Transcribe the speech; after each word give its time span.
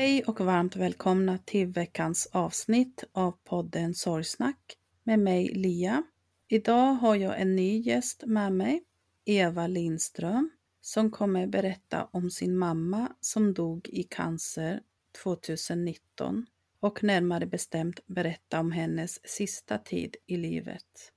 Hej 0.00 0.24
och 0.24 0.40
varmt 0.40 0.76
välkomna 0.76 1.38
till 1.38 1.66
veckans 1.66 2.28
avsnitt 2.32 3.04
av 3.12 3.32
podden 3.44 3.94
Sorgsnack 3.94 4.76
med 5.02 5.18
mig 5.18 5.48
Lia. 5.48 6.02
Idag 6.48 6.92
har 6.92 7.16
jag 7.16 7.40
en 7.40 7.56
ny 7.56 7.78
gäst 7.78 8.22
med 8.26 8.52
mig, 8.52 8.82
Eva 9.24 9.66
Lindström, 9.66 10.50
som 10.80 11.10
kommer 11.10 11.46
berätta 11.46 12.08
om 12.12 12.30
sin 12.30 12.58
mamma 12.58 13.12
som 13.20 13.54
dog 13.54 13.88
i 13.88 14.02
cancer 14.02 14.80
2019 15.22 16.46
och 16.80 17.04
närmare 17.04 17.46
bestämt 17.46 18.06
berätta 18.06 18.60
om 18.60 18.72
hennes 18.72 19.28
sista 19.28 19.78
tid 19.78 20.16
i 20.26 20.36
livet. 20.36 21.12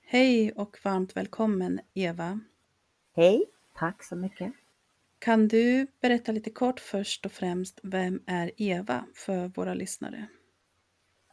Hej 0.00 0.52
och 0.52 0.78
varmt 0.84 1.16
välkommen 1.16 1.80
Eva. 1.94 2.40
Hej, 3.12 3.44
tack 3.74 4.04
så 4.04 4.16
mycket. 4.16 4.59
Kan 5.20 5.48
du 5.48 5.86
berätta 6.00 6.32
lite 6.32 6.50
kort 6.50 6.80
först 6.80 7.26
och 7.26 7.32
främst, 7.32 7.80
vem 7.82 8.22
är 8.26 8.50
Eva 8.56 9.04
för 9.14 9.48
våra 9.48 9.74
lyssnare? 9.74 10.26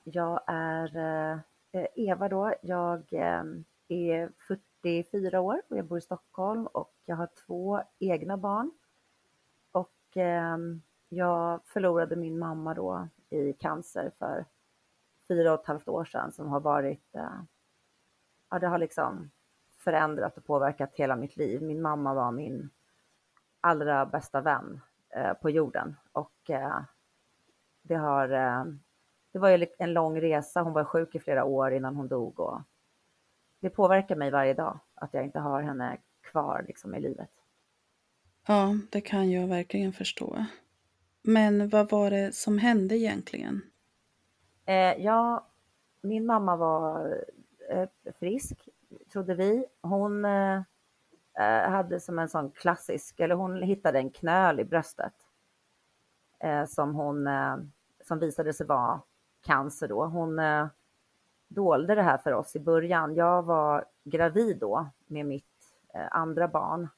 Jag 0.04 0.42
är 0.48 0.98
eh, 0.98 1.40
eh, 1.72 1.88
Eva 1.96 2.30
då. 2.30 2.54
Jag 2.62 3.14
eh, 3.14 3.44
är 3.88 4.32
44 4.84 5.40
år 5.40 5.62
och 5.70 5.78
jag 5.78 5.86
bor 5.86 5.98
i 5.98 6.02
Stockholm 6.02 6.68
och 6.68 6.94
jag 7.06 7.16
har 7.16 7.30
två 7.46 7.82
egna 8.00 8.38
barn. 8.38 8.72
Och 9.72 10.18
ehm, 10.18 10.82
jag 11.10 11.62
förlorade 11.66 12.16
min 12.16 12.40
mamma 12.40 12.74
då 12.74 13.08
i 13.30 13.54
cancer 13.54 14.12
för 14.20 14.46
fyra 15.28 15.54
och 15.54 15.60
ett 15.60 15.68
halvt 15.68 15.88
år 15.88 16.06
sedan 16.06 16.32
som 16.32 16.48
har 16.48 16.60
varit, 16.60 17.10
ja 18.50 18.60
det 18.60 18.68
har 18.68 18.78
liksom 18.78 19.32
förändrat 19.78 20.38
och 20.38 20.46
påverkat 20.46 20.96
hela 20.96 21.16
mitt 21.16 21.38
liv. 21.38 21.62
Min 21.62 21.82
mamma 21.82 22.14
var 22.14 22.32
min 22.32 22.70
allra 23.68 24.06
bästa 24.06 24.42
vän 24.42 24.82
eh, 25.16 25.34
på 25.34 25.50
jorden. 25.50 25.96
Och 26.12 26.50
eh, 26.50 26.82
det 27.82 27.96
har, 27.96 28.30
eh, 28.30 28.66
det 29.32 29.40
var 29.40 29.50
ju 29.50 29.68
en 29.78 29.94
lång 29.94 30.22
resa. 30.22 30.62
Hon 30.62 30.74
var 30.74 30.84
sjuk 30.84 31.16
i 31.16 31.20
flera 31.20 31.44
år 31.44 31.72
innan 31.72 31.96
hon 31.96 32.08
dog 32.08 32.40
och 32.40 32.62
det 33.60 33.70
påverkar 33.70 34.16
mig 34.16 34.32
varje 34.32 34.54
dag 34.54 34.80
att 34.96 35.14
jag 35.14 35.24
inte 35.24 35.40
har 35.40 35.62
henne 35.62 35.98
kvar 36.22 36.66
liksom 36.68 36.96
i 36.96 37.00
livet. 37.00 37.30
Ja, 38.48 38.78
det 38.90 39.02
kan 39.02 39.32
jag 39.32 39.48
verkligen 39.48 39.94
förstå. 39.94 40.46
Men 41.22 41.70
vad 41.70 41.92
var 41.92 42.12
det 42.12 42.36
som 42.36 42.58
hände 42.58 42.98
egentligen? 42.98 43.62
Ja, 44.98 45.48
min 46.02 46.26
mamma 46.26 46.56
var 46.56 47.18
frisk, 48.20 48.70
trodde 49.12 49.36
vi. 49.36 49.66
Hon 49.82 50.26
Eh, 51.40 51.70
hade 51.70 52.00
som 52.00 52.20
en 52.20 52.30
sån 52.30 52.52
klassisk, 52.52 53.20
eller 53.20 53.36
hon 53.36 53.62
hittade 53.62 54.00
en 54.00 54.10
knöl 54.10 54.60
i 54.60 54.66
bröstet 54.66 55.14
eh, 56.40 56.66
som 56.66 56.96
hon, 56.96 57.28
eh, 57.28 57.58
som 58.04 58.20
visade 58.20 58.54
sig 58.54 58.66
vara 58.66 59.02
cancer 59.42 59.88
då. 59.88 60.06
Hon 60.06 60.40
eh, 60.40 60.68
dolde 61.48 61.96
det 61.96 62.02
här 62.02 62.18
för 62.18 62.32
oss 62.34 62.56
i 62.56 62.60
början. 62.60 63.16
Jag 63.16 63.44
var 63.44 63.86
gravid 64.04 64.58
då 64.58 64.90
med 65.08 65.26
mitt 65.26 65.76
eh, 65.94 66.08
andra 66.12 66.48
barn 66.48 66.90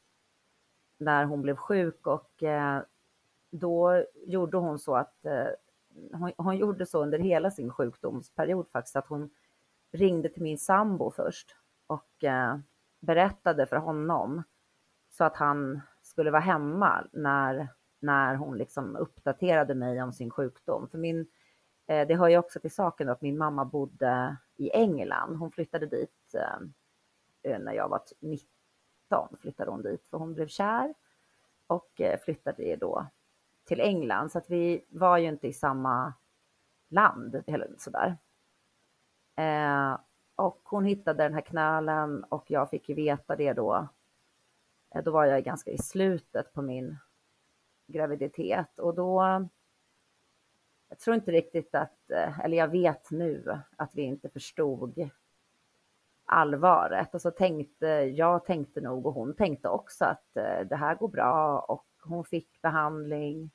när 0.98 1.26
hon 1.26 1.42
blev 1.42 1.56
sjuk 1.56 2.08
och 2.08 2.44
eh, 2.44 2.82
då 3.52 4.04
gjorde 4.26 4.58
hon 4.58 4.80
så 4.80 4.96
att 4.96 5.26
eh, 5.26 5.48
hon, 6.14 6.32
hon, 6.38 6.58
gjorde 6.58 6.86
så 6.86 7.04
under 7.04 7.20
hela 7.20 7.52
sin 7.52 7.72
sjukdomsperiod 7.72 8.70
faktiskt 8.72 8.96
att 8.96 9.08
hon 9.08 9.30
ringde 9.92 10.30
till 10.30 10.44
min 10.44 10.58
sambo 10.58 11.12
först 11.12 11.56
och 11.88 12.24
eh, 12.24 12.58
berättade 13.00 13.66
för 13.66 13.78
honom 13.78 14.44
så 15.10 15.24
att 15.24 15.36
han 15.36 15.82
skulle 16.02 16.32
vara 16.32 16.42
hemma 16.42 17.08
när, 17.12 17.68
när 18.00 18.36
hon 18.36 18.58
liksom 18.58 18.96
uppdaterade 18.96 19.76
mig 19.76 20.04
om 20.04 20.14
sin 20.14 20.30
sjukdom. 20.32 20.90
För 20.90 20.98
min, 20.98 21.28
eh, 21.88 22.08
det 22.08 22.16
hör 22.16 22.28
ju 22.28 22.38
också 22.38 22.60
till 22.60 22.74
saken 22.74 23.10
att 23.10 23.22
min 23.22 23.38
mamma 23.38 23.66
bodde 23.66 24.38
i 24.56 24.72
England. 24.72 25.36
Hon 25.36 25.52
flyttade 25.52 25.86
dit 25.86 26.36
eh, 26.36 27.52
eh 27.52 27.60
när 27.60 27.74
jag 27.74 27.90
var 27.90 28.02
19, 28.20 28.48
flyttade 29.42 29.72
hon 29.72 29.82
dit 29.82 30.08
för 30.08 30.18
hon 30.18 30.34
blev 30.34 30.48
kär 30.48 30.94
och 31.68 32.02
eh, 32.02 32.20
flyttade 32.20 32.76
då 32.76 33.08
till 33.66 33.80
England. 33.80 34.32
Så 34.32 34.38
att 34.38 34.50
vi 34.50 34.86
var 34.90 35.18
ju 35.18 35.28
inte 35.28 35.48
i 35.48 35.54
samma 35.54 36.14
land. 36.90 37.44
Sådär. 37.78 38.18
Eh, 39.36 39.98
och 40.40 40.62
hon 40.64 40.86
hittade 40.86 41.24
den 41.24 41.34
här 41.34 41.42
knölen 41.42 42.24
och 42.24 42.52
jag 42.52 42.70
fick 42.70 42.90
ju 42.90 42.96
veta 42.96 43.36
det 43.36 43.54
då. 43.54 43.88
Eh, 44.96 45.04
då 45.04 45.12
var 45.12 45.26
jag 45.26 45.44
ganska 45.44 45.72
i 45.72 45.78
slutet 45.78 46.54
på 46.54 46.62
min 46.62 46.98
graviditet 47.88 48.80
och 48.80 48.96
då 48.96 49.22
jag 50.90 51.00
tror 51.00 51.16
inte 51.16 51.32
riktigt 51.32 51.76
att, 51.76 52.12
eh, 52.12 52.40
eller 52.40 52.58
jag 52.58 52.68
vet 52.68 53.12
nu 53.12 53.60
att 53.76 53.96
vi 53.96 54.02
inte 54.02 54.30
förstod 54.30 55.10
allvaret. 56.26 57.16
Och 57.16 57.22
så 57.22 57.32
tänkte, 57.32 57.88
jag 57.88 58.46
tänkte 58.46 58.82
nog 58.82 59.06
och 59.06 59.14
hon 59.14 59.36
tänkte 59.36 59.70
också 59.70 60.06
att 60.06 60.38
eh, 60.38 60.68
det 60.70 60.76
här 60.76 60.96
går 60.96 61.08
bra 61.08 61.60
och 61.60 61.88
hon 62.04 62.26
fick 62.26 62.62
behandling, 62.62 63.52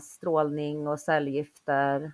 strålning 0.00 0.88
och 0.88 1.00
cellgifter 1.00 2.12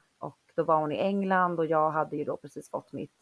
då 0.54 0.62
var 0.62 0.80
hon 0.80 0.92
i 0.92 0.98
England 0.98 1.58
och 1.58 1.66
jag 1.66 1.90
hade 1.90 2.16
ju 2.16 2.24
då 2.24 2.36
precis 2.36 2.70
fått 2.70 2.92
mitt 2.92 3.12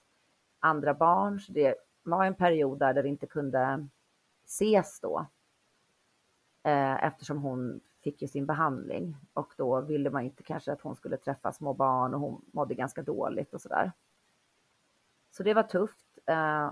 andra 0.59 0.95
barn. 0.95 1.41
Så 1.41 1.53
det 1.53 1.75
var 2.03 2.25
en 2.25 2.35
period 2.35 2.79
där 2.79 3.03
vi 3.03 3.09
inte 3.09 3.27
kunde 3.27 3.89
ses 4.45 5.01
då 5.01 5.27
eh, 6.63 7.05
eftersom 7.05 7.39
hon 7.39 7.81
fick 8.03 8.23
ju 8.23 8.29
sin 8.29 8.47
behandling 8.47 9.17
och 9.33 9.55
då 9.57 9.81
ville 9.81 10.11
man 10.11 10.23
inte 10.23 10.43
kanske 10.43 10.73
att 10.73 10.81
hon 10.81 10.97
skulle 10.97 11.17
träffa 11.17 11.53
små 11.53 11.75
barn 11.75 12.15
och 12.15 12.21
hon 12.21 12.45
mådde 12.53 12.75
ganska 12.75 13.03
dåligt 13.03 13.55
och 13.55 13.61
sådär. 13.61 13.93
Så 15.31 15.43
det 15.43 15.55
var 15.55 15.63
tufft. 15.63 16.19
Eh, 16.27 16.71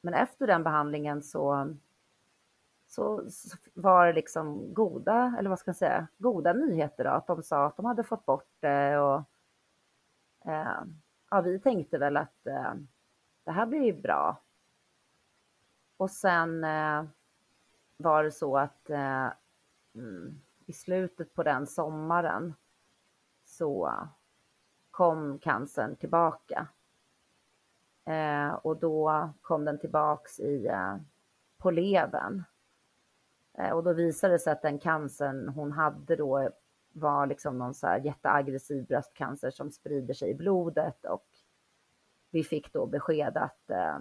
men 0.00 0.14
efter 0.14 0.46
den 0.46 0.62
behandlingen 0.62 1.22
så, 1.22 1.74
så, 2.86 3.30
så, 3.30 3.56
var 3.74 4.06
det 4.06 4.12
liksom 4.12 4.74
goda, 4.74 5.34
eller 5.38 5.50
vad 5.50 5.58
ska 5.58 5.68
jag 5.68 5.76
säga, 5.76 6.06
goda 6.18 6.52
nyheter 6.52 7.04
då, 7.04 7.10
att 7.10 7.26
de 7.26 7.42
sa 7.42 7.66
att 7.66 7.76
de 7.76 7.86
hade 7.86 8.04
fått 8.04 8.26
bort 8.26 8.50
det 8.60 8.98
och 8.98 9.22
eh, 10.44 10.82
ja, 11.30 11.40
vi 11.40 11.58
tänkte 11.58 11.98
väl 11.98 12.16
att 12.16 12.46
eh, 12.46 12.74
det 13.44 13.50
här 13.52 13.66
blir 13.66 13.82
ju 13.82 14.00
bra. 14.00 14.42
Och 15.96 16.10
sen 16.10 16.64
eh, 16.64 17.04
var 17.96 18.24
det 18.24 18.32
så 18.32 18.58
att 18.58 18.90
eh, 18.90 19.28
mm, 19.94 20.40
i 20.66 20.72
slutet 20.72 21.34
på 21.34 21.42
den 21.42 21.66
sommaren 21.66 22.54
så 23.44 23.92
kom 24.90 25.38
cancern 25.38 25.96
tillbaka. 25.96 26.68
Eh, 28.04 28.52
och 28.52 28.76
då 28.76 29.30
kom 29.40 29.64
den 29.64 29.78
tillbaks 29.78 30.40
i, 30.40 30.66
eh, 30.66 30.96
på 31.58 31.70
levern. 31.70 32.44
Eh, 33.58 33.70
och 33.70 33.82
då 33.82 33.92
visade 33.92 34.34
det 34.34 34.38
sig 34.38 34.52
att 34.52 34.62
den 34.62 34.78
cancern 34.78 35.48
hon 35.48 35.72
hade 35.72 36.16
då 36.16 36.50
var 36.92 37.26
liksom 37.26 37.58
någon 37.58 37.74
så 37.74 37.86
här 37.86 37.98
jätteaggressiv 37.98 38.86
bröstcancer 38.86 39.50
som 39.50 39.70
sprider 39.70 40.14
sig 40.14 40.30
i 40.30 40.34
blodet 40.34 41.04
och 41.04 41.26
vi 42.30 42.44
fick 42.44 42.72
då 42.72 42.86
besked 42.86 43.36
att 43.36 43.70
eh, 43.70 43.98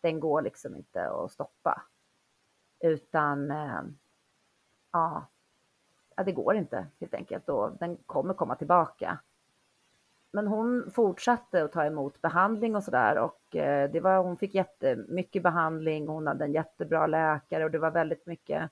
den 0.00 0.20
går 0.20 0.42
liksom 0.42 0.76
inte 0.76 1.10
att 1.10 1.32
stoppa. 1.32 1.82
Utan 2.80 3.50
eh, 3.50 3.82
ja, 4.92 5.26
ja, 6.16 6.24
det 6.24 6.32
går 6.32 6.56
inte 6.56 6.86
helt 7.00 7.14
enkelt 7.14 7.48
och 7.48 7.72
den 7.78 7.96
kommer 7.96 8.34
komma 8.34 8.54
tillbaka. 8.54 9.18
Men 10.30 10.46
hon 10.46 10.90
fortsatte 10.90 11.64
att 11.64 11.72
ta 11.72 11.84
emot 11.84 12.22
behandling 12.22 12.76
och 12.76 12.84
sådär 12.84 13.18
och 13.18 13.56
eh, 13.56 13.90
det 13.90 14.00
var, 14.00 14.18
hon 14.18 14.36
fick 14.36 14.54
jättemycket 14.54 15.42
behandling, 15.42 16.08
hon 16.08 16.26
hade 16.26 16.44
en 16.44 16.52
jättebra 16.52 17.06
läkare 17.06 17.64
och 17.64 17.70
det 17.70 17.78
var 17.78 17.90
väldigt 17.90 18.26
mycket. 18.26 18.70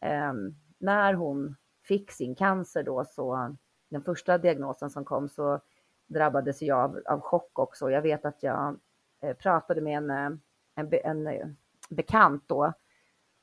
Eh, 0.00 0.32
när 0.78 1.14
hon 1.14 1.56
fick 1.84 2.10
sin 2.10 2.34
cancer 2.34 2.82
då 2.82 3.04
så, 3.04 3.56
den 3.88 4.02
första 4.02 4.38
diagnosen 4.38 4.90
som 4.90 5.04
kom 5.04 5.28
så 5.28 5.60
drabbades 6.06 6.62
jag 6.62 6.78
av, 6.78 7.00
av 7.06 7.20
chock 7.20 7.58
också. 7.58 7.90
Jag 7.90 8.02
vet 8.02 8.24
att 8.24 8.42
jag 8.42 8.78
eh, 9.22 9.36
pratade 9.36 9.80
med 9.80 9.96
en, 9.96 10.10
eh, 10.10 10.38
en, 10.74 10.88
en, 11.04 11.26
en 11.26 11.56
bekant 11.90 12.44
då 12.46 12.72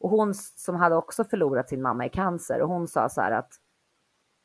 och 0.02 0.10
hon 0.10 0.34
som 0.36 0.76
hade 0.76 0.96
också 0.96 1.24
förlorat 1.24 1.70
sin 1.70 1.82
mamma 1.82 2.06
i 2.06 2.10
cancer 2.10 2.62
och 2.62 2.70
hon 2.70 2.88
sa 2.88 3.10
så 3.10 3.22
här 3.22 3.32
att 3.32 3.54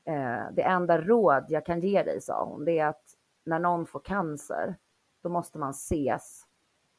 eh, 0.04 0.52
det 0.52 0.62
enda 0.62 1.00
råd 1.00 1.44
jag 1.49 1.66
kan 1.66 1.81
ge 1.81 2.02
dig, 2.02 2.20
sa 2.20 2.44
hon, 2.44 2.64
det 2.64 2.78
är 2.78 2.87
att 2.87 3.04
när 3.44 3.58
någon 3.58 3.87
får 3.87 4.00
cancer, 4.00 4.78
då 5.22 5.28
måste 5.28 5.58
man 5.58 5.70
ses 5.70 6.42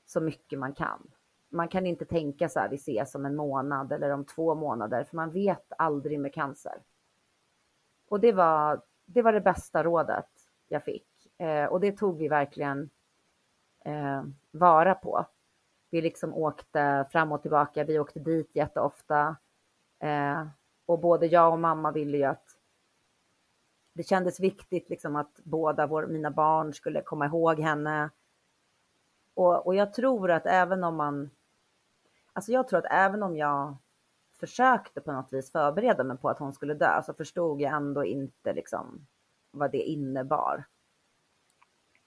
så 0.05 0.21
mycket 0.21 0.59
man 0.59 0.73
kan. 0.73 1.11
Man 1.49 1.67
kan 1.67 1.85
inte 1.85 2.05
tänka 2.05 2.49
så 2.49 2.59
här, 2.59 2.69
vi 2.69 2.75
ses 2.75 3.15
om 3.15 3.25
en 3.25 3.35
månad 3.35 3.91
eller 3.91 4.09
om 4.09 4.25
två 4.25 4.55
månader, 4.55 5.03
för 5.03 5.15
man 5.15 5.31
vet 5.31 5.73
aldrig 5.77 6.19
med 6.19 6.33
cancer. 6.33 6.81
Och 8.09 8.19
det 8.19 8.31
var 8.31 8.81
det, 9.05 9.21
var 9.21 9.33
det 9.33 9.41
bästa 9.41 9.83
rådet 9.83 10.29
jag 10.67 10.83
fick 10.83 11.07
eh, 11.37 11.65
och 11.65 11.79
det 11.79 11.91
tog 11.91 12.17
vi 12.17 12.27
verkligen 12.27 12.89
eh, 13.85 14.23
vara 14.51 14.95
på. 14.95 15.25
Vi 15.89 16.01
liksom 16.01 16.33
åkte 16.33 17.07
fram 17.11 17.31
och 17.31 17.41
tillbaka. 17.41 17.83
Vi 17.83 17.99
åkte 17.99 18.19
dit 18.19 18.55
jätteofta. 18.55 19.35
Eh, 19.99 20.47
och 20.85 20.99
både 20.99 21.25
jag 21.25 21.53
och 21.53 21.59
mamma 21.59 21.91
ville 21.91 22.17
ju 22.17 22.23
att 22.23 22.57
det 23.93 24.03
kändes 24.03 24.39
viktigt 24.39 24.89
liksom 24.89 25.15
att 25.15 25.39
båda 25.43 25.87
vår, 25.87 26.07
mina 26.07 26.31
barn 26.31 26.73
skulle 26.73 27.01
komma 27.01 27.25
ihåg 27.25 27.59
henne. 27.59 28.09
Och, 29.33 29.67
och 29.67 29.75
jag 29.75 29.93
tror 29.93 30.31
att 30.31 30.45
även 30.45 30.83
om 30.83 30.95
man... 30.95 31.29
Alltså 32.37 32.51
jag 32.51 32.67
tror 32.67 32.79
att 32.79 32.91
även 32.91 33.23
om 33.23 33.37
jag 33.37 33.77
försökte 34.39 35.01
på 35.01 35.11
något 35.11 35.33
vis 35.33 35.51
förbereda 35.51 36.03
mig 36.03 36.17
på 36.17 36.29
att 36.29 36.39
hon 36.39 36.53
skulle 36.53 36.73
dö 36.73 37.01
så 37.03 37.13
förstod 37.13 37.61
jag 37.61 37.73
ändå 37.73 38.05
inte 38.05 38.53
liksom 38.53 39.07
vad 39.51 39.71
det 39.71 39.77
innebar. 39.77 40.65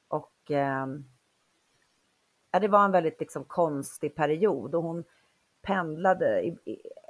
Och 0.09 0.50
eh, 0.50 0.87
det 2.61 2.69
var 2.69 2.85
en 2.85 2.93
väldigt 2.93 3.21
liksom 3.21 3.44
konstig 3.44 4.15
period 4.15 4.75
och 4.75 4.82
hon 4.82 5.05
pendlade. 5.62 6.56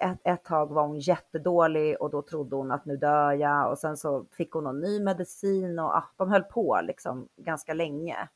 ett, 0.03 0.19
ett 0.25 0.45
tag 0.45 0.67
var 0.67 0.87
hon 0.87 0.99
jättedålig 0.99 2.01
och 2.01 2.11
då 2.11 2.23
trodde 2.23 2.57
hon 2.57 2.71
att 2.71 2.85
nu 2.85 2.97
dör 2.97 3.33
jag 3.33 3.71
och 3.71 3.79
sen 3.79 3.97
så 3.97 4.27
fick 4.31 4.53
hon 4.53 4.65
någon 4.65 4.81
ny 4.81 5.01
medicin 5.01 5.79
och 5.79 5.97
ah, 5.97 6.11
de 6.17 6.31
höll 6.31 6.45
på 6.45 6.81
liksom 6.83 7.29
ganska 7.37 7.75
länge. 7.75 8.29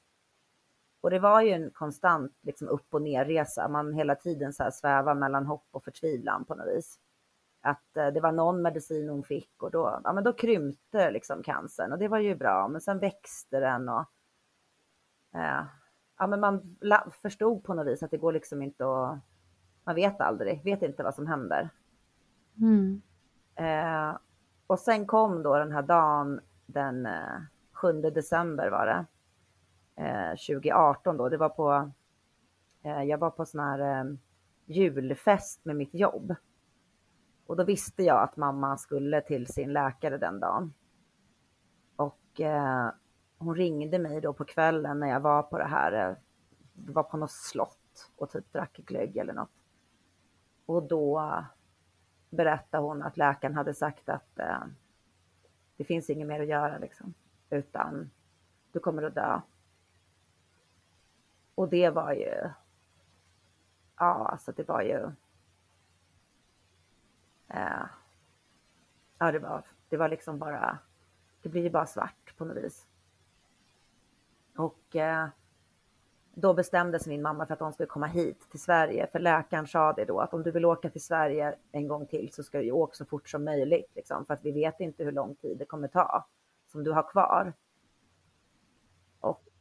Och 1.05 1.11
det 1.11 1.19
var 1.19 1.41
ju 1.41 1.51
en 1.51 1.71
konstant 1.71 2.33
liksom 2.43 2.69
upp 2.69 2.95
och 2.95 3.03
nerresa. 3.03 3.69
Man 3.69 3.95
hela 3.95 4.15
tiden 4.15 4.53
så 4.53 4.63
här 4.63 4.71
svävar 4.71 5.15
mellan 5.15 5.47
hopp 5.47 5.67
och 5.71 5.85
förtvivlan 5.85 6.45
på 6.45 6.55
något 6.55 6.77
vis. 6.77 6.99
Att 7.61 7.97
eh, 7.97 8.07
det 8.07 8.21
var 8.21 8.33
någon 8.33 8.63
medicin 8.63 9.09
hon 9.09 9.23
fick 9.23 9.63
och 9.63 9.71
då, 9.71 10.01
ja, 10.05 10.13
men 10.13 10.25
då 10.25 10.33
krympte 10.33 11.11
liksom 11.11 11.43
cancern 11.43 11.93
och 11.93 11.99
det 11.99 12.09
var 12.09 12.19
ju 12.19 12.35
bra. 12.35 12.69
Men 12.69 12.81
sen 12.81 12.99
växte 12.99 13.61
den 13.61 13.89
och 13.89 14.05
eh, 15.35 15.65
ja, 16.19 16.27
men 16.27 16.41
man 16.41 16.77
förstod 17.23 17.65
på 17.65 17.75
något 17.75 17.87
vis 17.87 18.03
att 18.03 18.11
det 18.11 18.19
går 18.19 18.33
liksom 18.33 18.63
inte 18.63 18.85
att, 18.85 19.19
man 19.85 19.95
vet 19.95 20.21
aldrig, 20.21 20.65
vet 20.65 20.83
inte 20.83 21.03
vad 21.03 21.15
som 21.15 21.27
händer. 21.27 21.71
Mm. 22.61 23.03
Eh, 23.55 24.17
och 24.67 24.79
sen 24.79 25.07
kom 25.07 25.43
då 25.43 25.59
den 25.59 25.73
här 25.73 25.83
dagen 25.83 26.41
den 26.67 27.07
eh, 27.07 27.41
7 27.73 27.93
december 28.01 28.71
var 28.71 28.87
det, 28.87 28.93
eh, 28.93 29.05
Eh, 29.97 30.31
2018 30.31 31.17
då, 31.17 31.29
det 31.29 31.37
var 31.37 31.49
på, 31.49 31.91
eh, 32.83 33.03
jag 33.03 33.19
var 33.19 33.31
på 33.31 33.47
sån 33.47 33.61
här 33.61 33.79
eh, 33.79 34.15
julfest 34.67 35.65
med 35.65 35.77
mitt 35.77 35.95
jobb. 35.95 36.35
Och 37.47 37.57
då 37.57 37.65
visste 37.65 38.03
jag 38.03 38.23
att 38.23 38.37
mamma 38.37 38.77
skulle 38.77 39.21
till 39.21 39.47
sin 39.47 39.73
läkare 39.73 40.19
den 40.19 40.41
dagen. 40.41 40.75
Och 41.97 42.41
eh, 42.41 42.91
hon 43.39 43.57
ringde 43.57 43.99
mig 43.99 44.21
då 44.21 44.33
på 44.33 44.45
kvällen 44.45 45.01
när 45.01 45.09
jag 45.09 45.21
var 45.21 45.43
på 45.43 45.59
det 45.59 45.65
här, 45.65 46.11
eh, 46.11 46.17
var 46.73 47.03
på 47.03 47.17
något 47.17 47.31
slott 47.31 48.11
och 48.17 48.31
typ 48.31 48.53
drack 48.53 48.77
glögg 48.77 49.17
eller 49.17 49.33
något. 49.33 49.51
Och 50.67 50.83
då 50.83 51.33
berättade 52.31 52.83
hon 52.83 53.03
att 53.03 53.17
läkaren 53.17 53.55
hade 53.55 53.75
sagt 53.75 54.09
att 54.09 54.39
eh, 54.39 54.63
det 55.77 55.85
finns 55.85 56.11
inget 56.11 56.29
mer 56.29 56.41
att 56.41 56.49
göra 56.49 56.79
liksom, 56.79 57.15
utan 57.51 58.11
du 58.73 58.81
kommer 58.81 59.03
att 59.03 59.15
dö. 59.15 59.41
Och 61.55 61.69
det 61.69 61.91
var 61.91 62.13
ju, 62.13 62.51
ja 63.99 64.29
alltså 64.29 64.53
det 64.53 64.69
var 64.69 64.83
ju, 64.83 65.11
eh, 67.49 67.87
ja 69.19 69.33
det 69.33 69.39
var, 69.39 69.63
det 69.89 69.97
var 69.97 70.09
liksom 70.09 70.39
bara, 70.39 70.79
det 71.43 71.49
blir 71.49 71.63
ju 71.63 71.71
bara 71.71 71.87
svart 71.87 72.37
på 72.37 72.45
något 72.45 72.57
vis. 72.57 72.87
Och 74.57 74.97
eh, 74.97 75.29
då 76.35 76.55
bestämde 76.55 76.99
sig 76.99 77.13
min 77.13 77.23
mamma 77.23 77.47
för 77.47 77.55
att 77.55 77.61
hon 77.61 77.73
skulle 77.73 77.87
komma 77.87 78.07
hit 78.07 78.51
till 78.51 78.61
Sverige. 78.61 79.07
För 79.13 79.19
läkaren 79.19 79.67
sa 79.67 79.93
det 79.93 80.05
då 80.05 80.21
att 80.21 80.35
om 80.35 80.43
du 80.43 80.51
vill 80.51 80.65
åka 80.65 80.91
till 80.91 81.05
Sverige 81.05 81.55
en 81.73 81.89
gång 81.89 82.07
till 82.07 82.33
så 82.33 82.43
ska 82.43 82.59
du 82.59 82.71
åka 82.71 82.95
så 82.95 83.05
fort 83.05 83.29
som 83.29 83.45
möjligt. 83.45 83.91
Liksom, 83.95 84.27
för 84.27 84.35
att 84.35 84.45
vi 84.45 84.53
vet 84.53 84.81
inte 84.81 85.05
hur 85.05 85.13
lång 85.13 85.35
tid 85.35 85.59
det 85.59 85.65
kommer 85.65 85.89
ta 85.89 86.27
som 86.67 86.85
du 86.85 86.93
har 86.93 87.11
kvar. 87.11 87.53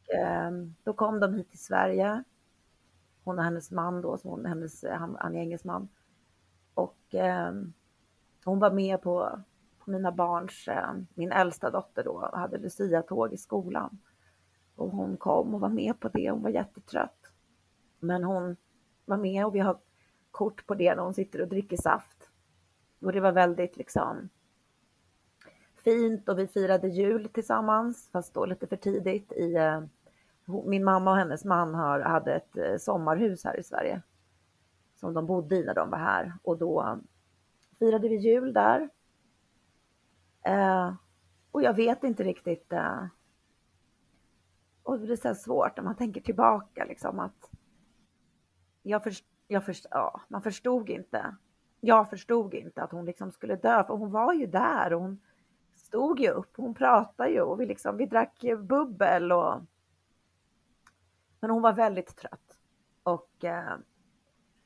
Eh, 0.08 0.50
då 0.84 0.92
kom 0.92 1.20
de 1.20 1.34
hit 1.34 1.50
till 1.50 1.64
Sverige. 1.64 2.24
Hon 3.24 3.38
och 3.38 3.44
hennes 3.44 3.70
man 3.70 4.00
då, 4.00 4.18
som 4.18 4.30
hon, 4.30 4.46
hennes, 4.46 4.84
han, 4.84 5.16
han 5.20 5.34
är 5.34 5.40
engelsman. 5.40 5.88
Och 6.74 7.14
eh, 7.14 7.52
hon 8.44 8.58
var 8.58 8.70
med 8.70 9.02
på, 9.02 9.40
mina 9.86 10.12
barns, 10.12 10.68
eh, 10.68 10.92
min 11.14 11.32
äldsta 11.32 11.70
dotter 11.70 12.04
då, 12.04 12.30
hade 12.32 12.58
Lucia-tåg 12.58 13.32
i 13.32 13.36
skolan. 13.36 13.98
Och 14.76 14.90
hon 14.90 15.16
kom 15.16 15.54
och 15.54 15.60
var 15.60 15.68
med 15.68 16.00
på 16.00 16.08
det, 16.08 16.30
hon 16.30 16.42
var 16.42 16.50
jättetrött. 16.50 17.32
Men 18.00 18.24
hon 18.24 18.56
var 19.04 19.16
med 19.16 19.46
och 19.46 19.54
vi 19.54 19.58
har 19.58 19.78
kort 20.30 20.66
på 20.66 20.74
det 20.74 20.94
när 20.94 21.02
hon 21.02 21.14
sitter 21.14 21.40
och 21.40 21.48
dricker 21.48 21.76
saft. 21.76 22.30
Och 23.00 23.12
det 23.12 23.20
var 23.20 23.32
väldigt 23.32 23.76
liksom 23.76 24.28
fint 25.84 26.28
och 26.28 26.38
vi 26.38 26.46
firade 26.46 26.88
jul 26.88 27.28
tillsammans, 27.28 28.08
fast 28.12 28.34
då 28.34 28.46
lite 28.46 28.66
för 28.66 28.76
tidigt. 28.76 29.32
I, 29.32 29.54
eh, 29.54 29.82
min 30.64 30.84
mamma 30.84 31.10
och 31.10 31.16
hennes 31.16 31.44
man 31.44 31.74
har, 31.74 32.00
hade 32.00 32.34
ett 32.34 32.56
eh, 32.56 32.76
sommarhus 32.76 33.44
här 33.44 33.60
i 33.60 33.62
Sverige 33.62 34.02
som 34.96 35.14
de 35.14 35.26
bodde 35.26 35.56
i 35.56 35.64
när 35.64 35.74
de 35.74 35.90
var 35.90 35.98
här 35.98 36.32
och 36.42 36.58
då 36.58 36.98
firade 37.78 38.08
vi 38.08 38.16
jul 38.16 38.52
där. 38.52 38.88
Eh, 40.42 40.94
och 41.50 41.62
jag 41.62 41.74
vet 41.74 42.04
inte 42.04 42.22
riktigt. 42.22 42.72
Eh, 42.72 43.06
och 44.82 44.98
det 44.98 45.12
är 45.12 45.16
så 45.16 45.34
svårt 45.34 45.76
när 45.76 45.84
man 45.84 45.96
tänker 45.96 46.20
tillbaka 46.20 46.84
liksom 46.84 47.20
att 47.20 47.50
jag, 48.82 49.02
för, 49.02 49.12
jag 49.48 49.64
för, 49.64 49.76
ja, 49.90 50.20
man 50.28 50.42
förstod 50.42 50.90
inte. 50.90 51.36
Jag 51.80 52.10
förstod 52.10 52.54
inte 52.54 52.82
att 52.82 52.92
hon 52.92 53.04
liksom 53.04 53.32
skulle 53.32 53.56
dö, 53.56 53.84
för 53.84 53.94
hon 53.94 54.10
var 54.10 54.32
ju 54.32 54.46
där. 54.46 54.92
Och 54.92 55.00
hon 55.00 55.20
stod 55.94 56.20
ju 56.20 56.28
upp, 56.28 56.56
hon 56.56 56.74
pratade 56.74 57.30
ju 57.30 57.40
och 57.40 57.60
vi, 57.60 57.66
liksom, 57.66 57.96
vi 57.96 58.06
drack 58.06 58.44
bubbel. 58.58 59.32
Och... 59.32 59.60
Men 61.40 61.50
hon 61.50 61.62
var 61.62 61.72
väldigt 61.72 62.16
trött. 62.16 62.58
Och 63.02 63.44
eh, 63.44 63.76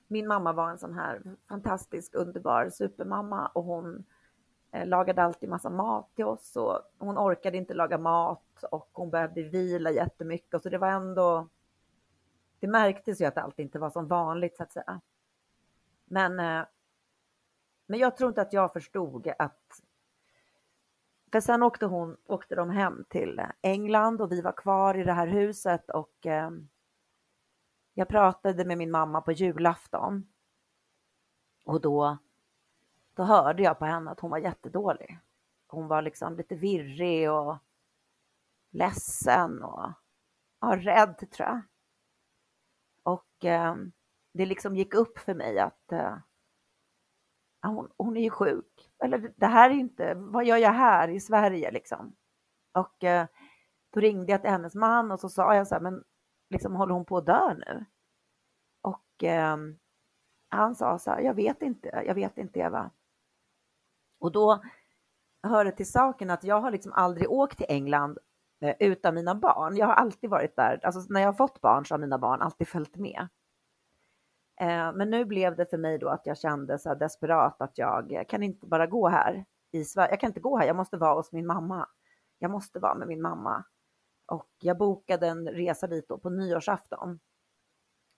min 0.06 0.26
mamma 0.26 0.52
var 0.52 0.70
en 0.70 0.78
sån 0.78 0.94
här 0.94 1.22
fantastisk, 1.48 2.14
underbar 2.14 2.70
supermamma 2.70 3.46
och 3.46 3.64
hon 3.64 4.04
eh, 4.72 4.86
lagade 4.86 5.22
alltid 5.22 5.48
massa 5.48 5.70
mat 5.70 6.14
till 6.14 6.24
oss 6.24 6.56
och 6.56 6.80
hon 6.98 7.18
orkade 7.18 7.56
inte 7.56 7.74
laga 7.74 7.98
mat 7.98 8.64
och 8.70 8.88
hon 8.92 9.10
behövde 9.10 9.42
vila 9.42 9.90
jättemycket 9.90 10.54
och 10.54 10.62
så 10.62 10.68
det 10.68 10.78
var 10.78 10.88
ändå 10.88 11.48
det 12.58 12.66
märktes 12.66 13.20
ju 13.20 13.24
att 13.24 13.38
allt 13.38 13.58
inte 13.58 13.78
var 13.78 13.90
som 13.90 14.08
vanligt 14.08 14.56
så 14.56 14.62
att 14.62 14.72
säga. 14.72 15.00
Men, 16.04 16.40
eh, 16.40 16.66
men 17.86 17.98
jag 17.98 18.16
tror 18.16 18.28
inte 18.28 18.42
att 18.42 18.52
jag 18.52 18.72
förstod 18.72 19.32
att 19.38 19.82
för 21.32 21.40
sen 21.40 21.62
åkte, 21.62 21.86
hon, 21.86 22.16
åkte 22.26 22.54
de 22.54 22.70
hem 22.70 23.04
till 23.08 23.42
England 23.62 24.20
och 24.20 24.32
vi 24.32 24.40
var 24.40 24.52
kvar 24.52 24.98
i 24.98 25.04
det 25.04 25.12
här 25.12 25.26
huset 25.26 25.90
och 25.90 26.26
eh, 26.26 26.50
jag 27.94 28.08
pratade 28.08 28.64
med 28.64 28.78
min 28.78 28.90
mamma 28.90 29.20
på 29.20 29.32
julafton. 29.32 30.28
Och 31.64 31.80
då, 31.80 32.18
då 33.14 33.22
hörde 33.22 33.62
jag 33.62 33.78
på 33.78 33.84
henne 33.84 34.10
att 34.10 34.20
hon 34.20 34.30
var 34.30 34.38
jättedålig. 34.38 35.18
Hon 35.66 35.88
var 35.88 36.02
liksom 36.02 36.36
lite 36.36 36.54
virrig 36.54 37.30
och 37.30 37.56
ledsen 38.70 39.62
och 39.62 39.92
ja, 40.60 40.76
rädd 40.76 41.30
tror 41.30 41.48
jag. 41.48 41.60
Och 43.02 43.44
eh, 43.44 43.76
det 44.32 44.46
liksom 44.46 44.76
gick 44.76 44.94
upp 44.94 45.18
för 45.18 45.34
mig 45.34 45.58
att 45.58 45.92
eh, 45.92 46.16
hon, 47.62 47.90
hon 47.96 48.16
är 48.16 48.22
ju 48.22 48.30
sjuk. 48.30 48.87
Eller 49.04 49.32
det 49.36 49.46
här 49.46 49.70
är 49.70 49.74
inte, 49.74 50.14
vad 50.14 50.44
gör 50.44 50.56
jag 50.56 50.72
här 50.72 51.08
i 51.08 51.20
Sverige 51.20 51.70
liksom? 51.70 52.16
Och 52.74 53.04
eh, 53.04 53.26
då 53.92 54.00
ringde 54.00 54.32
jag 54.32 54.40
till 54.40 54.50
hennes 54.50 54.74
man 54.74 55.10
och 55.10 55.20
så 55.20 55.28
sa 55.28 55.54
jag 55.54 55.66
så 55.66 55.74
här, 55.74 55.82
men 55.82 56.04
liksom 56.50 56.74
håller 56.74 56.94
hon 56.94 57.04
på 57.04 57.16
att 57.16 57.26
dö 57.26 57.54
nu? 57.54 57.84
Och 58.82 59.24
eh, 59.24 59.56
han 60.48 60.74
sa 60.74 60.98
så 60.98 61.10
här, 61.10 61.20
jag 61.20 61.34
vet 61.34 61.62
inte, 61.62 62.02
jag 62.06 62.14
vet 62.14 62.38
inte 62.38 62.58
Eva. 62.58 62.90
Och 64.20 64.32
då 64.32 64.62
hör 65.42 65.64
det 65.64 65.72
till 65.72 65.90
saken 65.90 66.30
att 66.30 66.44
jag 66.44 66.60
har 66.60 66.70
liksom 66.70 66.92
aldrig 66.92 67.30
åkt 67.30 67.56
till 67.56 67.66
England 67.68 68.18
eh, 68.60 68.76
utan 68.80 69.14
mina 69.14 69.34
barn. 69.34 69.76
Jag 69.76 69.86
har 69.86 69.94
alltid 69.94 70.30
varit 70.30 70.56
där, 70.56 70.80
alltså 70.86 71.12
när 71.12 71.20
jag 71.20 71.28
har 71.28 71.32
fått 71.32 71.60
barn 71.60 71.86
så 71.86 71.94
har 71.94 71.98
mina 71.98 72.18
barn 72.18 72.42
alltid 72.42 72.68
följt 72.68 72.96
med. 72.96 73.28
Eh, 74.60 74.92
men 74.92 75.10
nu 75.10 75.24
blev 75.24 75.56
det 75.56 75.66
för 75.66 75.78
mig 75.78 75.98
då 75.98 76.08
att 76.08 76.26
jag 76.26 76.38
kände 76.38 76.78
så 76.78 76.94
desperat 76.94 77.62
att 77.62 77.78
jag 77.78 78.24
kan 78.28 78.42
inte 78.42 78.66
bara 78.66 78.86
gå 78.86 79.08
här 79.08 79.44
i 79.70 79.84
Sverige. 79.84 80.10
Jag 80.10 80.20
kan 80.20 80.28
inte 80.30 80.40
gå 80.40 80.58
här, 80.58 80.66
jag 80.66 80.76
måste 80.76 80.96
vara 80.96 81.14
hos 81.14 81.32
min 81.32 81.46
mamma. 81.46 81.88
Jag 82.38 82.50
måste 82.50 82.78
vara 82.78 82.94
med 82.94 83.08
min 83.08 83.22
mamma. 83.22 83.64
Och 84.26 84.50
jag 84.58 84.78
bokade 84.78 85.26
en 85.28 85.48
resa 85.48 85.86
dit 85.86 86.08
då 86.08 86.18
på 86.18 86.30
nyårsafton. 86.30 87.20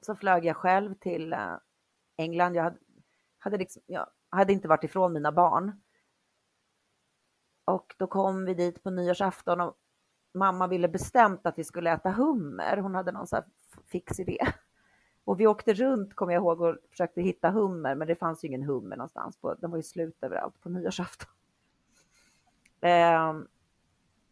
Så 0.06 0.14
flög 0.14 0.44
jag 0.44 0.56
själv 0.56 0.94
till 0.94 1.32
eh, 1.32 1.56
England. 2.16 2.54
Jag 2.54 2.62
hade, 2.62 2.78
hade, 3.38 3.58
liksom, 3.58 3.82
jag 3.86 4.06
hade 4.30 4.52
inte 4.52 4.68
varit 4.68 4.84
ifrån 4.84 5.12
mina 5.12 5.32
barn. 5.32 5.82
Och 7.64 7.94
då 7.98 8.06
kom 8.06 8.44
vi 8.44 8.54
dit 8.54 8.82
på 8.82 8.90
nyårsafton 8.90 9.60
och 9.60 9.76
mamma 10.34 10.66
ville 10.66 10.88
bestämt 10.88 11.46
att 11.46 11.58
vi 11.58 11.64
skulle 11.64 11.92
äta 11.92 12.10
hummer. 12.10 12.76
Hon 12.76 12.94
hade 12.94 13.12
någon 13.12 13.26
så 13.26 13.36
här 13.36 13.44
fix 13.86 14.20
idé. 14.20 14.38
Och 15.30 15.40
vi 15.40 15.46
åkte 15.46 15.74
runt, 15.74 16.14
kommer 16.14 16.32
jag 16.32 16.40
ihåg, 16.40 16.60
och 16.60 16.76
försökte 16.90 17.22
hitta 17.22 17.50
hummer, 17.50 17.94
men 17.94 18.08
det 18.08 18.16
fanns 18.16 18.44
ju 18.44 18.48
ingen 18.48 18.62
hummer 18.62 18.96
någonstans. 18.96 19.36
På, 19.36 19.54
den 19.54 19.70
var 19.70 19.76
ju 19.76 19.82
slut 19.82 20.18
överallt 20.22 20.60
på 20.60 20.68
nyårsafton. 20.68 21.28
Eh, 22.80 23.34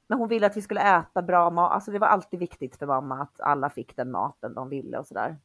men 0.07 0.19
hon 0.19 0.29
ville 0.29 0.47
att 0.47 0.57
vi 0.57 0.63
skulle 0.63 0.99
äta 0.99 1.23
bra 1.23 1.51
mat. 1.51 1.73
Alltså 1.73 1.91
det 1.91 1.99
var 1.99 2.07
alltid 2.07 2.41
viktigt 2.41 2.77
för 2.77 2.87
mamma 2.87 3.23
att 3.23 3.41
alla 3.41 3.71
fick 3.71 3.97
den 3.97 4.11
maten 4.11 4.55
de 4.55 4.69
ville 4.69 4.99
och 4.99 5.07
sådär. 5.07 5.39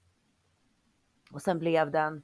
Och 1.31 1.41
sen 1.41 1.59
blev 1.59 1.91
det 1.91 1.99
en 1.99 2.23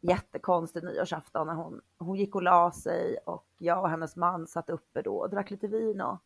jättekonstig 0.00 0.84
nyårsafton 0.84 1.46
när 1.46 1.54
hon, 1.54 1.80
hon 1.98 2.16
gick 2.16 2.34
och 2.34 2.42
la 2.42 2.72
sig 2.72 3.16
och 3.26 3.46
jag 3.58 3.82
och 3.82 3.90
hennes 3.90 4.16
man 4.16 4.46
satt 4.46 4.70
uppe 4.70 5.02
då 5.02 5.16
och 5.16 5.30
drack 5.30 5.50
lite 5.50 5.68
vin 5.68 6.00
och 6.00 6.18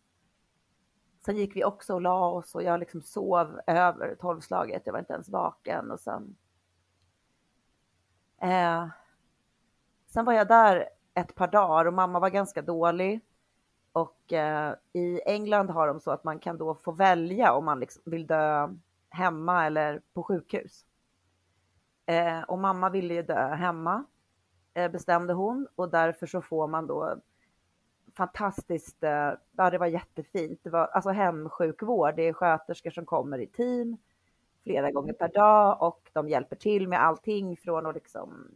sen 1.27 1.37
gick 1.37 1.57
vi 1.57 1.65
också 1.65 1.95
och 1.95 2.01
la 2.01 2.31
oss 2.31 2.55
och 2.55 2.63
jag 2.63 2.81
liksom 2.81 3.03
sov 3.03 3.61
över 3.67 4.15
tolvslaget. 4.15 4.83
Jag 4.85 4.93
var 4.93 5.01
inte 5.01 5.13
ens 5.13 5.29
vaken 5.29 5.91
och 5.91 6.01
sen. 6.01 6.37
Eh, 8.41 8.89
sen 10.07 10.25
var 10.25 10.33
jag 10.33 10.49
där 10.49 10.89
ett 11.15 11.35
par 11.35 11.49
dagar 11.49 11.85
och 11.85 11.95
mamma 11.95 12.21
var 12.21 12.31
ganska 12.31 12.63
dålig. 12.63 13.21
Och 13.93 14.33
eh, 14.33 14.75
i 14.93 15.21
England 15.27 15.71
har 15.71 15.87
de 15.87 16.01
så 16.01 16.11
att 16.11 16.25
man 16.25 16.39
kan 16.39 16.59
då 16.59 16.75
få 16.75 16.93
välja 16.93 17.53
om 17.53 17.65
man 17.65 17.81
liksom 17.81 18.03
vill 18.07 18.27
dö 18.27 18.69
hemma 19.11 19.67
eller 19.67 20.03
på 20.13 20.23
sjukhus. 20.23 20.85
Eh, 22.07 22.43
och 22.43 22.59
mamma 22.59 22.91
ville 22.91 23.15
ju 23.15 23.23
dö 23.23 23.55
hemma, 23.55 24.05
eh, 24.75 24.91
bestämde 24.91 25.33
hon, 25.33 25.69
och 25.75 25.91
därför 25.91 26.27
så 26.27 26.43
får 26.43 26.69
man 26.69 26.87
då 26.87 27.21
fantastiskt, 28.17 29.03
eh, 29.03 29.33
ja 29.57 29.71
det 29.71 29.79
var 29.79 29.87
jättefint. 29.87 30.61
Det 30.63 30.71
var 30.71 30.87
alltså 30.87 31.11
hemsjukvård, 31.11 32.17
det 32.17 32.29
är 32.29 32.33
sköterskor 32.33 32.91
som 32.91 33.07
kommer 33.07 33.39
i 33.39 33.47
team 33.47 33.97
flera 34.63 34.91
gånger 34.91 35.13
per 35.13 35.29
dag 35.29 35.83
och 35.83 36.11
de 36.13 36.29
hjälper 36.29 36.57
till 36.57 36.89
med 36.89 37.03
allting 37.05 37.57
från 37.57 37.87
att 37.87 37.95
liksom 37.95 38.49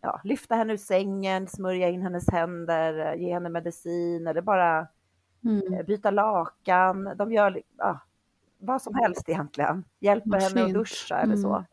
ja, 0.00 0.20
lyfta 0.24 0.54
henne 0.54 0.72
ur 0.72 0.76
sängen, 0.76 1.46
smörja 1.46 1.88
in 1.88 2.02
hennes 2.02 2.30
händer, 2.30 3.14
ge 3.14 3.32
henne 3.32 3.48
medicin 3.48 4.26
eller 4.26 4.40
bara 4.40 4.88
mm. 5.44 5.74
Eh, 5.74 5.86
byta 5.86 6.10
lakan. 6.10 7.12
De 7.16 7.32
gör 7.32 7.62
ja, 7.76 8.00
vad 8.58 8.82
som 8.82 8.94
helst 8.94 9.28
egentligen. 9.28 9.84
Hjälper 9.98 10.40
henne 10.40 10.64
att 10.64 10.74
duscha 10.74 11.18
eller 11.18 11.36
så. 11.36 11.64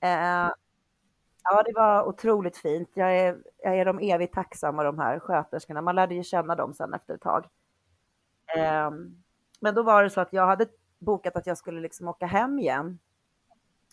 Mm. 0.00 0.46
Eh, 0.46 0.52
ja, 1.44 1.62
det 1.62 1.72
var 1.74 2.08
otroligt 2.08 2.56
fint. 2.56 2.90
Jag 2.94 3.18
är, 3.18 3.38
jag 3.62 3.78
är 3.78 3.84
dem 3.84 3.98
evigt 3.98 4.34
tacksamma, 4.34 4.82
de 4.82 4.98
här 4.98 5.18
sköterskorna. 5.18 5.82
Man 5.82 5.94
lärde 5.94 6.14
ju 6.14 6.22
känna 6.22 6.54
dem 6.54 6.74
sen 6.74 6.94
efter 6.94 7.14
ett 7.14 7.20
tag. 7.20 7.46
Um, 8.88 9.22
men 9.60 9.74
då 9.74 9.82
var 9.82 10.02
det 10.02 10.10
så 10.10 10.20
att 10.20 10.32
jag 10.32 10.46
hade 10.46 10.66
bokat 10.98 11.36
att 11.36 11.46
jag 11.46 11.58
skulle 11.58 11.80
liksom 11.80 12.08
åka 12.08 12.26
hem 12.26 12.58
igen. 12.58 12.98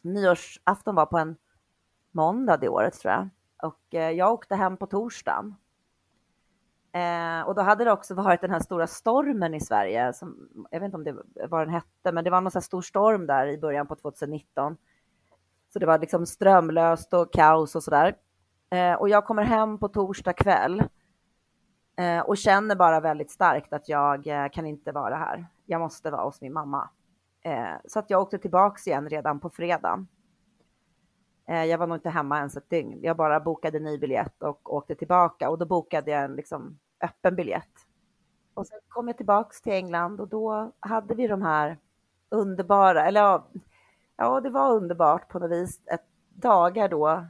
Nyårsafton 0.02 0.96
var 0.96 1.06
på 1.06 1.18
en 1.18 1.36
måndag 2.12 2.58
det 2.58 2.70
året 2.70 2.94
tror 2.94 3.14
jag. 3.14 3.30
Och 3.64 3.96
eh, 3.96 4.12
jag 4.12 4.34
åkte 4.34 4.56
hem 4.56 4.78
på 4.78 4.86
torsdagen. 4.86 5.56
Eh, 6.92 7.42
och 7.42 7.56
då 7.56 7.62
hade 7.62 7.84
det 7.84 7.92
också 7.92 8.16
varit 8.16 8.42
den 8.42 8.52
här 8.52 8.60
stora 8.60 8.88
stormen 8.88 9.54
i 9.54 9.62
Sverige. 9.62 10.14
Som, 10.14 10.50
jag 10.72 10.80
vet 10.80 10.86
inte 10.86 10.98
om 10.98 11.04
det 11.04 11.16
vad 11.50 11.62
den 11.62 11.74
hette, 11.74 12.12
men 12.12 12.24
det 12.24 12.30
var 12.30 12.42
någon 12.42 12.52
så 12.52 12.62
stor 12.62 12.82
storm 12.82 13.28
där 13.28 13.48
i 13.48 13.58
början 13.58 13.88
på 13.88 13.96
2019. 13.96 14.78
Så 15.74 15.80
det 15.80 15.86
var 15.86 16.00
liksom 16.00 16.26
strömlöst 16.26 17.14
och 17.14 17.34
kaos 17.34 17.76
och 17.76 17.84
sådär. 17.84 18.16
Eh, 18.70 18.94
och 18.94 19.10
jag 19.10 19.26
kommer 19.26 19.44
hem 19.44 19.78
på 19.78 19.88
torsdag 19.88 20.34
kväll 20.34 20.84
eh, 21.98 22.20
och 22.20 22.38
känner 22.38 22.76
bara 22.76 23.00
väldigt 23.00 23.32
starkt 23.32 23.74
att 23.74 23.90
jag 23.90 24.28
eh, 24.28 24.50
kan 24.50 24.66
inte 24.66 24.92
vara 24.92 25.16
här. 25.16 25.46
Jag 25.66 25.82
måste 25.82 26.12
vara 26.12 26.24
hos 26.24 26.42
min 26.42 26.54
mamma. 26.54 26.90
Eh, 27.42 27.76
så 27.86 28.00
att 28.00 28.10
jag 28.10 28.22
åkte 28.22 28.38
tillbaks 28.38 28.88
igen 28.88 29.10
redan 29.10 29.40
på 29.40 29.50
fredagen. 29.50 30.08
Eh, 31.48 31.64
jag 31.64 31.78
var 31.78 31.88
nog 31.88 31.98
inte 31.98 32.10
hemma 32.10 32.38
ens 32.38 32.58
ett 32.58 32.70
dygn. 32.70 33.00
Jag 33.02 33.18
bara 33.18 33.40
bokade 33.40 33.80
ny 33.80 33.98
biljett 33.98 34.44
och 34.44 34.74
åkte 34.74 34.96
tillbaka 34.96 35.50
och 35.50 35.58
då 35.58 35.66
bokade 35.66 36.12
jag 36.12 36.24
en 36.24 36.36
liksom, 36.36 36.80
öppen 37.02 37.36
biljett. 37.36 37.88
Och 38.54 38.68
sen 38.68 38.80
kom 38.88 39.08
jag 39.08 39.18
tillbaks 39.18 39.62
till 39.62 39.74
England 39.74 40.22
och 40.22 40.28
då 40.28 40.72
hade 40.80 41.16
vi 41.16 41.28
de 41.28 41.42
här 41.42 41.78
underbara, 42.30 43.06
eller 43.06 43.22
ja, 43.22 43.48
ja, 44.16 44.42
det 44.42 44.50
var 44.50 44.72
underbart 44.72 45.30
på 45.30 45.40
något 45.40 45.52
vis. 45.52 45.82
Ett 45.86 46.06
dagar 46.30 46.90
då 46.90 47.26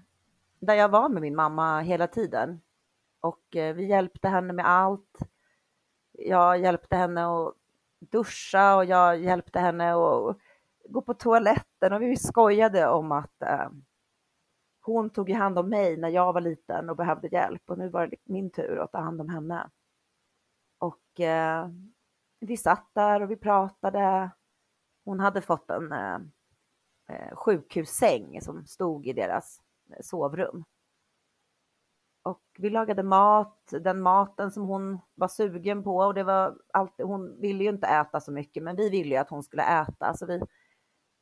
där 0.61 0.75
jag 0.75 0.89
var 0.89 1.09
med 1.09 1.21
min 1.21 1.35
mamma 1.35 1.79
hela 1.79 2.07
tiden. 2.07 2.61
Och 3.19 3.55
eh, 3.55 3.75
vi 3.75 3.85
hjälpte 3.85 4.27
henne 4.27 4.53
med 4.53 4.67
allt. 4.67 5.17
Jag 6.11 6.59
hjälpte 6.59 6.95
henne 6.95 7.25
att 7.25 7.53
duscha 7.99 8.75
och 8.75 8.85
jag 8.85 9.19
hjälpte 9.19 9.59
henne 9.59 9.93
att 9.93 10.37
gå 10.89 11.01
på 11.01 11.13
toaletten 11.13 11.93
och 11.93 12.01
vi 12.01 12.17
skojade 12.17 12.87
om 12.87 13.11
att 13.11 13.41
eh, 13.41 13.69
hon 14.81 15.09
tog 15.09 15.29
hand 15.29 15.59
om 15.59 15.69
mig 15.69 15.97
när 15.97 16.09
jag 16.09 16.33
var 16.33 16.41
liten 16.41 16.89
och 16.89 16.95
behövde 16.95 17.27
hjälp 17.27 17.61
och 17.65 17.77
nu 17.77 17.89
var 17.89 18.07
det 18.07 18.17
min 18.23 18.51
tur 18.51 18.77
att 18.77 18.91
ta 18.91 18.99
hand 18.99 19.21
om 19.21 19.29
henne. 19.29 19.69
Och 20.77 21.19
eh, 21.19 21.69
vi 22.39 22.57
satt 22.57 22.89
där 22.93 23.21
och 23.21 23.31
vi 23.31 23.35
pratade. 23.35 24.31
Hon 25.05 25.19
hade 25.19 25.41
fått 25.41 25.69
en 25.69 25.91
eh 25.91 26.19
Eh, 27.11 27.35
sjukhussäng 27.35 28.41
som 28.41 28.65
stod 28.65 29.07
i 29.07 29.13
deras 29.13 29.61
eh, 29.89 30.01
sovrum. 30.01 30.63
Och 32.23 32.41
vi 32.57 32.69
lagade 32.69 33.03
mat, 33.03 33.73
den 33.81 34.01
maten 34.01 34.51
som 34.51 34.63
hon 34.63 34.99
var 35.15 35.27
sugen 35.27 35.83
på 35.83 35.97
och 35.97 36.13
det 36.13 36.23
var 36.23 36.57
alltid, 36.73 37.05
hon 37.05 37.41
ville 37.41 37.63
ju 37.63 37.69
inte 37.69 37.87
äta 37.87 38.19
så 38.21 38.31
mycket 38.31 38.63
men 38.63 38.75
vi 38.75 38.89
ville 38.89 39.15
ju 39.15 39.17
att 39.21 39.29
hon 39.29 39.43
skulle 39.43 39.63
äta 39.63 40.13
så 40.13 40.25
vi 40.25 40.41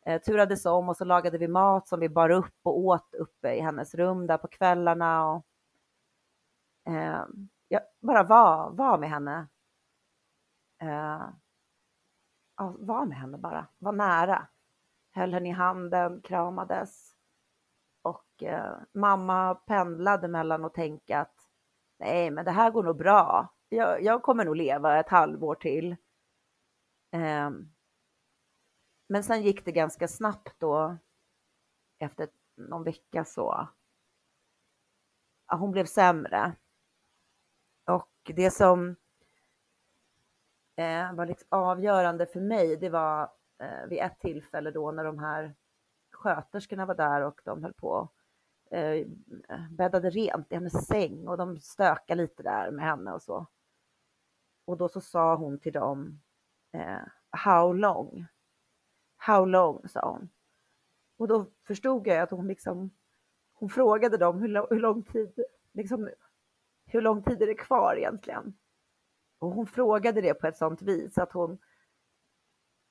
eh, 0.06 0.22
turades 0.22 0.66
om 0.66 0.90
och 0.90 0.98
så 0.98 1.06
lagade 1.06 1.38
vi 1.38 1.48
mat 1.48 1.88
som 1.88 2.00
vi 2.00 2.10
bar 2.10 2.30
upp 2.30 2.60
och 2.64 2.80
åt 2.80 3.14
uppe 3.14 3.54
i 3.54 3.60
hennes 3.62 3.96
rum 3.96 4.28
där 4.28 4.38
på 4.38 4.48
kvällarna 4.48 5.32
och 5.32 5.46
eh, 6.88 7.26
jag 7.68 7.82
bara 8.00 8.24
var, 8.24 8.72
var 8.72 8.98
med 8.98 9.10
henne. 9.10 9.48
Eh, 10.82 11.30
ja, 12.58 12.76
var 12.80 13.06
med 13.06 13.18
henne 13.18 13.38
bara, 13.38 13.68
var 13.78 13.92
nära. 13.92 14.48
Höll 15.12 15.34
henne 15.34 15.50
i 15.50 15.52
handen, 15.52 16.22
kramades. 16.22 17.16
Och 18.02 18.44
eh, 18.44 18.78
mamma 18.94 19.56
pendlade 19.56 20.28
mellan 20.28 20.66
att 20.66 20.74
tänka 20.74 21.20
att 21.20 21.50
nej, 22.00 22.32
men 22.32 22.46
det 22.46 22.52
här 22.52 22.72
går 22.72 22.84
nog 22.84 22.98
bra. 22.98 23.54
Jag, 23.70 24.04
jag 24.04 24.24
kommer 24.24 24.46
nog 24.46 24.56
leva 24.56 25.00
ett 25.00 25.10
halvår 25.10 25.56
till. 25.56 25.92
Eh, 27.12 27.50
men 29.10 29.24
sen 29.24 29.42
gick 29.42 29.66
det 29.66 29.72
ganska 29.72 30.08
snabbt 30.08 30.60
då. 30.60 30.98
Efter 32.00 32.30
någon 32.56 32.84
vecka 32.84 33.26
så. 33.26 33.68
Ja, 35.48 35.56
hon 35.56 35.72
blev 35.72 35.86
sämre. 35.86 36.56
Och 37.86 38.12
det 38.24 38.52
som 38.52 38.96
eh, 40.76 41.14
var 41.14 41.26
liksom 41.26 41.48
avgörande 41.50 42.26
för 42.26 42.40
mig, 42.40 42.78
det 42.78 42.90
var 42.90 43.32
eh, 43.60 43.86
vid 43.90 44.00
ett 44.00 44.20
tillfälle 44.20 44.72
då 44.72 44.92
när 44.92 45.04
de 45.04 45.20
här 45.20 45.56
sköterskorna 46.12 46.86
var 46.86 46.96
där 46.96 47.22
och 47.22 47.42
de 47.46 47.64
höll 47.64 47.74
på 47.74 48.10
eh, 48.72 49.08
bäddade 49.72 50.10
rent 50.10 50.52
i 50.52 50.56
hennes 50.56 50.88
säng 50.88 51.28
och 51.28 51.38
de 51.38 51.60
stökade 51.60 52.22
lite 52.22 52.44
där 52.44 52.72
med 52.72 52.86
henne 52.86 53.12
och 53.14 53.22
så. 53.22 53.48
Och 54.66 54.78
då 54.78 54.90
så 54.90 55.02
sa 55.02 55.36
hon 55.36 55.60
till 55.60 55.74
dem, 55.74 56.22
eh, 56.72 57.02
how 57.30 57.74
long? 57.74 58.26
How 59.18 59.46
long, 59.46 59.88
sa 59.90 60.12
hon. 60.12 60.30
Och 61.18 61.28
då 61.28 61.46
förstod 61.68 62.08
jag 62.08 62.18
att 62.18 62.32
hon 62.32 62.48
liksom, 62.48 62.92
hon 63.54 63.70
frågade 63.70 64.18
dem 64.18 64.42
hur, 64.42 64.68
hur 64.70 64.80
lång 64.80 65.04
tid, 65.04 65.44
liksom, 65.72 66.10
hur 66.86 67.02
lång 67.02 67.24
tid 67.24 67.42
är 67.42 67.48
det 67.48 67.56
kvar 67.56 67.96
egentligen? 67.98 68.58
Och 69.40 69.52
hon 69.52 69.68
frågade 69.68 70.22
det 70.22 70.34
på 70.34 70.48
ett 70.48 70.58
sånt 70.58 70.82
vis 70.82 71.18
att 71.18 71.32
hon, 71.32 71.58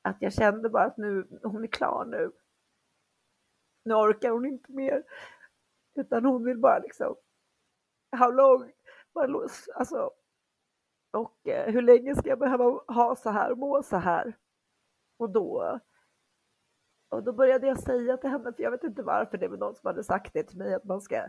att 0.09 0.23
jag 0.23 0.33
kände 0.33 0.69
bara 0.69 0.85
att 0.85 0.97
nu, 0.97 1.27
hon 1.43 1.65
är 1.65 1.69
klar 1.69 2.05
nu. 2.05 2.33
Nu 3.85 3.95
orkar 3.95 4.31
hon 4.31 4.47
inte 4.47 4.73
mer. 4.73 5.05
Utan 5.95 6.25
hon 6.25 6.45
vill 6.45 6.59
bara 6.59 6.79
liksom, 6.79 7.17
how 8.11 8.31
long, 8.31 8.73
alltså, 9.75 10.11
och 11.11 11.49
eh, 11.49 11.73
hur 11.73 11.83
länge 11.83 12.17
ska 12.17 12.29
jag 12.29 12.39
behöva 12.39 12.65
ha 12.87 13.17
så 13.17 13.31
här, 13.31 13.55
må 13.55 13.83
så 13.83 13.97
här? 13.97 14.37
Och 15.17 15.31
då, 15.31 15.81
och 17.09 17.23
då 17.23 17.33
började 17.33 17.67
jag 17.67 17.79
säga 17.79 18.17
till 18.17 18.31
henne, 18.31 18.53
för 18.53 18.63
jag 18.63 18.71
vet 18.71 18.85
inte 18.85 19.03
varför, 19.03 19.39
det 19.39 19.49
var 19.49 19.57
någon 19.57 19.75
som 19.75 19.87
hade 19.87 20.05
sagt 20.05 20.33
det 20.33 20.43
till 20.43 20.59
mig, 20.59 20.75
att 20.75 20.85
man 20.85 21.01
ska, 21.01 21.29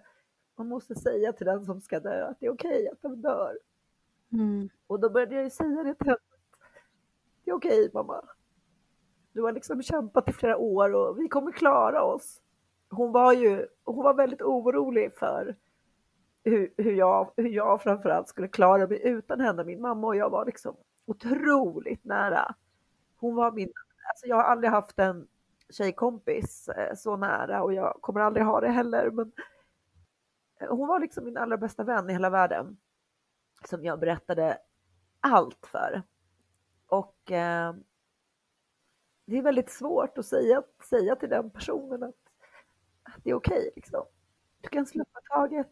man 0.55 0.67
måste 0.67 0.95
säga 0.95 1.33
till 1.33 1.45
den 1.45 1.65
som 1.65 1.81
ska 1.81 1.99
dö 1.99 2.25
att 2.25 2.39
det 2.39 2.45
är 2.45 2.53
okej 2.53 2.71
okay 2.71 2.87
att 2.87 3.01
den 3.01 3.21
dör. 3.21 3.59
Mm. 4.31 4.69
Och 4.87 4.99
då 4.99 5.09
började 5.09 5.35
jag 5.35 5.43
ju 5.43 5.49
säga 5.49 5.83
det 5.83 5.95
till 5.95 6.07
henne, 6.07 6.19
det 7.43 7.51
är 7.51 7.55
okej 7.55 7.79
okay, 7.79 7.89
mamma. 7.93 8.23
Du 9.39 9.43
har 9.43 9.51
liksom 9.51 9.81
kämpat 9.81 10.29
i 10.29 10.33
flera 10.33 10.57
år 10.57 10.95
och 10.95 11.19
vi 11.19 11.29
kommer 11.29 11.51
klara 11.51 12.03
oss 12.03 12.41
hon 12.89 13.11
var 13.11 13.33
ju 13.33 13.67
hon 13.83 14.03
var 14.03 14.13
väldigt 14.13 14.41
orolig 14.41 15.13
för 15.17 15.55
hur, 16.43 16.73
hur, 16.77 16.93
jag, 16.93 17.31
hur 17.37 17.49
jag 17.49 17.81
framförallt 17.81 18.27
skulle 18.27 18.47
klara 18.47 18.87
mig 18.87 19.01
utan 19.03 19.39
henne. 19.39 19.63
Min 19.63 19.81
mamma 19.81 20.07
och 20.07 20.15
jag 20.15 20.29
var 20.29 20.45
liksom 20.45 20.75
otroligt 21.05 22.05
nära. 22.05 22.55
Hon 23.17 23.35
var 23.35 23.51
min, 23.51 23.73
alltså 24.09 24.27
jag 24.27 24.35
har 24.35 24.43
aldrig 24.43 24.71
haft 24.71 24.99
en 24.99 25.27
tjejkompis 25.69 26.69
eh, 26.69 26.95
så 26.95 27.17
nära 27.17 27.63
och 27.63 27.73
jag 27.73 27.97
kommer 28.01 28.21
aldrig 28.21 28.45
ha 28.45 28.61
det 28.61 28.69
heller. 28.69 29.11
Men 29.11 29.31
eh, 30.59 30.69
hon 30.69 30.87
var 30.87 30.99
liksom 30.99 31.25
min 31.25 31.37
allra 31.37 31.57
bästa 31.57 31.83
vän 31.83 32.09
i 32.09 32.13
hela 32.13 32.29
världen 32.29 32.77
som 33.65 33.83
jag 33.83 33.99
berättade 33.99 34.57
allt 35.19 35.65
för. 35.65 36.03
Och 36.87 37.31
eh, 37.31 37.73
det 39.29 39.37
är 39.37 39.41
väldigt 39.41 39.69
svårt 39.71 40.17
att 40.17 40.25
säga, 40.25 40.63
säga 40.89 41.15
till 41.15 41.29
den 41.29 41.49
personen 41.49 42.03
att 42.03 42.15
det 43.23 43.29
är 43.29 43.33
okej 43.33 43.57
okay, 43.57 43.71
liksom. 43.75 44.05
Du 44.61 44.69
kan 44.69 44.85
släppa 44.85 45.19
taget. 45.33 45.71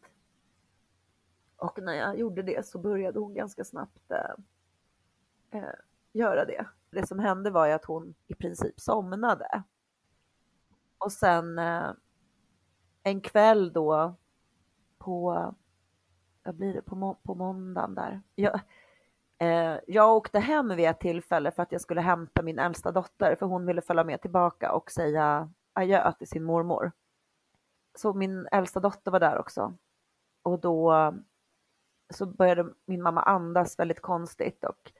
Och 1.57 1.81
när 1.81 1.93
jag 1.93 2.19
gjorde 2.19 2.41
det 2.41 2.65
så 2.65 2.79
började 2.79 3.19
hon 3.19 3.33
ganska 3.33 3.63
snabbt 3.63 4.11
eh, 4.11 5.61
eh, 5.61 5.69
göra 6.11 6.45
det. 6.45 6.65
Det 6.89 7.07
som 7.07 7.19
hände 7.19 7.49
var 7.49 7.65
ju 7.65 7.71
att 7.71 7.85
hon 7.85 8.15
i 8.27 8.35
princip 8.35 8.79
somnade. 8.79 9.63
Och 10.97 11.11
sen 11.11 11.59
eh, 11.59 11.91
en 13.03 13.21
kväll 13.21 13.73
då 13.73 14.15
på, 14.97 15.53
vad 16.43 16.55
blir 16.55 16.73
det, 16.73 16.81
på, 16.81 16.95
må 16.95 17.13
på 17.13 17.35
måndagen 17.35 17.95
där. 17.95 18.21
Jag, 18.35 18.59
Eh, 19.39 19.79
jag 19.87 20.15
åkte 20.15 20.39
hem 20.39 20.75
vid 20.75 20.89
ett 20.89 20.99
tillfälle 20.99 21.51
för 21.51 21.63
att 21.63 21.71
jag 21.71 21.81
skulle 21.81 22.01
hämta 22.01 22.41
min 22.41 22.59
äldsta 22.59 22.91
dotter 22.91 23.35
för 23.35 23.45
hon 23.45 23.65
ville 23.65 23.81
följa 23.81 24.03
med 24.03 24.21
tillbaka 24.21 24.71
och 24.71 24.91
säga 24.91 25.49
adjö 25.73 26.13
till 26.13 26.27
sin 26.27 26.43
mormor 26.43 26.91
så 27.97 28.13
min 28.13 28.47
äldsta 28.51 28.79
dotter 28.79 29.11
var 29.11 29.19
där 29.19 29.37
också. 29.37 29.73
Och 30.43 30.59
då 30.59 31.13
så 32.13 32.25
började 32.25 32.73
min 32.85 33.01
mamma 33.01 33.21
andas 33.21 33.79
väldigt 33.79 34.01
konstigt 34.01 34.63
och 34.63 34.91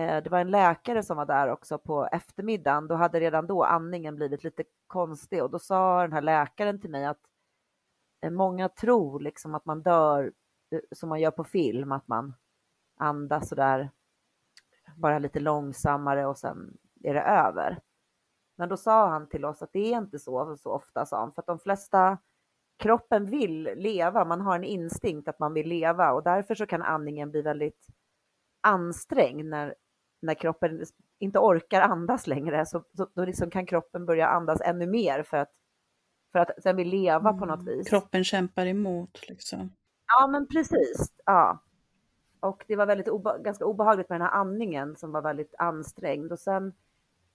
eh, 0.00 0.22
det 0.22 0.30
var 0.30 0.38
en 0.38 0.50
läkare 0.50 1.02
som 1.02 1.16
var 1.16 1.26
där 1.26 1.48
också 1.48 1.78
på 1.78 2.06
eftermiddagen. 2.12 2.88
Då 2.88 2.94
hade 2.94 3.20
redan 3.20 3.46
då 3.46 3.64
andningen 3.64 4.16
blivit 4.16 4.44
lite 4.44 4.64
konstig 4.86 5.42
och 5.42 5.50
då 5.50 5.58
sa 5.58 6.02
den 6.02 6.12
här 6.12 6.22
läkaren 6.22 6.80
till 6.80 6.90
mig 6.90 7.06
att 7.06 7.20
eh, 8.24 8.30
många 8.30 8.68
tror 8.68 9.20
liksom 9.20 9.54
att 9.54 9.64
man 9.64 9.82
dör 9.82 10.32
eh, 10.70 10.80
som 10.92 11.08
man 11.08 11.20
gör 11.20 11.30
på 11.30 11.44
film, 11.44 11.92
att 11.92 12.08
man 12.08 12.34
andas 13.00 13.48
sådär 13.48 13.90
bara 14.96 15.18
lite 15.18 15.40
långsammare 15.40 16.26
och 16.26 16.38
sen 16.38 16.76
är 17.02 17.14
det 17.14 17.22
över. 17.22 17.80
Men 18.56 18.68
då 18.68 18.76
sa 18.76 19.08
han 19.08 19.28
till 19.28 19.44
oss 19.44 19.62
att 19.62 19.72
det 19.72 19.92
är 19.92 19.98
inte 19.98 20.18
så, 20.18 20.56
så 20.56 20.70
ofta, 20.70 21.06
sa 21.06 21.20
han, 21.20 21.32
för 21.32 21.42
att 21.42 21.46
de 21.46 21.58
flesta 21.58 22.18
kroppen 22.78 23.26
vill 23.26 23.62
leva, 23.62 24.24
man 24.24 24.40
har 24.40 24.56
en 24.56 24.64
instinkt 24.64 25.28
att 25.28 25.38
man 25.38 25.54
vill 25.54 25.68
leva 25.68 26.12
och 26.12 26.22
därför 26.22 26.54
så 26.54 26.66
kan 26.66 26.82
andningen 26.82 27.30
bli 27.30 27.42
väldigt 27.42 27.86
ansträngd 28.60 29.44
när, 29.44 29.74
när 30.22 30.34
kroppen 30.34 30.84
inte 31.18 31.38
orkar 31.38 31.80
andas 31.80 32.26
längre, 32.26 32.66
så, 32.66 32.84
så 32.96 33.08
då 33.14 33.24
liksom 33.24 33.50
kan 33.50 33.66
kroppen 33.66 34.06
börja 34.06 34.26
andas 34.26 34.60
ännu 34.60 34.86
mer 34.86 35.22
för 35.22 35.36
att, 35.36 35.50
för 36.32 36.38
att 36.38 36.50
den 36.64 36.76
vill 36.76 36.88
leva 36.88 37.28
mm. 37.28 37.38
på 37.38 37.46
något 37.46 37.60
mm. 37.60 37.76
vis. 37.78 37.88
Kroppen 37.88 38.24
kämpar 38.24 38.66
emot 38.66 39.28
liksom. 39.28 39.72
Ja, 40.06 40.26
men 40.26 40.48
precis. 40.48 41.12
Ja. 41.24 41.62
Och 42.40 42.64
det 42.68 42.76
var 42.76 42.86
väldigt 42.86 43.08
obe 43.08 43.38
ganska 43.38 43.64
obehagligt 43.64 44.08
med 44.08 44.20
den 44.20 44.26
här 44.26 44.34
andningen 44.34 44.96
som 44.96 45.12
var 45.12 45.22
väldigt 45.22 45.54
ansträngd 45.58 46.32
och 46.32 46.38
sen 46.38 46.72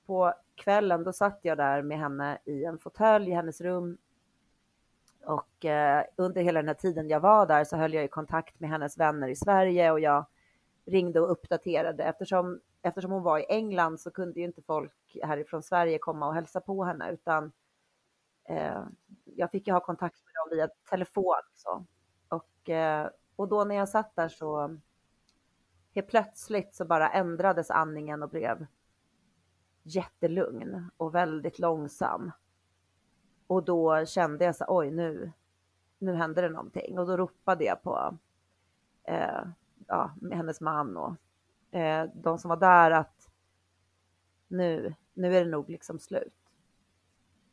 på 0.06 0.34
kvällen, 0.56 1.04
då 1.04 1.14
satt 1.14 1.40
jag 1.42 1.58
där 1.58 1.82
med 1.82 1.98
henne 1.98 2.38
i 2.46 2.66
en 2.66 2.78
fåtölj 2.78 3.30
i 3.30 3.34
hennes 3.34 3.62
rum. 3.62 3.98
Och 5.26 5.66
eh, 5.66 6.06
under 6.16 6.42
hela 6.42 6.60
den 6.60 6.68
här 6.68 6.76
tiden 6.76 7.10
jag 7.10 7.20
var 7.20 7.46
där 7.46 7.64
så 7.64 7.78
höll 7.78 7.94
jag 7.94 8.04
i 8.04 8.08
kontakt 8.08 8.60
med 8.60 8.70
hennes 8.70 8.98
vänner 8.98 9.28
i 9.28 9.36
Sverige 9.36 9.92
och 9.92 10.00
jag 10.00 10.26
ringde 10.86 11.22
och 11.22 11.32
uppdaterade 11.32 12.04
eftersom, 12.04 12.60
eftersom 12.82 13.12
hon 13.12 13.24
var 13.24 13.40
i 13.40 13.46
England 13.50 14.00
så 14.00 14.12
kunde 14.12 14.40
ju 14.40 14.46
inte 14.46 14.62
folk 14.62 15.18
härifrån 15.24 15.64
Sverige 15.64 15.98
komma 15.98 16.28
och 16.28 16.34
hälsa 16.34 16.62
på 16.62 16.84
henne 16.84 17.12
utan 17.12 17.52
eh, 18.50 18.84
jag 19.26 19.52
fick 19.52 19.68
ju 19.68 19.74
ha 19.74 19.80
kontakt 19.80 20.24
med 20.26 20.34
dem 20.34 20.58
via 20.58 20.70
telefon. 20.90 21.42
Så. 21.56 21.86
Och, 22.28 22.70
eh, 22.70 23.10
och 23.36 23.48
då 23.48 23.64
när 23.64 23.76
jag 23.76 23.90
satt 23.90 24.16
där 24.16 24.30
så 24.30 24.78
helt 25.96 26.08
plötsligt 26.08 26.76
så 26.76 26.86
bara 26.86 27.10
ändrades 27.10 27.72
andningen 27.72 28.24
och 28.24 28.30
blev 28.30 28.66
jättelugn 29.84 30.90
och 30.98 31.16
väldigt 31.16 31.60
långsam. 31.60 32.32
Och 33.48 33.64
då 33.64 34.06
kände 34.06 34.46
jag 34.46 34.56
så 34.56 34.66
oj 34.68 34.92
nu, 34.92 35.32
nu 35.98 36.14
händer 36.14 36.42
det 36.42 36.50
någonting 36.50 37.00
och 37.00 37.08
då 37.08 37.18
ropade 37.18 37.64
jag 37.64 37.84
på 37.84 38.18
eh, 39.04 39.48
ja, 39.88 40.16
hennes 40.32 40.62
man 40.62 40.98
och 40.98 41.16
eh, 41.76 42.10
de 42.14 42.38
som 42.38 42.50
var 42.50 42.58
där 42.58 42.92
att 42.92 43.30
nu, 44.48 44.96
nu 45.14 45.38
är 45.38 45.46
det 45.46 45.52
nog 45.52 45.70
liksom 45.70 46.00
slut. 46.00 46.52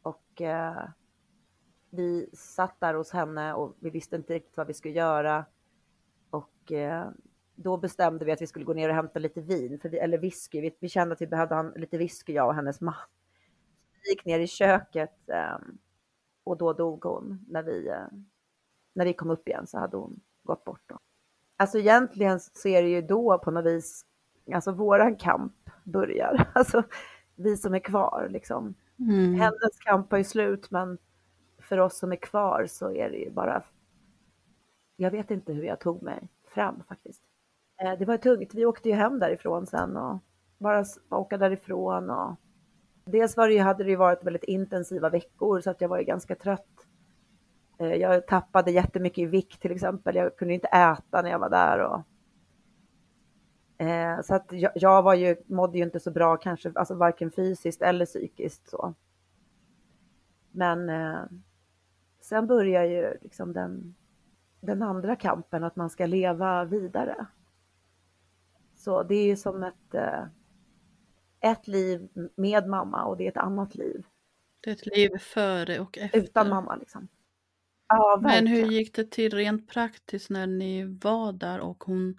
Och 0.03 0.41
eh, 0.41 0.89
vi 1.91 2.31
satt 2.33 2.81
där 2.81 2.95
hos 2.95 3.11
henne 3.11 3.55
och 3.55 3.77
vi 3.79 3.91
visste 3.91 4.17
inte 4.17 4.35
riktigt 4.35 4.57
vad 4.57 4.67
vi 4.67 4.75
skulle 4.75 4.95
göra. 4.95 5.45
Och 6.31 6.73
eh, 6.73 7.11
då 7.55 7.77
bestämde 7.77 8.25
vi 8.25 8.33
att 8.33 8.43
vi 8.43 8.47
skulle 8.47 8.65
gå 8.65 8.75
ner 8.75 8.89
och 8.89 8.95
hämta 8.95 9.19
lite 9.19 9.41
vin, 9.41 9.81
vi, 9.85 9.99
eller 9.99 10.19
whisky. 10.19 10.61
Vi, 10.61 10.77
vi 10.81 10.89
kände 10.89 11.13
att 11.13 11.21
vi 11.21 11.27
behövde 11.27 11.55
ha 11.55 11.73
lite 11.77 11.99
whisky, 11.99 12.33
jag 12.33 12.47
och 12.47 12.55
hennes 12.55 12.81
man. 12.81 12.95
Vi 14.03 14.11
gick 14.11 14.25
ner 14.25 14.41
i 14.41 14.47
köket 14.47 15.29
eh, 15.29 15.59
och 16.45 16.57
då 16.57 16.73
dog 16.73 17.05
hon. 17.05 17.45
När 17.49 17.63
vi, 17.63 17.89
eh, 17.89 18.07
när 18.93 19.05
vi 19.05 19.13
kom 19.13 19.31
upp 19.31 19.49
igen 19.49 19.67
så 19.67 19.79
hade 19.79 19.97
hon 19.97 20.21
gått 20.43 20.65
bort. 20.65 20.83
Då. 20.87 20.99
Alltså 21.57 21.79
egentligen 21.79 22.41
så 22.41 22.69
är 22.69 22.83
det 22.83 22.89
ju 22.89 23.03
då 23.03 23.39
på 23.39 23.51
något 23.51 23.65
vis, 23.65 24.07
alltså 24.55 24.73
våran 24.73 25.17
kamp 25.17 25.71
börjar. 25.85 26.51
Alltså 26.55 26.83
vi 27.35 27.57
som 27.57 27.75
är 27.75 27.79
kvar 27.79 28.29
liksom. 28.31 28.75
Mm. 28.99 29.35
Hennes 29.35 29.79
kamp 29.81 30.13
är 30.13 30.17
ju 30.17 30.25
slut, 30.25 30.71
men 30.71 30.99
för 31.59 31.79
oss 31.79 31.99
som 31.99 32.13
är 32.13 32.17
kvar 32.17 32.67
så 32.69 32.93
är 32.93 33.11
det 33.11 33.17
ju 33.17 33.31
bara... 33.31 33.63
Jag 34.97 35.11
vet 35.11 35.31
inte 35.31 35.53
hur 35.53 35.63
jag 35.63 35.81
tog 35.81 36.03
mig 36.03 36.29
fram 36.55 36.83
faktiskt. 36.89 37.23
Eh, 37.83 37.99
det 37.99 38.05
var 38.05 38.17
tungt. 38.17 38.55
Vi 38.55 38.67
åkte 38.67 38.89
ju 38.89 38.95
hem 38.95 39.19
därifrån 39.19 39.67
sen 39.67 39.97
och 39.97 40.19
bara 40.59 40.85
åka 41.11 41.39
därifrån 41.39 42.11
och 42.11 42.35
dels 43.05 43.37
var 43.37 43.49
det 43.49 43.55
ju, 43.55 43.61
hade 43.61 43.85
det 43.85 43.91
ju 43.91 43.97
varit 43.97 44.25
väldigt 44.25 44.45
intensiva 44.45 45.11
veckor 45.11 45.61
så 45.61 45.71
att 45.71 45.81
jag 45.81 45.89
var 45.89 45.99
ju 45.99 46.05
ganska 46.05 46.35
trött. 46.35 46.87
Eh, 47.79 47.95
jag 47.95 48.27
tappade 48.27 48.71
jättemycket 48.71 49.19
i 49.19 49.27
vikt 49.27 49.63
till 49.63 49.73
exempel. 49.73 50.17
Jag 50.17 50.37
kunde 50.37 50.55
inte 50.55 50.69
äta 50.69 51.23
när 51.23 51.31
jag 51.31 51.39
var 51.39 51.51
där 51.51 51.79
och 51.79 52.01
eh, 53.87 54.21
så 54.21 54.35
att 54.35 54.53
jag, 54.53 54.73
jag, 54.75 55.03
var 55.03 55.15
ju, 55.15 55.37
mådde 55.47 55.79
ju 55.79 55.85
inte 55.85 56.01
så 56.01 56.11
bra 56.11 56.37
kanske, 56.37 56.73
alltså 56.75 56.95
varken 56.95 57.31
fysiskt 57.31 57.83
eller 57.83 58.07
psykiskt 58.07 58.71
så. 58.71 58.95
Men 60.55 60.91
sen 62.21 62.47
börjar 62.47 62.85
ju 62.85 63.19
liksom 63.23 63.53
den, 63.53 63.95
den 64.61 64.83
andra 64.83 65.17
kampen, 65.17 65.65
att 65.65 65.77
man 65.77 65.91
ska 65.91 66.07
leva 66.07 66.65
vidare. 66.65 67.27
Så 68.83 69.03
det 69.03 69.15
är 69.15 69.27
ju 69.27 69.37
som 69.37 69.63
ett, 69.63 69.95
eh, 69.95 70.25
ett 71.41 71.69
liv 71.69 72.09
med 72.37 72.69
mamma 72.69 73.05
och 73.05 73.17
det 73.17 73.27
är 73.27 73.31
ett 73.31 73.37
annat 73.37 73.75
liv. 73.75 74.07
Det 74.61 74.71
är 74.71 74.75
ett 74.75 74.97
liv 74.97 75.19
före 75.19 75.81
och 75.81 75.99
efter. 75.99 76.19
Utan 76.19 76.49
mamma 76.49 76.77
liksom. 76.77 77.09
Ja, 77.89 78.21
Men 78.23 78.47
hur 78.47 78.67
gick 78.67 78.95
det 78.95 79.11
till 79.11 79.35
rent 79.35 79.69
praktiskt 79.69 80.31
när 80.31 80.47
ni 80.47 80.85
var 80.85 81.33
där 81.33 81.61
och 81.61 81.85
hon 81.85 82.19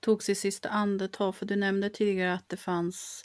tog 0.00 0.22
sitt 0.22 0.38
sista 0.38 0.68
andetag? 0.68 1.36
För 1.36 1.46
du 1.46 1.56
nämnde 1.56 1.90
tidigare 1.90 2.34
att 2.34 2.48
det 2.48 2.56
fanns 2.56 3.24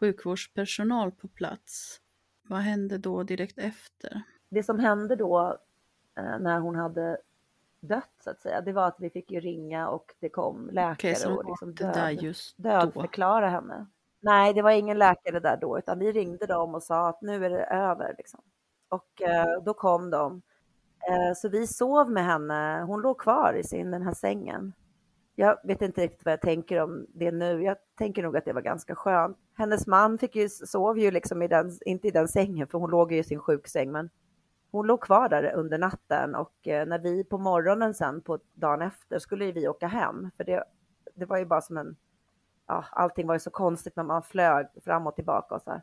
sjukvårdspersonal 0.00 1.12
på 1.12 1.28
plats. 1.28 2.00
Vad 2.48 2.60
hände 2.60 2.98
då 2.98 3.22
direkt 3.22 3.58
efter? 3.58 4.22
Det 4.50 4.62
som 4.62 4.78
hände 4.78 5.16
då 5.16 5.58
eh, 6.18 6.38
när 6.38 6.60
hon 6.60 6.74
hade 6.74 7.18
dött 7.80 8.14
så 8.24 8.30
att 8.30 8.40
säga, 8.40 8.60
det 8.60 8.72
var 8.72 8.86
att 8.86 8.96
vi 8.98 9.10
fick 9.10 9.30
ju 9.30 9.40
ringa 9.40 9.88
och 9.88 10.14
det 10.20 10.28
kom 10.28 10.70
läkare 10.72 11.12
okay, 11.12 11.32
och 11.32 11.44
liksom 11.44 11.74
död, 11.74 12.34
dödförklara 12.56 13.48
henne. 13.48 13.86
Nej, 14.20 14.54
det 14.54 14.62
var 14.62 14.70
ingen 14.70 14.98
läkare 14.98 15.40
där 15.40 15.56
då, 15.56 15.78
utan 15.78 15.98
vi 15.98 16.12
ringde 16.12 16.46
dem 16.46 16.74
och 16.74 16.82
sa 16.82 17.08
att 17.08 17.22
nu 17.22 17.44
är 17.44 17.50
det 17.50 17.64
över. 17.64 18.14
Liksom. 18.18 18.40
Och 18.88 19.22
eh, 19.22 19.62
då 19.64 19.74
kom 19.74 20.10
de. 20.10 20.42
Eh, 21.08 21.34
så 21.36 21.48
vi 21.48 21.66
sov 21.66 22.10
med 22.10 22.24
henne. 22.24 22.84
Hon 22.86 23.00
låg 23.00 23.18
kvar 23.18 23.54
i 23.54 23.64
sin, 23.64 23.90
den 23.90 24.02
här 24.02 24.14
sängen. 24.14 24.72
Jag 25.34 25.58
vet 25.64 25.82
inte 25.82 26.00
riktigt 26.00 26.24
vad 26.24 26.32
jag 26.32 26.40
tänker 26.40 26.80
om 26.80 27.06
det 27.08 27.32
nu. 27.32 27.62
Jag 27.62 27.76
tänker 27.98 28.22
nog 28.22 28.36
att 28.36 28.44
det 28.44 28.52
var 28.52 28.60
ganska 28.60 28.94
skönt. 28.94 29.38
Hennes 29.54 29.86
man 29.86 30.18
fick 30.18 30.36
ju, 30.36 30.48
sov 30.48 30.98
ju 30.98 31.10
liksom 31.10 31.42
i 31.42 31.48
den, 31.48 31.78
inte 31.86 32.08
i 32.08 32.10
den 32.10 32.28
sängen, 32.28 32.66
för 32.66 32.78
hon 32.78 32.90
låg 32.90 33.12
ju 33.12 33.18
i 33.18 33.24
sin 33.24 33.40
sjuksäng, 33.40 33.92
men 33.92 34.10
hon 34.70 34.86
låg 34.86 35.00
kvar 35.00 35.28
där 35.28 35.52
under 35.52 35.78
natten 35.78 36.34
och 36.34 36.68
eh, 36.68 36.86
när 36.86 36.98
vi 36.98 37.24
på 37.24 37.38
morgonen 37.38 37.94
sen 37.94 38.20
på 38.20 38.38
dagen 38.54 38.82
efter 38.82 39.18
skulle 39.18 39.52
vi 39.52 39.68
åka 39.68 39.86
hem, 39.86 40.30
för 40.36 40.44
det, 40.44 40.64
det 41.14 41.24
var 41.24 41.38
ju 41.38 41.44
bara 41.44 41.60
som 41.60 41.76
en, 41.76 41.96
ja, 42.66 42.84
allting 42.90 43.26
var 43.26 43.34
ju 43.34 43.40
så 43.40 43.50
konstigt 43.50 43.96
när 43.96 44.04
man 44.04 44.22
flög 44.22 44.66
fram 44.84 45.06
och 45.06 45.14
tillbaka 45.14 45.54
och 45.54 45.62
så 45.62 45.70
här. 45.70 45.82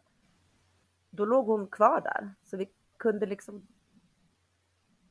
Då 1.09 1.25
låg 1.25 1.45
hon 1.45 1.67
kvar 1.67 2.01
där, 2.01 2.33
så 2.43 2.57
vi 2.57 2.69
kunde 2.97 3.25
liksom 3.25 3.67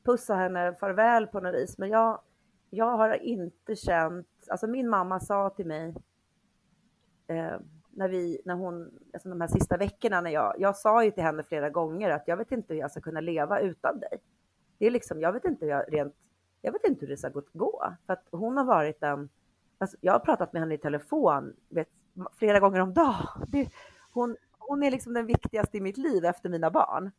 pussa 0.03 0.35
henne 0.35 0.75
farväl 0.75 1.27
på 1.27 1.39
något 1.39 1.55
vis, 1.55 1.77
men 1.77 1.89
jag, 1.89 2.21
jag 2.69 2.97
har 2.97 3.23
inte 3.23 3.75
känt, 3.75 4.27
alltså 4.47 4.67
min 4.67 4.89
mamma 4.89 5.19
sa 5.19 5.49
till 5.49 5.65
mig, 5.65 5.95
eh, 7.27 7.57
när 7.95 8.07
vi, 8.07 8.41
när 8.45 8.55
hon, 8.55 8.91
alltså 9.13 9.29
de 9.29 9.41
här 9.41 9.47
sista 9.47 9.77
veckorna 9.77 10.21
när 10.21 10.31
jag, 10.31 10.55
jag 10.57 10.75
sa 10.75 11.03
ju 11.03 11.11
till 11.11 11.23
henne 11.23 11.43
flera 11.43 11.69
gånger 11.69 12.09
att 12.09 12.27
jag 12.27 12.37
vet 12.37 12.51
inte 12.51 12.73
hur 12.73 12.79
jag 12.79 12.91
ska 12.91 13.01
kunna 13.01 13.19
leva 13.19 13.59
utan 13.59 13.99
dig. 13.99 14.21
Det 14.77 14.85
är 14.85 14.91
liksom, 14.91 15.21
jag 15.21 15.33
vet 15.33 15.45
inte 15.45 15.65
hur 15.65 15.71
jag 15.71 15.93
rent, 15.93 16.15
jag 16.61 16.71
vet 16.71 16.83
inte 16.85 17.01
hur 17.01 17.07
det 17.07 17.17
ska 17.17 17.31
gå, 17.53 17.93
för 18.05 18.13
att 18.13 18.27
hon 18.31 18.57
har 18.57 18.65
varit 18.65 19.03
en, 19.03 19.29
alltså 19.77 19.97
jag 20.01 20.13
har 20.13 20.19
pratat 20.19 20.53
med 20.53 20.61
henne 20.61 20.73
i 20.73 20.77
telefon 20.77 21.55
vet, 21.69 21.89
flera 22.33 22.59
gånger 22.59 22.79
om 22.79 22.93
dagen. 22.93 23.67
hon, 24.11 24.37
hon 24.59 24.83
är 24.83 24.91
liksom 24.91 25.13
den 25.13 25.25
viktigaste 25.25 25.77
i 25.77 25.81
mitt 25.81 25.97
liv 25.97 26.25
efter 26.25 26.49
mina 26.49 26.71
barn. 26.71 27.11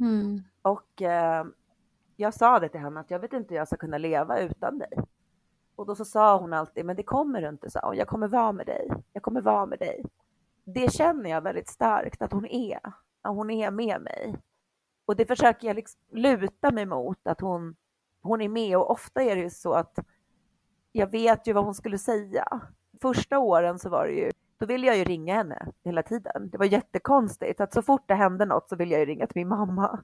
Mm. 0.00 0.42
Och 0.62 1.02
eh, 1.02 1.44
jag 2.16 2.34
sa 2.34 2.60
det 2.60 2.68
till 2.68 2.80
henne 2.80 3.00
att 3.00 3.10
jag 3.10 3.18
vet 3.18 3.32
inte 3.32 3.54
hur 3.54 3.56
jag 3.58 3.68
ska 3.68 3.76
kunna 3.76 3.98
leva 3.98 4.38
utan 4.38 4.78
dig. 4.78 4.92
Och 5.76 5.86
då 5.86 5.94
så 5.94 6.04
sa 6.04 6.38
hon 6.38 6.52
alltid, 6.52 6.84
men 6.84 6.96
det 6.96 7.02
kommer 7.02 7.42
du 7.42 7.48
inte, 7.48 7.70
sa 7.70 7.80
hon. 7.82 7.96
Jag 7.96 8.08
kommer 8.08 8.28
vara 8.28 8.52
med 8.52 8.66
dig. 8.66 8.90
Jag 9.12 9.22
kommer 9.22 9.40
vara 9.40 9.66
med 9.66 9.78
dig. 9.78 10.04
Det 10.64 10.92
känner 10.92 11.30
jag 11.30 11.40
väldigt 11.40 11.68
starkt 11.68 12.22
att 12.22 12.32
hon 12.32 12.46
är. 12.46 12.80
Att 13.22 13.34
hon 13.34 13.50
är 13.50 13.70
med 13.70 14.00
mig. 14.02 14.36
Och 15.06 15.16
det 15.16 15.26
försöker 15.26 15.66
jag 15.66 15.76
liksom 15.76 16.00
luta 16.12 16.70
mig 16.70 16.86
mot, 16.86 17.26
att 17.26 17.40
hon, 17.40 17.76
hon 18.22 18.40
är 18.40 18.48
med. 18.48 18.76
Och 18.76 18.90
ofta 18.90 19.22
är 19.22 19.36
det 19.36 19.42
ju 19.42 19.50
så 19.50 19.72
att 19.72 19.98
jag 20.92 21.10
vet 21.10 21.46
ju 21.46 21.52
vad 21.52 21.64
hon 21.64 21.74
skulle 21.74 21.98
säga. 21.98 22.60
Första 23.02 23.38
åren 23.38 23.78
så 23.78 23.88
var 23.88 24.06
det 24.06 24.12
ju, 24.12 24.30
då 24.58 24.66
ville 24.66 24.86
jag 24.86 24.96
ju 24.96 25.04
ringa 25.04 25.34
henne 25.34 25.72
hela 25.84 26.02
tiden. 26.02 26.50
Det 26.50 26.58
var 26.58 26.66
jättekonstigt 26.66 27.60
att 27.60 27.72
så 27.72 27.82
fort 27.82 28.08
det 28.08 28.14
hände 28.14 28.46
något 28.46 28.68
så 28.68 28.76
ville 28.76 28.92
jag 28.94 29.00
ju 29.00 29.06
ringa 29.06 29.26
till 29.26 29.40
min 29.40 29.48
mamma. 29.48 30.00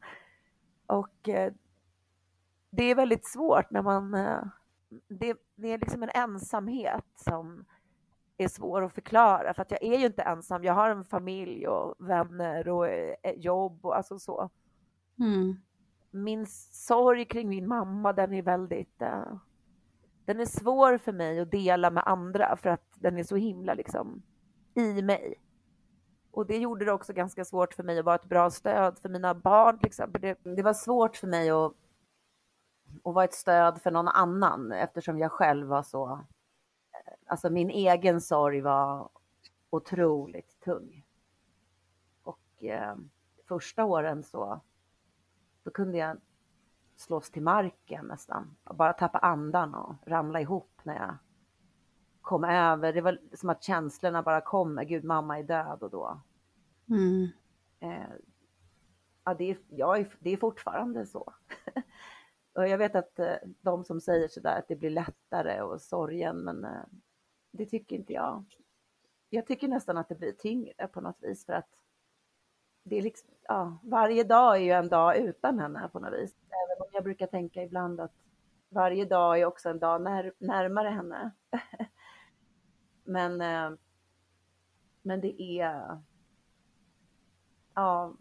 Och 0.86 1.28
eh, 1.28 1.52
det 2.70 2.84
är 2.84 2.94
väldigt 2.94 3.26
svårt 3.26 3.70
när 3.70 3.82
man 3.82 4.14
eh, 4.14 4.42
det, 5.08 5.36
det 5.54 5.68
är 5.72 5.78
liksom 5.78 6.02
en 6.02 6.10
ensamhet 6.14 7.04
som 7.16 7.64
är 8.36 8.48
svår 8.48 8.82
att 8.82 8.92
förklara 8.92 9.54
för 9.54 9.62
att 9.62 9.70
jag 9.70 9.82
är 9.82 9.98
ju 9.98 10.06
inte 10.06 10.22
ensam. 10.22 10.64
Jag 10.64 10.74
har 10.74 10.90
en 10.90 11.04
familj 11.04 11.68
och 11.68 12.08
vänner 12.08 12.68
och 12.68 12.88
eh, 12.88 13.32
jobb 13.36 13.84
och 13.84 13.96
alltså 13.96 14.18
så. 14.18 14.50
Mm. 15.18 15.56
Min 16.10 16.46
sorg 16.70 17.24
kring 17.24 17.48
min 17.48 17.68
mamma, 17.68 18.12
den 18.12 18.32
är 18.32 18.42
väldigt, 18.42 19.02
uh, 19.02 19.36
den 20.24 20.40
är 20.40 20.44
svår 20.44 20.98
för 20.98 21.12
mig 21.12 21.40
att 21.40 21.50
dela 21.50 21.90
med 21.90 22.02
andra 22.06 22.56
för 22.56 22.70
att 22.70 22.86
den 22.94 23.18
är 23.18 23.24
så 23.24 23.36
himla 23.36 23.74
liksom 23.74 24.22
i 24.74 25.02
mig. 25.02 25.34
Och 26.30 26.46
det 26.46 26.58
gjorde 26.58 26.84
det 26.84 26.92
också 26.92 27.12
ganska 27.12 27.44
svårt 27.44 27.74
för 27.74 27.82
mig 27.82 27.98
att 27.98 28.04
vara 28.04 28.14
ett 28.14 28.28
bra 28.28 28.50
stöd 28.50 28.98
för 28.98 29.08
mina 29.08 29.34
barn 29.34 29.78
till 29.78 29.86
exempel. 29.86 30.22
Det, 30.22 30.56
det 30.56 30.62
var 30.62 30.74
svårt 30.74 31.16
för 31.16 31.26
mig 31.26 31.50
att 31.50 31.72
och 33.02 33.14
vara 33.14 33.24
ett 33.24 33.34
stöd 33.34 33.82
för 33.82 33.90
någon 33.90 34.08
annan 34.08 34.72
eftersom 34.72 35.18
jag 35.18 35.32
själv 35.32 35.66
var 35.66 35.82
så, 35.82 36.20
alltså 37.26 37.50
min 37.50 37.70
egen 37.70 38.20
sorg 38.20 38.60
var 38.60 39.08
otroligt 39.70 40.60
tung. 40.60 41.06
Och 42.22 42.64
eh, 42.64 42.96
första 43.48 43.84
åren 43.84 44.22
så, 44.22 44.60
då 45.62 45.70
kunde 45.70 45.98
jag 45.98 46.16
slås 46.96 47.30
till 47.30 47.42
marken 47.42 48.06
nästan, 48.06 48.56
och 48.64 48.76
bara 48.76 48.92
tappa 48.92 49.18
andan 49.18 49.74
och 49.74 49.94
ramla 50.06 50.40
ihop 50.40 50.80
när 50.82 50.94
jag 50.94 51.16
kom 52.20 52.44
över. 52.44 52.92
Det 52.92 53.00
var 53.00 53.18
som 53.32 53.50
att 53.50 53.62
känslorna 53.62 54.22
bara 54.22 54.40
kommer, 54.40 54.84
gud 54.84 55.04
mamma 55.04 55.38
är 55.38 55.42
död 55.42 55.82
och 55.82 55.90
då. 55.90 56.20
Mm. 56.88 57.28
Eh, 57.80 58.10
ja, 59.24 59.34
det 59.34 59.50
är, 59.50 59.58
jag 59.68 60.00
är, 60.00 60.16
det 60.18 60.30
är 60.30 60.36
fortfarande 60.36 61.06
så. 61.06 61.32
Och 62.54 62.68
jag 62.68 62.78
vet 62.78 62.94
att 62.94 63.18
eh, 63.18 63.36
de 63.60 63.84
som 63.84 64.00
säger 64.00 64.28
sådär 64.28 64.58
att 64.58 64.68
det 64.68 64.76
blir 64.76 64.90
lättare 64.90 65.60
och 65.60 65.80
sorgen, 65.80 66.36
men 66.36 66.64
eh, 66.64 66.84
det 67.50 67.66
tycker 67.66 67.96
inte 67.96 68.12
jag. 68.12 68.44
Jag 69.28 69.46
tycker 69.46 69.68
nästan 69.68 69.96
att 69.96 70.08
det 70.08 70.14
blir 70.14 70.32
tyngre 70.32 70.88
på 70.88 71.00
något 71.00 71.22
vis 71.22 71.46
för 71.46 71.52
att 71.52 71.68
det 72.84 72.96
är 72.96 73.02
liksom, 73.02 73.30
ja, 73.42 73.78
varje 73.82 74.24
dag 74.24 74.56
är 74.56 74.60
ju 74.60 74.70
en 74.70 74.88
dag 74.88 75.16
utan 75.16 75.58
henne 75.58 75.88
på 75.92 76.00
något 76.00 76.12
vis. 76.12 76.34
Även 76.48 76.82
om 76.82 76.88
jag 76.92 77.04
brukar 77.04 77.26
tänka 77.26 77.62
ibland 77.62 78.00
att 78.00 78.14
varje 78.68 79.04
dag 79.04 79.40
är 79.40 79.44
också 79.44 79.68
en 79.68 79.78
dag 79.78 80.02
när, 80.02 80.32
närmare 80.38 80.88
henne. 80.88 81.30
men, 83.04 83.40
eh, 83.40 83.78
men 85.02 85.20
det 85.20 85.42
är, 85.42 86.00
ja, 87.74 88.14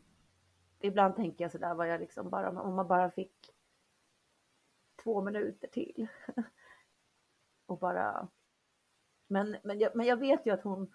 ibland 0.79 1.15
tänker 1.15 1.43
jag 1.43 1.51
sådär 1.51 1.73
vad 1.73 1.89
jag 1.89 1.99
liksom 1.99 2.29
bara, 2.29 2.61
om 2.61 2.75
man 2.75 2.87
bara 2.87 3.11
fick 3.11 3.51
två 5.03 5.21
minuter 5.21 5.67
till. 5.67 6.07
och 7.65 7.79
bara... 7.79 8.27
Men, 9.27 9.57
men, 9.63 9.79
jag, 9.79 9.95
men 9.95 10.05
jag 10.05 10.17
vet 10.17 10.45
ju 10.45 10.53
att 10.53 10.63
hon, 10.63 10.93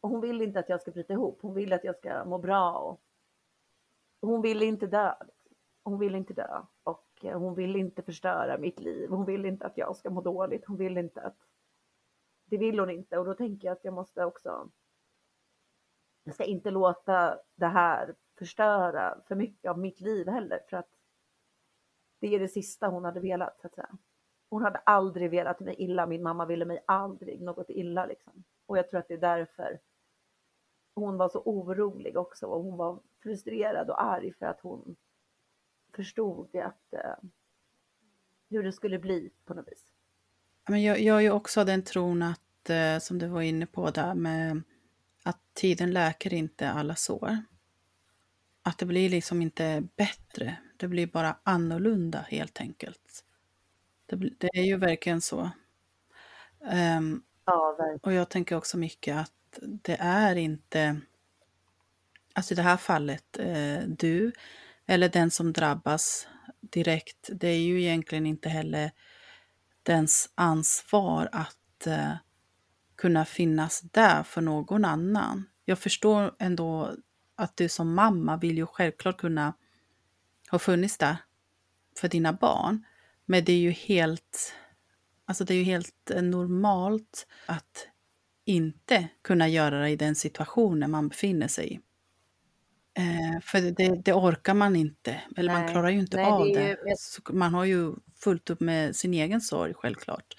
hon 0.00 0.20
vill 0.20 0.42
inte 0.42 0.58
att 0.58 0.68
jag 0.68 0.80
ska 0.80 0.90
bryta 0.90 1.12
ihop. 1.12 1.38
Hon 1.42 1.54
vill 1.54 1.72
att 1.72 1.84
jag 1.84 1.96
ska 1.96 2.24
må 2.24 2.38
bra 2.38 2.78
och 2.80 3.00
hon 4.28 4.42
vill 4.42 4.62
inte 4.62 4.86
dö. 4.86 5.14
Hon 5.82 5.98
vill 5.98 6.14
inte 6.14 6.34
dö 6.34 6.62
och 6.82 7.08
hon 7.22 7.54
vill 7.54 7.76
inte 7.76 8.02
förstöra 8.02 8.58
mitt 8.58 8.80
liv. 8.80 9.10
Hon 9.10 9.24
vill 9.24 9.44
inte 9.44 9.66
att 9.66 9.78
jag 9.78 9.96
ska 9.96 10.10
må 10.10 10.20
dåligt. 10.20 10.64
Hon 10.66 10.76
vill 10.76 10.98
inte 10.98 11.20
att... 11.20 11.38
Det 12.44 12.58
vill 12.58 12.78
hon 12.78 12.90
inte 12.90 13.18
och 13.18 13.24
då 13.24 13.34
tänker 13.34 13.68
jag 13.68 13.72
att 13.72 13.84
jag 13.84 13.94
måste 13.94 14.24
också... 14.24 14.70
Jag 16.24 16.34
ska 16.34 16.44
inte 16.44 16.70
låta 16.70 17.38
det 17.54 17.66
här 17.66 18.14
förstöra 18.38 19.20
för 19.28 19.34
mycket 19.34 19.70
av 19.70 19.78
mitt 19.78 20.00
liv 20.00 20.28
heller 20.28 20.60
för 20.70 20.76
att 20.76 20.93
det 22.24 22.34
är 22.34 22.40
det 22.40 22.48
sista 22.48 22.88
hon 22.88 23.04
hade 23.04 23.20
velat 23.20 23.60
så 23.60 23.66
att 23.66 23.74
säga. 23.74 23.88
Hon 24.50 24.62
hade 24.62 24.78
aldrig 24.78 25.30
velat 25.30 25.60
mig 25.60 25.74
illa. 25.78 26.06
Min 26.06 26.22
mamma 26.22 26.46
ville 26.46 26.64
mig 26.64 26.84
aldrig 26.86 27.42
något 27.42 27.70
illa 27.70 28.06
liksom. 28.06 28.44
Och 28.66 28.78
jag 28.78 28.88
tror 28.88 29.00
att 29.00 29.08
det 29.08 29.14
är 29.14 29.18
därför 29.18 29.78
hon 30.94 31.16
var 31.16 31.28
så 31.28 31.42
orolig 31.44 32.16
också 32.16 32.46
och 32.46 32.62
hon 32.62 32.76
var 32.76 33.00
frustrerad 33.22 33.90
och 33.90 34.02
arg 34.02 34.32
för 34.38 34.46
att 34.46 34.60
hon 34.60 34.96
förstod 35.94 36.56
att, 36.56 36.92
eh, 36.92 37.28
hur 38.50 38.62
det 38.62 38.72
skulle 38.72 38.98
bli 38.98 39.30
på 39.44 39.54
något 39.54 39.68
vis. 39.68 39.84
Men 40.68 40.82
jag, 40.82 41.00
jag 41.00 41.16
är 41.16 41.20
ju 41.20 41.30
också 41.30 41.64
den 41.64 41.82
tron 41.82 42.22
att, 42.22 42.70
eh, 42.70 42.98
som 42.98 43.18
du 43.18 43.26
var 43.26 43.42
inne 43.42 43.66
på 43.66 43.90
där 43.90 44.14
med 44.14 44.62
att 45.22 45.40
tiden 45.52 45.92
läker 45.92 46.34
inte 46.34 46.70
alla 46.70 46.94
sår. 46.94 47.38
Att 48.62 48.78
det 48.78 48.86
blir 48.86 49.10
liksom 49.10 49.42
inte 49.42 49.88
bättre, 49.96 50.56
det 50.84 50.88
blir 50.88 51.06
bara 51.06 51.36
annorlunda 51.42 52.26
helt 52.28 52.60
enkelt. 52.60 53.24
Det, 54.06 54.16
det 54.16 54.50
är 54.52 54.62
ju 54.62 54.76
verkligen 54.76 55.20
så. 55.20 55.50
Um, 56.98 57.22
ja, 57.44 57.76
verkligen. 57.78 58.00
Och 58.02 58.12
jag 58.12 58.28
tänker 58.28 58.56
också 58.56 58.78
mycket 58.78 59.16
att 59.16 59.58
det 59.62 59.96
är 60.00 60.36
inte, 60.36 61.00
alltså 62.32 62.54
i 62.54 62.56
det 62.56 62.62
här 62.62 62.76
fallet, 62.76 63.38
eh, 63.38 63.78
du 63.86 64.32
eller 64.86 65.08
den 65.08 65.30
som 65.30 65.52
drabbas 65.52 66.28
direkt, 66.60 67.30
det 67.32 67.48
är 67.48 67.58
ju 67.58 67.82
egentligen 67.82 68.26
inte 68.26 68.48
heller 68.48 68.90
dens 69.82 70.30
ansvar 70.34 71.28
att 71.32 71.86
eh, 71.86 72.14
kunna 72.96 73.24
finnas 73.24 73.80
där 73.80 74.22
för 74.22 74.40
någon 74.40 74.84
annan. 74.84 75.48
Jag 75.64 75.78
förstår 75.78 76.34
ändå 76.38 76.94
att 77.36 77.56
du 77.56 77.68
som 77.68 77.94
mamma 77.94 78.36
vill 78.36 78.58
ju 78.58 78.66
självklart 78.66 79.18
kunna 79.18 79.54
ha 80.50 80.58
funnits 80.58 80.98
där 80.98 81.16
för 81.98 82.08
dina 82.08 82.32
barn. 82.32 82.84
Men 83.26 83.44
det 83.44 83.52
är 83.52 83.58
ju 83.58 83.70
helt, 83.70 84.54
alltså 85.24 85.44
det 85.44 85.54
är 85.54 85.58
ju 85.58 85.64
helt 85.64 86.10
eh, 86.10 86.22
normalt 86.22 87.26
att 87.46 87.88
inte 88.44 89.08
kunna 89.22 89.48
göra 89.48 89.80
det 89.80 89.90
i 89.90 89.96
den 89.96 90.14
situationen 90.14 90.90
man 90.90 91.08
befinner 91.08 91.48
sig 91.48 91.72
i. 91.72 91.80
Eh, 92.96 93.40
för 93.42 93.60
det, 93.60 94.02
det, 94.04 94.12
orkar 94.12 94.54
man 94.54 94.76
inte, 94.76 95.20
eller 95.36 95.52
Nej. 95.52 95.62
man 95.62 95.72
klarar 95.72 95.90
ju 95.90 95.98
inte 95.98 96.16
Nej, 96.16 96.26
av 96.26 96.46
det. 96.46 96.54
det. 96.54 96.68
Ju... 96.68 97.34
Man 97.34 97.54
har 97.54 97.64
ju 97.64 97.94
fullt 98.16 98.50
upp 98.50 98.60
med 98.60 98.96
sin 98.96 99.14
egen 99.14 99.40
sorg 99.40 99.74
självklart. 99.74 100.34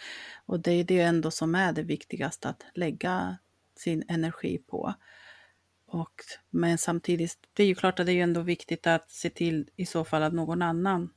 Och 0.46 0.60
det 0.60 0.72
är 0.72 0.84
det 0.84 1.00
ändå 1.00 1.32
som 1.32 1.56
är 1.56 1.74
det 1.74 1.84
viktigaste 1.84 2.50
att 2.50 2.66
lägga 2.74 3.38
sin 3.78 4.04
energi 4.08 4.58
på. 4.58 4.94
Och, 5.88 6.14
men 6.50 6.78
samtidigt, 6.78 7.38
det 7.54 7.64
är 7.64 7.68
ju 7.68 7.76
klart 7.76 8.00
att 8.00 8.06
det 8.06 8.12
är 8.12 8.16
ju 8.16 8.22
ändå 8.22 8.42
viktigt 8.42 8.88
att 8.88 9.12
se 9.12 9.30
till 9.30 9.70
i 9.76 9.86
så 9.86 10.06
fall 10.06 10.24
att 10.24 10.34
någon 10.34 10.62
annan 10.62 11.10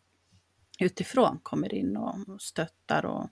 utifrån 0.79 1.39
kommer 1.43 1.75
in 1.75 1.97
och 1.97 2.43
stöttar 2.43 3.07
och 3.07 3.31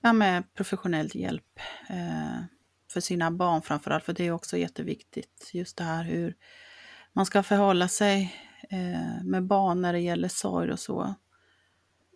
ja, 0.00 0.12
med 0.12 0.54
professionell 0.54 1.10
hjälp 1.14 1.60
eh, 1.88 2.44
för 2.92 3.00
sina 3.00 3.30
barn 3.30 3.62
framförallt, 3.62 4.04
för 4.04 4.12
det 4.12 4.26
är 4.26 4.32
också 4.32 4.56
jätteviktigt. 4.56 5.50
Just 5.52 5.76
det 5.76 5.84
här 5.84 6.04
hur 6.04 6.36
man 7.12 7.26
ska 7.26 7.42
förhålla 7.42 7.88
sig 7.88 8.34
eh, 8.70 9.24
med 9.24 9.46
barn 9.46 9.82
när 9.82 9.92
det 9.92 10.00
gäller 10.00 10.28
sorg 10.28 10.72
och 10.72 10.80
så. 10.80 11.14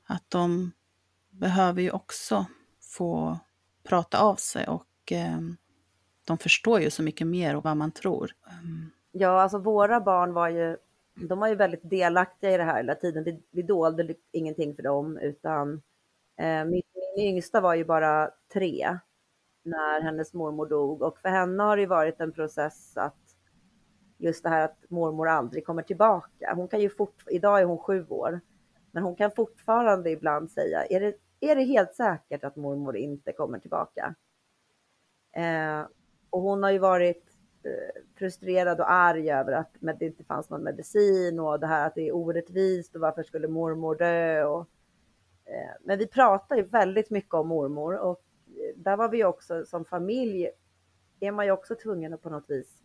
Att 0.06 0.30
de 0.30 0.72
behöver 1.30 1.82
ju 1.82 1.90
också 1.90 2.46
få 2.80 3.38
prata 3.88 4.18
av 4.18 4.36
sig 4.36 4.66
och 4.66 5.12
eh, 5.12 5.40
de 6.26 6.38
förstår 6.38 6.80
ju 6.80 6.90
så 6.90 7.02
mycket 7.02 7.26
mer 7.26 7.56
och 7.56 7.64
vad 7.64 7.76
man 7.76 7.90
tror. 7.90 8.30
Ehm. 8.46 8.90
Ja, 9.12 9.40
alltså 9.40 9.58
våra 9.58 10.00
barn 10.00 10.32
var 10.32 10.48
ju, 10.48 10.76
de 11.14 11.38
var 11.38 11.48
ju 11.48 11.54
väldigt 11.54 11.90
delaktiga 11.90 12.54
i 12.54 12.56
det 12.56 12.64
här 12.64 12.76
hela 12.76 12.94
tiden. 12.94 13.24
Vi, 13.24 13.42
vi 13.50 13.62
dolde 13.62 14.14
ingenting 14.32 14.76
för 14.76 14.82
dem, 14.82 15.18
utan 15.18 15.82
eh, 16.38 16.64
min, 16.64 16.82
min 17.16 17.26
yngsta 17.26 17.60
var 17.60 17.74
ju 17.74 17.84
bara 17.84 18.30
tre 18.52 18.98
när 19.62 20.00
hennes 20.00 20.34
mormor 20.34 20.66
dog 20.66 21.02
och 21.02 21.18
för 21.18 21.28
henne 21.28 21.62
har 21.62 21.76
det 21.76 21.86
varit 21.86 22.20
en 22.20 22.32
process 22.32 22.96
att 22.96 23.16
just 24.18 24.42
det 24.42 24.48
här 24.48 24.64
att 24.64 24.90
mormor 24.90 25.28
aldrig 25.28 25.66
kommer 25.66 25.82
tillbaka. 25.82 26.54
Hon 26.54 26.68
kan 26.68 26.80
ju 26.80 26.90
fort, 26.90 27.24
idag 27.30 27.60
är 27.60 27.64
hon 27.64 27.78
sju 27.78 28.06
år, 28.08 28.40
men 28.90 29.02
hon 29.02 29.16
kan 29.16 29.30
fortfarande 29.30 30.10
ibland 30.10 30.50
säga, 30.50 30.86
är 30.86 31.00
det, 31.00 31.14
är 31.40 31.56
det 31.56 31.62
helt 31.62 31.94
säkert 31.94 32.44
att 32.44 32.56
mormor 32.56 32.96
inte 32.96 33.32
kommer 33.32 33.58
tillbaka? 33.58 34.14
Eh, 35.36 35.86
och 36.36 36.42
hon 36.42 36.62
har 36.62 36.70
ju 36.70 36.78
varit 36.78 37.24
eh, 37.62 38.02
frustrerad 38.14 38.80
och 38.80 38.90
arg 38.92 39.30
över 39.30 39.52
att 39.52 39.68
det 39.80 40.06
inte 40.06 40.24
fanns 40.24 40.50
någon 40.50 40.62
medicin 40.62 41.40
och 41.40 41.60
det 41.60 41.66
här 41.66 41.86
att 41.86 41.94
det 41.94 42.08
är 42.08 42.14
orättvist 42.14 42.94
och 42.94 43.00
varför 43.00 43.22
skulle 43.22 43.48
mormor 43.48 43.94
dö? 43.94 44.44
Och, 44.44 44.68
eh, 45.44 45.70
men 45.84 45.98
vi 45.98 46.06
pratar 46.06 46.56
ju 46.56 46.62
väldigt 46.62 47.10
mycket 47.10 47.34
om 47.34 47.48
mormor 47.48 47.96
och 47.96 48.22
eh, 48.46 48.76
där 48.76 48.96
var 48.96 49.08
vi 49.08 49.24
också 49.24 49.64
som 49.64 49.84
familj 49.84 50.50
är 51.20 51.32
man 51.32 51.46
ju 51.46 51.52
också 51.52 51.74
tvungen 51.74 52.14
att 52.14 52.22
på 52.22 52.30
något 52.30 52.50
vis 52.50 52.82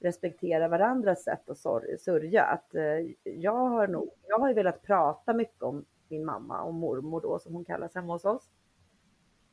respektera 0.00 0.68
varandras 0.68 1.24
sätt 1.24 1.50
att 1.50 1.58
sörja. 2.00 2.44
Att, 2.44 2.74
jag, 3.24 3.68
har 3.68 3.86
nog, 3.88 4.10
jag 4.26 4.38
har 4.38 4.48
ju 4.48 4.54
velat 4.54 4.82
prata 4.82 5.34
mycket 5.34 5.62
om 5.62 5.84
min 6.08 6.24
mamma 6.24 6.62
och 6.62 6.74
mormor 6.74 7.20
då 7.20 7.38
som 7.38 7.54
hon 7.54 7.64
kallas 7.64 7.94
hemma 7.94 8.12
hos 8.12 8.24
oss. 8.24 8.50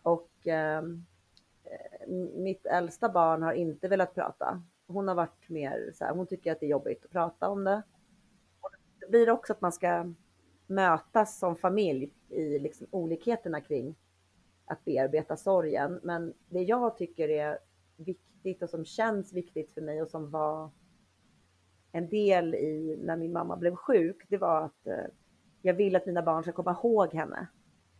Och 0.02 0.48
eh, 0.48 0.82
Eh, 1.70 2.08
mitt 2.36 2.66
äldsta 2.66 3.10
barn 3.10 3.44
har 3.44 3.54
inte 3.54 3.88
velat 3.88 4.16
prata. 4.16 4.64
Hon 4.88 5.08
har 5.08 5.16
varit 5.16 5.50
mer 5.50 5.92
så 5.94 6.06
här, 6.06 6.14
hon 6.14 6.28
tycker 6.28 6.52
att 6.52 6.60
det 6.60 6.66
är 6.66 6.70
jobbigt 6.70 7.06
att 7.06 7.12
prata 7.12 7.50
om 7.50 7.64
det. 7.64 7.84
Och 8.62 8.70
det 9.00 9.10
blir 9.10 9.30
också 9.30 9.54
att 9.54 9.62
man 9.62 9.72
ska 9.72 10.14
mötas 10.68 11.40
som 11.40 11.56
familj 11.56 12.14
i 12.30 12.60
liksom 12.60 12.88
olikheterna 12.92 13.62
kring 13.62 13.96
att 14.66 14.86
bearbeta 14.86 15.38
sorgen. 15.38 16.00
Men 16.04 16.34
det 16.50 16.62
jag 16.62 16.98
tycker 16.98 17.30
är 17.30 17.60
viktigt 17.98 18.64
och 18.64 18.70
som 18.70 18.86
känns 18.86 19.34
viktigt 19.34 19.72
för 19.72 19.82
mig 19.82 20.02
och 20.02 20.10
som 20.10 20.32
var 20.32 20.72
en 21.92 22.10
del 22.10 22.56
i 22.56 23.00
när 23.04 23.18
min 23.18 23.32
mamma 23.32 23.58
blev 23.58 23.76
sjuk, 23.76 24.26
det 24.28 24.38
var 24.38 24.62
att 24.66 24.88
eh, 24.88 25.06
jag 25.62 25.74
vill 25.74 25.96
att 25.96 26.06
mina 26.06 26.22
barn 26.22 26.44
ska 26.44 26.52
komma 26.52 26.72
ihåg 26.84 27.14
henne. 27.14 27.48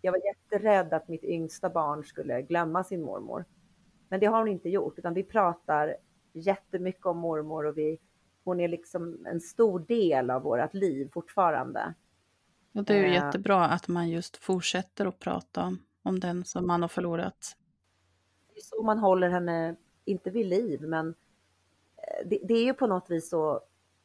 Jag 0.02 0.12
var 0.12 0.20
jätterädd 0.26 0.94
att 0.94 1.08
mitt 1.08 1.24
yngsta 1.24 1.70
barn 1.70 2.04
skulle 2.04 2.42
glömma 2.42 2.84
sin 2.84 3.02
mormor. 3.02 3.46
Men 4.10 4.20
det 4.20 4.26
har 4.26 4.40
hon 4.40 4.48
inte 4.48 4.70
gjort, 4.70 5.00
utan 5.00 5.14
vi 5.14 5.24
pratar 5.24 5.96
jättemycket 6.34 7.06
om 7.06 7.18
mormor 7.18 7.66
och 7.66 7.78
vi, 7.78 8.00
hon 8.44 8.60
är 8.60 8.68
liksom 8.68 9.26
en 9.26 9.42
stor 9.42 9.80
del 9.80 10.30
av 10.30 10.42
vårt 10.42 10.74
liv 10.74 11.10
fortfarande. 11.14 11.94
Och 12.74 12.84
det 12.84 12.94
är 12.94 12.98
ju 12.98 13.06
eh. 13.06 13.14
jättebra 13.14 13.66
att 13.66 13.88
man 13.88 14.10
just 14.10 14.38
fortsätter 14.38 15.06
att 15.06 15.20
prata 15.20 15.64
om, 15.64 15.80
om 16.04 16.20
den 16.20 16.46
som 16.46 16.68
man 16.68 16.82
har 16.82 16.90
förlorat. 16.90 17.56
Det 18.54 18.60
är 18.60 18.64
så 18.64 18.84
man 18.84 19.00
håller 19.00 19.30
henne, 19.30 19.76
inte 20.06 20.30
vid 20.30 20.46
liv, 20.46 20.82
men 20.82 21.10
eh, 21.98 22.28
det, 22.30 22.40
det 22.44 22.54
är 22.54 22.64
ju 22.64 22.74
på 22.74 22.88
något 22.88 23.10
vis 23.10 23.30
så, 23.30 23.62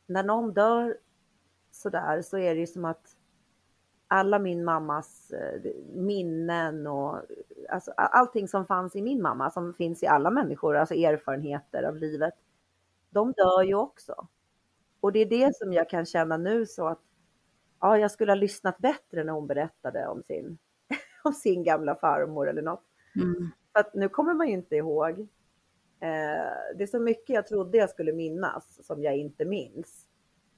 när 0.07 0.23
någon 0.23 0.53
dör 0.53 0.99
sådär 1.71 2.23
så 2.23 2.39
är 2.39 2.55
det 2.55 2.61
ju 2.61 2.67
som 2.67 2.85
att 2.85 3.17
alla 4.15 4.39
min 4.39 4.65
mammas 4.65 5.31
eh, 5.31 5.73
minnen 5.95 6.87
och 6.87 7.21
alltså, 7.69 7.91
allting 7.97 8.49
som 8.49 8.67
fanns 8.67 8.97
i 8.97 9.03
min 9.03 9.23
mamma, 9.23 9.51
som 9.51 9.75
finns 9.75 10.03
i 10.03 10.07
alla 10.07 10.31
människor, 10.31 10.77
alltså 10.77 10.95
erfarenheter 10.95 11.83
av 11.83 11.97
livet, 11.97 12.35
de 13.11 13.33
dör 13.33 13.63
ju 13.63 13.75
också. 13.75 14.29
Och 15.01 15.13
det 15.13 15.19
är 15.19 15.27
det 15.27 15.57
som 15.57 15.73
jag 15.73 15.89
kan 15.89 16.07
känna 16.07 16.37
nu 16.37 16.67
så 16.67 16.89
att 16.89 17.01
ja, 17.81 17.99
jag 17.99 18.11
skulle 18.11 18.33
ha 18.33 18.37
lyssnat 18.37 18.79
bättre 18.79 19.25
när 19.25 19.33
hon 19.33 19.47
berättade 19.47 20.07
om 20.07 20.23
sin, 20.23 20.59
om 21.25 21.33
sin 21.33 21.65
gamla 21.65 21.95
farmor 21.95 22.49
eller 22.49 22.63
något. 22.63 22.85
Mm. 23.17 23.51
För 23.73 23.81
att 23.81 23.95
nu 23.95 24.09
kommer 24.09 24.35
man 24.35 24.49
ju 24.49 24.53
inte 24.53 24.77
ihåg. 24.77 25.21
Eh, 26.01 26.77
det 26.77 26.83
är 26.83 26.87
så 26.87 27.01
mycket 27.01 27.35
jag 27.35 27.47
trodde 27.47 27.79
jag 27.79 27.91
skulle 27.91 28.13
minnas 28.13 28.87
som 28.87 29.03
jag 29.03 29.17
inte 29.17 29.45
minns. 29.45 30.07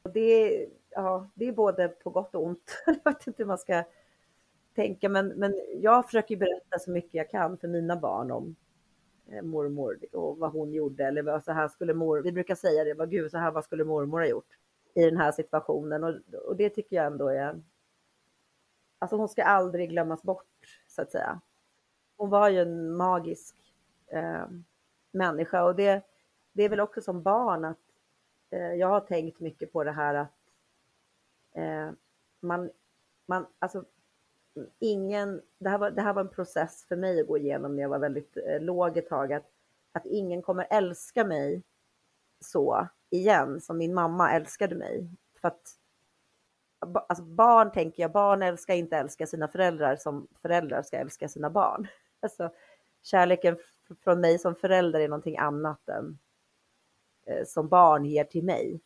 Och 0.07 0.12
det, 0.12 0.66
ja, 0.90 1.31
det 1.35 1.49
är 1.49 1.53
både 1.53 1.88
på 1.88 2.11
gott 2.11 2.35
och 2.35 2.45
ont. 2.45 2.83
jag 2.87 3.12
vet 3.12 3.27
inte 3.27 3.42
hur 3.42 3.47
man 3.47 3.59
ska 3.59 3.85
tänka, 4.75 5.09
men, 5.09 5.29
men 5.29 5.55
jag 5.75 6.05
försöker 6.05 6.37
berätta 6.37 6.79
så 6.79 6.90
mycket 6.90 7.14
jag 7.14 7.31
kan 7.31 7.59
för 7.59 7.69
mina 7.69 7.97
barn 7.97 8.31
om 8.31 8.57
eh, 9.33 9.42
mormor 9.42 9.99
och 10.12 10.38
vad 10.38 10.53
hon 10.53 10.73
gjorde 10.73 11.05
eller 11.05 11.23
vad 11.23 11.45
så 11.45 11.53
här 11.53 11.69
skulle 11.69 11.95
mor, 11.95 12.23
vi 12.23 12.33
brukar 12.33 12.55
säga 12.55 12.85
det, 12.85 12.95
vad 12.95 13.11
gud 13.11 13.31
så 13.31 13.38
här 13.38 13.51
vad 13.51 13.64
skulle 13.64 13.85
mormor 13.85 14.21
ha 14.21 14.27
gjort 14.27 14.59
i 14.95 15.05
den 15.05 15.16
här 15.16 15.33
situationen 15.33 16.05
och, 16.05 16.14
och 16.49 16.57
det 16.57 16.71
tycker 16.71 16.97
jag 16.97 17.07
ändå 17.07 17.29
är, 17.29 17.62
alltså 18.99 19.16
hon 19.16 19.29
ska 19.29 19.45
aldrig 19.45 19.90
glömmas 19.90 20.23
bort 20.23 20.81
så 20.88 21.03
att 21.03 21.11
säga. 21.11 21.40
hon 22.16 22.31
var 22.31 22.49
ju 22.49 22.61
en 22.61 22.97
magisk 22.97 23.57
eh, 24.07 24.47
människa 25.11 25.64
och 25.64 25.77
det, 25.77 26.03
det 26.53 26.62
är 26.62 26.69
väl 26.69 26.81
också 26.81 27.01
som 27.01 27.23
barn 27.23 27.64
att 27.64 27.86
Eh, 28.51 28.75
jag 28.75 28.89
har 28.89 29.01
tänkt 29.01 29.41
mycket 29.41 29.73
på 29.73 29.85
det 29.85 29.93
här 29.93 30.15
att 30.15 30.35
eh, 31.55 31.91
man, 32.41 32.71
man, 33.27 33.47
alltså 33.59 33.85
ingen, 34.79 35.43
det 35.59 35.69
här, 35.69 35.79
var, 35.79 35.91
det 35.91 36.03
här 36.03 36.13
var 36.13 36.23
en 36.23 36.29
process 36.29 36.85
för 36.89 36.97
mig 36.97 37.21
att 37.21 37.27
gå 37.27 37.39
igenom 37.39 37.77
när 37.77 37.83
jag 37.83 37.89
var 37.89 37.99
väldigt 37.99 38.37
eh, 38.37 38.61
låg 38.61 38.97
ett 38.97 39.09
tag, 39.09 39.33
att, 39.33 39.47
att 39.93 40.07
ingen 40.07 40.43
kommer 40.43 40.67
älska 40.71 41.25
mig 41.25 41.63
så 42.41 42.89
igen 43.11 43.61
som 43.61 43.79
min 43.79 43.95
mamma 43.95 44.33
älskade 44.33 44.75
mig. 44.75 45.11
För 45.41 45.49
att 45.49 45.79
alltså 46.79 47.25
barn 47.25 47.73
tänker 47.73 48.03
jag, 48.03 48.13
barn 48.13 48.43
älskar 48.43 48.75
inte 48.75 48.97
älska 48.97 49.27
sina 49.27 49.49
föräldrar 49.49 49.97
som 49.97 50.29
föräldrar 50.43 50.83
ska 50.83 50.97
älska 50.97 51.29
sina 51.29 51.51
barn. 51.51 51.87
Alltså, 52.21 52.51
kärleken 53.03 53.57
från 54.05 54.21
mig 54.21 54.39
som 54.39 54.55
förälder 54.55 55.01
är 55.01 55.09
någonting 55.09 55.37
annat 55.37 55.89
än 55.89 56.19
Eh, 57.27 57.45
som 57.45 57.69
barn 57.69 58.05
ger 58.05 58.25
till 58.25 58.45
mig. 58.45 58.81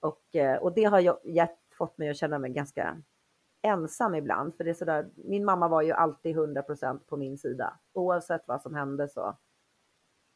Och, 0.00 0.36
eh, 0.36 0.56
och 0.56 0.74
det 0.74 0.84
har 0.84 1.00
jag 1.00 1.18
gett, 1.24 1.58
fått 1.78 1.98
mig 1.98 2.10
att 2.10 2.16
känna 2.16 2.38
mig 2.38 2.50
ganska 2.50 3.02
ensam 3.62 4.14
ibland. 4.14 4.56
För 4.56 4.64
det 4.64 4.70
är 4.70 4.74
sådär, 4.74 5.10
min 5.14 5.44
mamma 5.44 5.68
var 5.68 5.82
ju 5.82 5.92
alltid 5.92 6.36
100% 6.36 7.06
på 7.06 7.16
min 7.16 7.38
sida. 7.38 7.78
Oavsett 7.92 8.48
vad 8.48 8.62
som 8.62 8.74
hände 8.74 9.08
så 9.08 9.36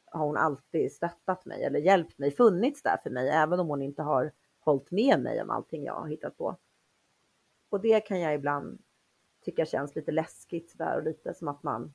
har 0.05 0.27
hon 0.27 0.37
alltid 0.37 0.93
stöttat 0.93 1.45
mig 1.45 1.65
eller 1.65 1.81
hjälpt 1.81 2.19
mig, 2.19 2.31
funnits 2.31 2.83
där 2.83 2.97
för 3.03 3.11
mig, 3.11 3.29
även 3.29 3.61
om 3.61 3.69
hon 3.69 3.83
inte 3.83 4.03
har 4.03 4.33
hållit 4.61 4.91
med 4.91 5.21
mig 5.21 5.43
om 5.43 5.51
allting 5.51 5.85
jag 5.85 5.95
har 5.95 6.09
hittat 6.09 6.37
på. 6.37 6.57
Och 7.69 7.81
det 7.81 8.01
kan 8.01 8.21
jag 8.21 8.35
ibland 8.35 8.83
tycka 9.45 9.67
känns 9.67 9.95
lite 9.95 10.13
läskigt 10.13 10.79
där 10.79 10.97
och 10.97 11.03
lite 11.03 11.35
som 11.35 11.49
att 11.49 11.63
man 11.63 11.93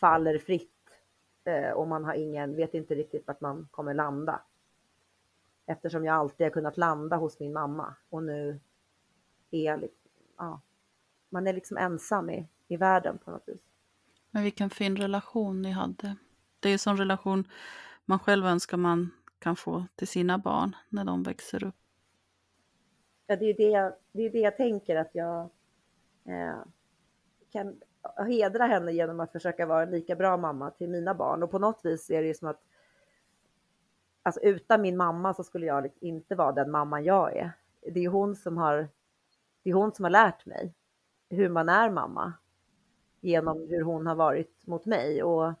faller 0.00 0.38
fritt 0.38 0.77
och 1.74 1.88
man 1.88 2.04
har 2.04 2.14
ingen, 2.14 2.56
vet 2.56 2.74
inte 2.74 2.94
riktigt 2.94 3.26
vart 3.26 3.40
man 3.40 3.68
kommer 3.70 3.94
landa. 3.94 4.42
Eftersom 5.66 6.04
jag 6.04 6.16
alltid 6.16 6.46
har 6.46 6.50
kunnat 6.50 6.76
landa 6.76 7.16
hos 7.16 7.40
min 7.40 7.52
mamma 7.52 7.94
och 8.08 8.22
nu 8.22 8.60
är 9.50 9.62
jag, 9.62 9.88
ja, 10.36 10.60
man 11.28 11.46
är 11.46 11.52
liksom 11.52 11.76
ensam 11.76 12.30
i, 12.30 12.48
i 12.68 12.76
världen 12.76 13.18
på 13.18 13.30
något 13.30 13.48
vis. 13.48 13.60
Men 14.30 14.42
vilken 14.42 14.70
fin 14.70 14.96
relation 14.96 15.62
ni 15.62 15.70
hade. 15.70 16.16
Det 16.60 16.68
är 16.68 16.72
en 16.72 16.78
sån 16.78 16.96
relation 16.96 17.48
man 18.04 18.18
själv 18.18 18.46
önskar 18.46 18.76
man 18.76 19.10
kan 19.38 19.56
få 19.56 19.84
till 19.96 20.08
sina 20.08 20.38
barn 20.38 20.76
när 20.88 21.04
de 21.04 21.22
växer 21.22 21.64
upp. 21.64 21.74
Ja, 23.26 23.36
det 23.36 23.44
är 23.44 23.54
det 23.54 23.68
jag, 23.68 23.92
det, 24.12 24.22
är 24.22 24.30
det 24.30 24.38
jag 24.38 24.56
tänker 24.56 24.96
att 24.96 25.10
jag 25.12 25.50
eh, 26.24 26.58
kan 27.52 27.80
hedra 28.16 28.64
henne 28.64 28.92
genom 28.92 29.20
att 29.20 29.32
försöka 29.32 29.66
vara 29.66 29.82
en 29.82 29.90
lika 29.90 30.16
bra 30.16 30.36
mamma 30.36 30.70
till 30.70 30.88
mina 30.88 31.14
barn. 31.14 31.42
Och 31.42 31.50
på 31.50 31.58
något 31.58 31.80
vis 31.84 32.10
är 32.10 32.22
det 32.22 32.28
ju 32.28 32.34
som 32.34 32.48
att 32.48 32.62
alltså 34.22 34.40
utan 34.40 34.82
min 34.82 34.96
mamma 34.96 35.34
så 35.34 35.44
skulle 35.44 35.66
jag 35.66 35.88
inte 36.00 36.34
vara 36.34 36.52
den 36.52 36.70
mamman 36.70 37.04
jag 37.04 37.36
är. 37.36 37.52
Det 37.92 38.04
är 38.04 38.08
hon 38.08 38.36
som 38.36 38.56
har, 38.56 38.88
det 39.62 39.70
är 39.70 39.74
hon 39.74 39.94
som 39.94 40.04
har 40.04 40.10
lärt 40.10 40.46
mig 40.46 40.74
hur 41.28 41.48
man 41.48 41.68
är 41.68 41.90
mamma 41.90 42.32
genom 43.20 43.66
hur 43.68 43.82
hon 43.82 44.06
har 44.06 44.14
varit 44.14 44.66
mot 44.66 44.86
mig. 44.86 45.22
Och, 45.22 45.52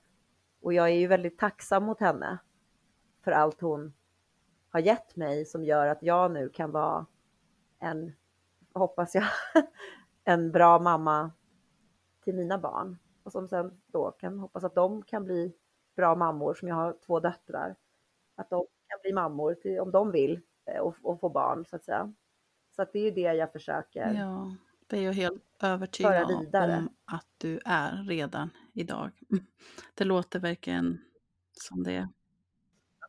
och 0.60 0.72
jag 0.72 0.88
är 0.88 0.94
ju 0.94 1.06
väldigt 1.06 1.38
tacksam 1.38 1.84
mot 1.84 2.00
henne 2.00 2.38
för 3.24 3.32
allt 3.32 3.60
hon 3.60 3.92
har 4.70 4.80
gett 4.80 5.16
mig 5.16 5.44
som 5.44 5.64
gör 5.64 5.86
att 5.86 6.02
jag 6.02 6.30
nu 6.30 6.48
kan 6.48 6.70
vara 6.70 7.06
en, 7.78 8.12
hoppas 8.74 9.14
jag, 9.14 9.24
en 10.24 10.52
bra 10.52 10.78
mamma 10.78 11.30
till 12.28 12.36
mina 12.36 12.58
barn 12.58 12.98
och 13.22 13.32
som 13.32 13.48
sen 13.48 13.80
då 13.86 14.10
kan 14.10 14.38
hoppas 14.38 14.64
att 14.64 14.74
de 14.74 15.02
kan 15.02 15.24
bli 15.24 15.52
bra 15.96 16.14
mammor 16.14 16.54
som 16.54 16.68
jag 16.68 16.74
har 16.74 16.96
två 17.06 17.20
döttrar. 17.20 17.76
Att 18.34 18.50
de 18.50 18.66
kan 18.88 18.98
bli 19.02 19.12
mammor 19.12 19.54
till, 19.54 19.80
om 19.80 19.90
de 19.90 20.10
vill 20.10 20.40
eh, 20.66 20.80
och, 20.80 20.94
och 21.02 21.20
få 21.20 21.28
barn 21.28 21.64
så 21.64 21.76
att 21.76 21.84
säga. 21.84 22.12
Så 22.76 22.82
att 22.82 22.92
det 22.92 22.98
är 22.98 23.02
ju 23.02 23.10
det 23.10 23.20
jag 23.34 23.52
försöker. 23.52 24.14
Ja, 24.14 24.56
det 24.86 24.98
är 24.98 25.02
jag 25.02 25.12
helt 25.12 25.42
övertygad 25.62 26.30
om 26.30 26.88
att 27.04 27.26
du 27.38 27.60
är 27.64 28.04
redan 28.08 28.50
idag. 28.72 29.10
Det 29.94 30.04
låter 30.04 30.40
verkligen 30.40 31.00
som 31.52 31.82
det 31.82 32.08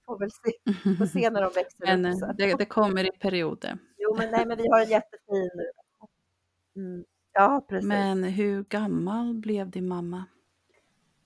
får 0.06 0.20
väl 0.20 0.32
se, 0.32 0.52
får 0.98 1.06
se 1.06 1.30
när 1.30 1.42
de 1.42 1.52
växer 1.56 1.98
men, 1.98 2.06
upp. 2.06 2.24
Eh, 2.24 2.30
det, 2.38 2.56
det, 2.56 2.66
kommer 2.66 3.04
i 3.04 3.12
perioder. 3.20 3.78
Jo, 3.98 4.16
men 4.18 4.32
nej, 4.32 4.46
men 4.46 4.58
vi 4.58 4.68
har 4.68 4.82
en 4.82 4.90
jättefin... 4.90 5.50
Mm. 6.76 7.06
Ja, 7.34 7.66
precis. 7.70 7.88
Men 7.88 8.24
hur 8.24 8.64
gammal 8.64 9.34
blev 9.34 9.70
din 9.70 9.88
mamma? 9.88 10.26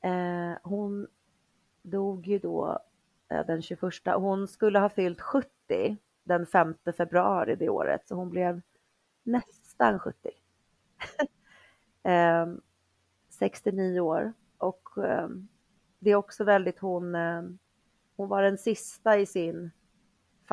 Eh, 0.01 0.57
hon 0.63 1.07
dog 1.83 2.27
ju 2.27 2.39
då 2.39 2.79
eh, 3.29 3.45
den 3.45 3.61
21. 3.61 3.93
Hon 4.15 4.47
skulle 4.47 4.79
ha 4.79 4.89
fyllt 4.89 5.21
70 5.21 5.97
den 6.23 6.45
5 6.45 6.75
februari 6.97 7.55
det 7.55 7.69
året, 7.69 8.07
så 8.07 8.15
hon 8.15 8.29
blev 8.29 8.61
nästan 9.23 9.99
70. 9.99 10.29
eh, 12.03 12.47
69 13.29 13.99
år 13.99 14.33
och 14.57 14.97
eh, 14.97 15.27
det 15.99 16.11
är 16.11 16.15
också 16.15 16.43
väldigt 16.43 16.79
hon 16.79 17.15
eh, 17.15 17.41
hon 18.17 18.29
var 18.29 18.43
den 18.43 18.57
sista 18.57 19.17
i 19.19 19.25
sin 19.25 19.71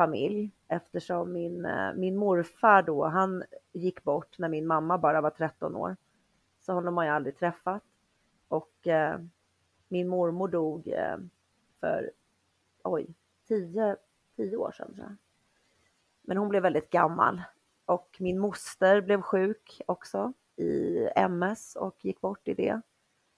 familj 0.01 0.51
eftersom 0.67 1.33
min, 1.33 1.65
eh, 1.65 1.93
min 1.93 2.17
morfar 2.17 2.81
då, 2.81 3.05
han 3.05 3.43
gick 3.71 4.03
bort 4.03 4.39
när 4.39 4.49
min 4.49 4.67
mamma 4.67 4.97
bara 4.97 5.21
var 5.21 5.29
13 5.29 5.75
år. 5.75 5.95
Så 6.59 6.73
honom 6.73 6.97
har 6.97 7.03
jag 7.03 7.15
aldrig 7.15 7.37
träffat. 7.37 7.83
Och 8.47 8.87
eh, 8.87 9.19
min 9.87 10.07
mormor 10.07 10.47
dog 10.47 10.87
eh, 10.87 11.17
för, 11.79 12.11
oj, 12.83 13.07
10, 13.47 13.95
10 14.35 14.57
år 14.57 14.71
sedan 14.71 14.93
tror 14.93 15.07
jag. 15.07 15.15
Men 16.21 16.37
hon 16.37 16.49
blev 16.49 16.63
väldigt 16.63 16.89
gammal. 16.89 17.41
Och 17.85 18.17
min 18.19 18.39
moster 18.39 19.01
blev 19.01 19.21
sjuk 19.21 19.81
också 19.85 20.33
i 20.55 21.07
MS 21.15 21.75
och 21.75 22.05
gick 22.05 22.21
bort 22.21 22.47
i 22.47 22.53
det. 22.53 22.81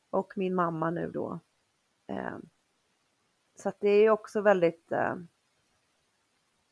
Och 0.09 0.33
min 0.35 0.55
mamma 0.55 0.91
nu 0.91 1.11
då 1.11 1.39
eh, 2.07 2.37
så 3.55 3.69
att 3.69 3.79
det 3.79 3.89
är 3.89 4.09
också 4.09 4.41
väldigt, 4.41 4.91
eh, 4.91 5.15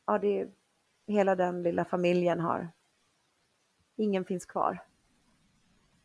ja 0.06 0.18
det 0.18 0.40
är, 0.40 0.50
hela 1.06 1.36
den 1.36 1.62
lilla 1.62 1.84
familjen 1.84 2.40
har, 2.40 2.68
ingen 3.96 4.24
finns 4.24 4.46
kvar. 4.46 4.78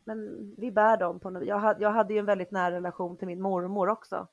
Men 0.04 0.54
vi 0.58 0.72
bär 0.72 0.96
dem 0.96 1.20
på 1.20 1.30
något, 1.30 1.46
jag 1.46 1.58
hade, 1.58 1.82
jag 1.82 1.90
hade 1.90 2.12
ju 2.14 2.18
en 2.18 2.26
väldigt 2.26 2.50
nära 2.50 2.74
relation 2.74 3.16
till 3.16 3.26
min 3.26 3.42
mormor 3.42 3.88
också, 3.88 4.26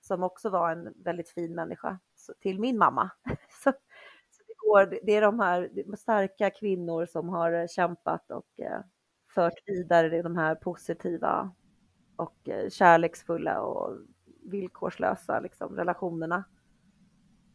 som 0.00 0.22
också 0.22 0.50
var 0.50 0.70
en 0.70 0.94
väldigt 0.96 1.30
fin 1.30 1.54
människa, 1.54 1.98
till 2.40 2.60
min 2.60 2.78
mamma. 2.78 3.10
Så, 3.64 3.72
så 4.30 4.42
det, 4.46 4.54
går, 4.56 4.98
det 5.02 5.12
är 5.16 5.22
de 5.22 5.40
här 5.40 5.70
starka 5.96 6.50
kvinnor 6.50 7.06
som 7.06 7.28
har 7.28 7.52
eh, 7.52 7.66
kämpat 7.66 8.30
och 8.30 8.60
eh, 8.60 8.80
fört 9.34 9.62
vidare 9.66 10.22
de 10.22 10.36
här 10.36 10.54
positiva 10.54 11.54
och 12.16 12.48
eh, 12.48 12.70
kärleksfulla 12.70 13.60
och 13.60 13.98
villkorslösa 14.42 15.40
liksom, 15.40 15.76
relationerna. 15.76 16.44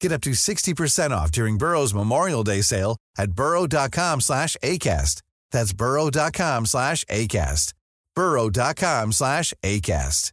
Get 0.00 0.12
up 0.12 0.20
to 0.22 0.30
60% 0.30 1.10
off 1.10 1.32
during 1.32 1.58
Burrow's 1.58 1.94
Memorial 1.94 2.44
Day 2.44 2.62
sale 2.62 2.96
at 3.18 3.32
burrow.com 3.32 4.20
slash 4.20 4.56
ACAST. 4.62 5.22
That's 5.50 5.72
burrow.com 5.72 6.66
slash 6.66 7.04
ACAST. 7.04 7.74
burrow.com 8.14 9.12
slash 9.12 9.54
ACAST. 9.62 10.32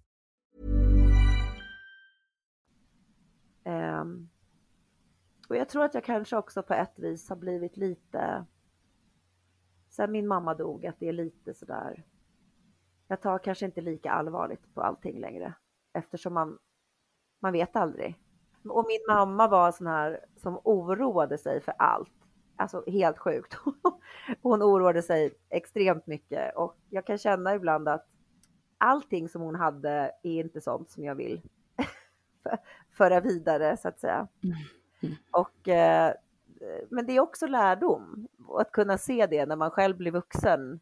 Um, 3.66 3.72
ehm, 3.74 4.30
och 5.49 5.55
jag 5.55 5.70
tror 5.70 5.84
att 5.84 5.93
jag 5.93 6.03
kanske 6.03 6.38
också 6.38 6.64
på 6.64 6.74
ett 6.74 6.99
vis 6.99 7.30
har 7.30 7.36
blivit 7.36 7.78
lite, 7.78 8.45
sen 9.89 10.12
min 10.12 10.28
mamma 10.28 10.53
dog, 10.53 10.86
att 10.86 10.99
det 10.99 11.07
är 11.09 11.14
lite 11.14 11.53
sådär, 11.53 12.03
jag 13.07 13.22
tar 13.22 13.39
kanske 13.39 13.66
inte 13.66 13.82
lika 13.82 14.12
allvarligt 14.12 14.74
på 14.74 14.82
allting 14.82 15.20
längre 15.20 15.53
eftersom 15.93 16.34
man, 16.34 16.57
man 17.41 17.53
vet 17.53 17.76
aldrig. 17.76 18.16
Och 18.70 18.86
min 18.88 19.16
mamma 19.16 19.47
var 19.47 19.72
sån 19.72 19.88
här 19.88 20.20
som 20.38 20.62
oroade 20.64 21.38
sig 21.38 21.62
för 21.62 21.74
allt. 21.78 22.12
Alltså 22.55 22.84
helt 22.88 23.18
sjukt. 23.18 23.57
Hon 24.41 24.64
oroade 24.64 25.01
sig 25.01 25.34
extremt 25.49 26.07
mycket 26.07 26.55
och 26.55 26.78
jag 26.89 27.05
kan 27.05 27.18
känna 27.18 27.55
ibland 27.55 27.88
att 27.88 28.07
allting 28.78 29.30
som 29.30 29.41
hon 29.41 29.55
hade 29.55 30.12
är 30.24 30.39
inte 30.39 30.62
sånt 30.62 30.91
som 30.91 31.03
jag 31.03 31.16
vill 31.16 31.41
föra 32.97 33.20
vidare 33.20 33.78
så 33.78 33.88
att 33.88 33.99
säga. 33.99 34.28
Mm. 34.43 34.55
Mm. 35.03 35.16
Och, 35.32 35.68
eh, 35.68 36.14
men 36.89 37.05
det 37.05 37.14
är 37.14 37.20
också 37.20 37.47
lärdom 37.47 38.28
att 38.57 38.72
kunna 38.72 38.97
se 38.97 39.26
det 39.26 39.45
när 39.45 39.55
man 39.55 39.72
själv 39.72 39.97
blir 39.97 40.12
vuxen. 40.12 40.80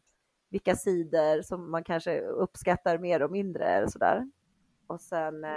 Vilka 0.48 0.76
sidor 0.76 1.42
som 1.42 1.70
man 1.70 1.84
kanske 1.84 2.20
uppskattar 2.20 2.98
mer 2.98 3.22
och 3.22 3.30
mindre 3.30 3.84
och 3.84 3.90
sådär. 3.90 4.30
Och 4.86 5.00
sen 5.00 5.44
eh, 5.44 5.54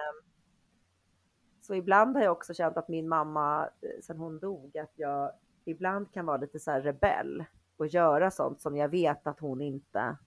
så 1.64 1.76
ibland 1.76 2.16
har 2.16 2.24
jag 2.24 2.32
också 2.32 2.53
känt 2.53 2.78
att 2.78 2.88
min 2.88 3.09
mamma, 3.09 3.70
eh, 3.82 4.01
sen 4.01 4.18
hon 4.18 4.39
dog, 4.39 4.78
att 4.78 4.91
jag 4.95 5.32
ibland 5.66 6.11
kan 6.14 6.26
vara 6.26 6.38
lite 6.38 6.59
så 6.59 6.72
här 6.72 6.82
rebell 6.82 7.45
och 7.78 7.88
göra 7.88 8.32
sånt 8.32 8.61
som 8.61 8.78
jag 8.78 8.89
vet 8.89 9.28
att 9.28 9.39
hon 9.39 9.61
inte 9.61 10.18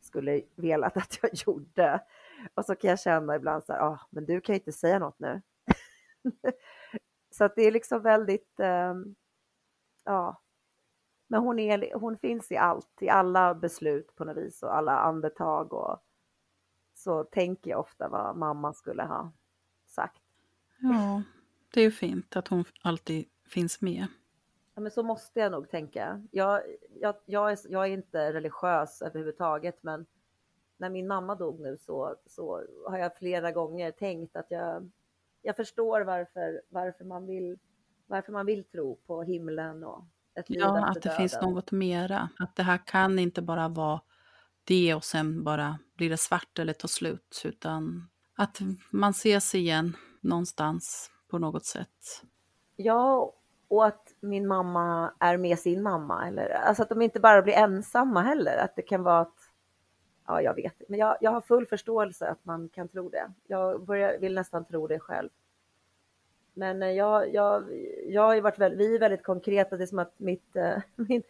skulle 0.00 0.42
velat 0.54 0.96
att 0.96 1.18
jag 1.22 1.30
gjorde. 1.46 2.00
Och 2.54 2.64
så 2.64 2.74
kan 2.74 2.90
jag 2.90 3.00
känna 3.00 3.36
ibland 3.36 3.64
så 3.64 3.72
här, 3.72 3.80
ah, 3.80 4.00
men 4.10 4.24
du 4.26 4.40
kan 4.40 4.54
ju 4.54 4.58
inte 4.58 4.72
säga 4.72 4.98
något 4.98 5.18
nu. 5.18 5.42
så 7.30 7.44
att 7.44 7.56
det 7.56 7.62
är 7.62 7.72
liksom 7.72 8.02
väldigt, 8.02 8.60
eh, 8.60 8.94
ja. 10.04 10.42
Men 11.26 11.40
hon, 11.40 11.58
är, 11.58 11.94
hon 11.94 12.18
finns 12.18 12.52
i 12.52 12.56
allt, 12.56 13.02
i 13.02 13.08
alla 13.08 13.54
beslut 13.54 14.14
på 14.14 14.24
något 14.24 14.36
vis 14.36 14.62
och 14.62 14.76
alla 14.76 14.98
andetag 14.98 15.72
och 15.72 16.02
så 16.94 17.24
tänker 17.24 17.70
jag 17.70 17.80
ofta 17.80 18.08
vad 18.08 18.36
mamma 18.36 18.72
skulle 18.72 19.02
ha. 19.02 19.32
Ja, 20.82 21.22
det 21.74 21.80
är 21.80 21.84
ju 21.84 21.90
fint 21.90 22.36
att 22.36 22.48
hon 22.48 22.64
alltid 22.82 23.24
finns 23.48 23.80
med. 23.80 24.06
Ja, 24.74 24.80
men 24.80 24.90
så 24.90 25.02
måste 25.02 25.40
jag 25.40 25.52
nog 25.52 25.70
tänka. 25.70 26.22
Jag, 26.30 26.62
jag, 27.00 27.14
jag, 27.26 27.52
är, 27.52 27.58
jag 27.68 27.82
är 27.86 27.90
inte 27.90 28.32
religiös 28.32 29.02
överhuvudtaget, 29.02 29.82
men 29.82 30.06
när 30.76 30.90
min 30.90 31.06
mamma 31.08 31.34
dog 31.34 31.60
nu 31.60 31.78
så, 31.80 32.16
så 32.26 32.62
har 32.88 32.98
jag 32.98 33.16
flera 33.16 33.52
gånger 33.52 33.90
tänkt 33.90 34.36
att 34.36 34.46
jag, 34.50 34.90
jag 35.42 35.56
förstår 35.56 36.00
varför, 36.00 36.62
varför, 36.68 37.04
man 37.04 37.26
vill, 37.26 37.58
varför 38.06 38.32
man 38.32 38.46
vill 38.46 38.64
tro 38.64 38.96
på 39.06 39.22
himlen 39.22 39.84
och 39.84 40.04
ett 40.34 40.50
liv 40.50 40.60
Ja, 40.60 40.78
efter 40.78 40.88
att 40.88 40.94
det 40.94 41.00
döden. 41.00 41.16
finns 41.18 41.42
något 41.42 41.72
mera. 41.72 42.28
Att 42.38 42.56
det 42.56 42.62
här 42.62 42.80
kan 42.86 43.18
inte 43.18 43.42
bara 43.42 43.68
vara 43.68 44.00
det 44.64 44.94
och 44.94 45.04
sen 45.04 45.44
bara 45.44 45.78
blir 45.96 46.10
det 46.10 46.16
svart 46.16 46.58
eller 46.58 46.72
tar 46.72 46.88
slut, 46.88 47.42
utan 47.44 48.08
att 48.36 48.60
man 48.90 49.10
ses 49.10 49.54
igen 49.54 49.96
någonstans 50.22 51.10
på 51.28 51.38
något 51.38 51.64
sätt. 51.64 52.22
Ja, 52.76 53.32
och 53.68 53.86
att 53.86 54.14
min 54.20 54.46
mamma 54.46 55.12
är 55.18 55.36
med 55.36 55.58
sin 55.58 55.82
mamma. 55.82 56.28
Eller, 56.28 56.50
alltså 56.50 56.82
att 56.82 56.88
de 56.88 57.02
inte 57.02 57.20
bara 57.20 57.42
blir 57.42 57.54
ensamma 57.54 58.22
heller. 58.22 58.56
Att 58.56 58.76
det 58.76 58.82
kan 58.82 59.02
vara 59.02 59.20
att, 59.20 59.34
ja 60.26 60.42
jag 60.42 60.54
vet 60.54 60.82
men 60.88 60.98
jag, 60.98 61.16
jag 61.20 61.30
har 61.30 61.40
full 61.40 61.66
förståelse 61.66 62.28
att 62.28 62.44
man 62.44 62.68
kan 62.68 62.88
tro 62.88 63.08
det. 63.08 63.32
Jag 63.46 63.84
börjar, 63.84 64.18
vill 64.18 64.34
nästan 64.34 64.64
tro 64.64 64.86
det 64.86 64.98
själv. 64.98 65.28
Men 66.54 66.82
eh, 66.82 66.90
jag, 66.90 67.34
jag, 67.34 67.64
jag 68.06 68.22
har 68.22 68.40
varit 68.40 68.58
väldigt, 68.58 68.80
vi 68.80 68.94
är 68.94 69.00
väldigt 69.00 69.22
konkreta, 69.22 69.76
det 69.76 69.84
är 69.84 69.86
som 69.86 69.98
att 69.98 70.14
mitt, 70.16 70.56
äh, 70.56 70.78
min, 70.96 71.22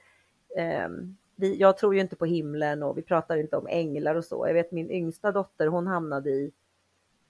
äh, 0.57 0.89
vi, 1.37 1.57
jag 1.57 1.79
tror 1.79 1.95
ju 1.95 2.01
inte 2.01 2.17
på 2.17 2.25
himlen 2.25 2.83
och 2.83 2.99
vi 2.99 3.03
pratar 3.03 3.37
inte 3.37 3.57
om 3.57 3.67
änglar 3.67 4.15
och 4.15 4.25
så. 4.25 4.47
Jag 4.47 4.55
vet 4.55 4.73
min 4.73 4.91
yngsta 4.91 5.33
dotter, 5.33 5.67
hon 5.67 5.87
hamnade 5.87 6.31
i, 6.31 6.53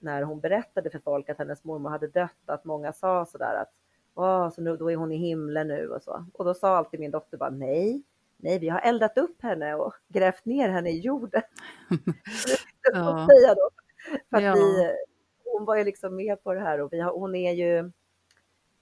när 0.03 0.21
hon 0.21 0.39
berättade 0.39 0.89
för 0.89 0.99
folk 0.99 1.29
att 1.29 1.37
hennes 1.37 1.63
mormor 1.63 1.89
hade 1.89 2.07
dött, 2.07 2.43
att 2.45 2.65
många 2.65 2.93
sa 2.93 3.25
sådär 3.25 3.55
att 3.55 3.73
Åh, 4.15 4.49
så 4.49 4.61
nu, 4.61 4.77
då 4.77 4.91
är 4.91 4.95
hon 4.95 5.11
i 5.11 5.17
himlen 5.17 5.67
nu 5.67 5.87
och 5.87 6.01
så. 6.01 6.25
Och 6.33 6.45
då 6.45 6.53
sa 6.53 6.77
alltid 6.77 6.99
min 6.99 7.11
dotter 7.11 7.37
bara 7.37 7.49
nej, 7.49 8.03
nej, 8.37 8.59
vi 8.59 8.69
har 8.69 8.79
eldat 8.79 9.17
upp 9.17 9.41
henne 9.41 9.75
och 9.75 9.93
grävt 10.07 10.45
ner 10.45 10.69
henne 10.69 10.89
i 10.89 10.99
jorden. 10.99 11.41
ja. 12.93 13.27
säga 13.29 13.55
då. 13.55 13.69
För 14.29 14.41
ja. 14.41 14.53
vi, 14.53 14.91
hon 15.43 15.65
var 15.65 15.75
ju 15.75 15.83
liksom 15.83 16.15
med 16.15 16.43
på 16.43 16.53
det 16.53 16.59
här 16.59 16.81
och 16.81 16.93
vi 16.93 16.99
har, 16.99 17.11
hon 17.11 17.35
är 17.35 17.51
ju 17.53 17.77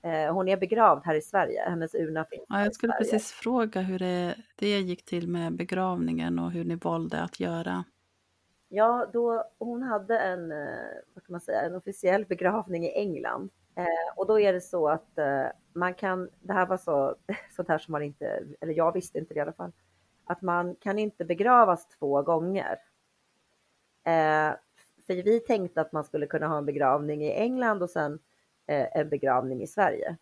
eh, 0.04 0.34
hon 0.34 0.48
är 0.48 0.58
begravd 0.58 1.02
här 1.06 1.16
i 1.16 1.22
Sverige, 1.22 1.70
hennes 1.70 1.96
urna 1.96 2.26
finns 2.26 2.46
ja, 2.48 2.64
Jag 2.64 2.76
skulle 2.76 2.94
precis 2.94 3.32
fråga 3.32 3.82
hur 3.82 4.00
det, 4.00 4.36
det 4.56 4.80
gick 4.80 5.06
till 5.06 5.28
med 5.28 5.54
begravningen 5.54 6.40
och 6.40 6.52
hur 6.52 6.64
ni 6.64 6.76
valde 6.76 7.22
att 7.22 7.40
göra. 7.40 7.84
Ja, 8.74 9.10
då, 9.14 9.44
hon 9.60 9.84
hade 9.84 10.20
en, 10.20 10.52
eh, 10.52 10.88
vad 11.14 11.24
kan 11.24 11.32
man 11.34 11.42
säga, 11.42 11.62
en 11.62 11.76
officiell 11.76 12.26
begravning 12.26 12.86
i 12.86 12.92
England. 12.92 13.50
Eh, 13.76 14.18
och 14.18 14.28
då 14.28 14.40
är 14.40 14.54
det 14.54 14.62
så 14.62 14.90
att 14.90 15.18
eh, 15.18 15.46
man 15.74 15.94
kan, 15.94 16.30
det 16.42 16.54
här 16.54 16.66
var 16.66 16.78
så, 16.78 17.16
sånt 17.56 17.68
här 17.68 17.78
som 17.78 17.92
man 17.92 18.04
inte, 18.04 18.44
eller 18.62 18.74
jag 18.74 18.94
visste 18.94 19.20
inte 19.20 19.34
det 19.34 19.38
i 19.38 19.42
alla 19.42 19.54
fall, 19.54 19.72
att 20.26 20.42
man 20.42 20.76
kan 20.76 21.00
inte 21.00 21.26
begravas 21.26 21.88
två 21.88 22.22
gånger. 22.22 22.78
Eh, 24.04 24.54
för 25.08 25.24
vi 25.24 25.40
tänkte 25.40 25.82
att 25.82 25.92
man 25.92 26.04
skulle 26.04 26.28
kunna 26.28 26.48
ha 26.48 26.58
en 26.58 26.66
begravning 26.66 27.24
i 27.24 27.32
England 27.32 27.84
och 27.84 27.90
sen 27.90 28.20
eh, 28.68 28.98
en 28.98 29.10
begravning 29.10 29.62
i 29.64 29.68
Sverige. 29.68 30.18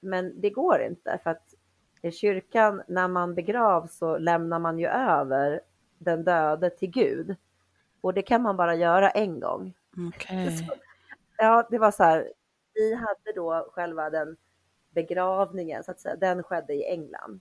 Men 0.00 0.40
det 0.40 0.50
går 0.50 0.82
inte 0.82 1.18
för 1.22 1.30
att 1.30 1.54
i 2.02 2.10
kyrkan, 2.10 2.82
när 2.88 3.08
man 3.08 3.34
begravs 3.34 3.98
så 3.98 4.18
lämnar 4.18 4.58
man 4.58 4.78
ju 4.78 4.86
över 4.86 5.60
den 5.98 6.24
döde 6.24 6.70
till 6.70 6.90
Gud. 6.90 7.36
Och 8.04 8.14
det 8.14 8.22
kan 8.22 8.42
man 8.42 8.56
bara 8.56 8.74
göra 8.74 9.10
en 9.10 9.40
gång. 9.40 9.74
Okay. 10.08 10.50
ja, 11.38 11.66
det 11.70 11.78
var 11.78 11.90
så 11.90 12.02
här, 12.02 12.32
vi 12.74 12.94
hade 12.94 13.32
då 13.34 13.70
själva 13.72 14.10
den 14.10 14.36
begravningen, 14.90 15.84
så 15.84 15.90
att 15.90 16.00
säga, 16.00 16.16
den 16.16 16.42
skedde 16.42 16.74
i 16.74 16.84
England. 16.84 17.40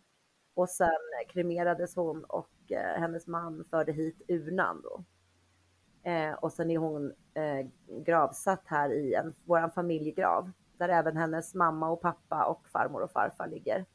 Och 0.53 0.69
sen 0.69 0.89
kremerades 1.29 1.95
hon 1.95 2.23
och 2.23 2.71
eh, 2.71 2.99
hennes 2.99 3.27
man 3.27 3.65
förde 3.69 3.91
hit 3.91 4.21
urnan 4.27 4.81
då. 4.81 5.03
Eh, 6.09 6.33
och 6.33 6.53
sen 6.53 6.71
är 6.71 6.77
hon 6.77 7.13
eh, 7.33 7.67
gravsatt 8.05 8.63
här 8.65 8.93
i 8.93 9.13
en, 9.13 9.35
våran 9.45 9.71
familjegrav, 9.71 10.51
där 10.77 10.89
även 10.89 11.17
hennes 11.17 11.53
mamma 11.53 11.89
och 11.89 12.01
pappa 12.01 12.45
och 12.45 12.67
farmor 12.67 13.01
och 13.01 13.11
farfar 13.11 13.47
ligger. 13.47 13.85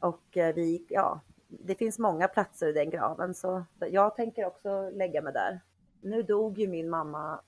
Och 0.00 0.36
eh, 0.36 0.54
vi, 0.54 0.86
ja, 0.88 1.20
det 1.48 1.74
finns 1.74 1.98
många 1.98 2.28
platser 2.28 2.66
i 2.66 2.72
den 2.72 2.90
graven, 2.90 3.34
så 3.34 3.64
jag 3.78 4.16
tänker 4.16 4.44
också 4.46 4.90
lägga 4.90 5.22
mig 5.22 5.32
där. 5.32 5.60
Nu 6.00 6.22
dog 6.22 6.58
ju 6.58 6.68
min 6.68 6.90
mamma 6.90 7.40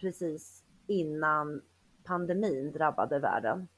precis 0.00 0.64
innan 0.86 1.62
pandemin 2.04 2.72
drabbade 2.72 3.18
världen. 3.18 3.68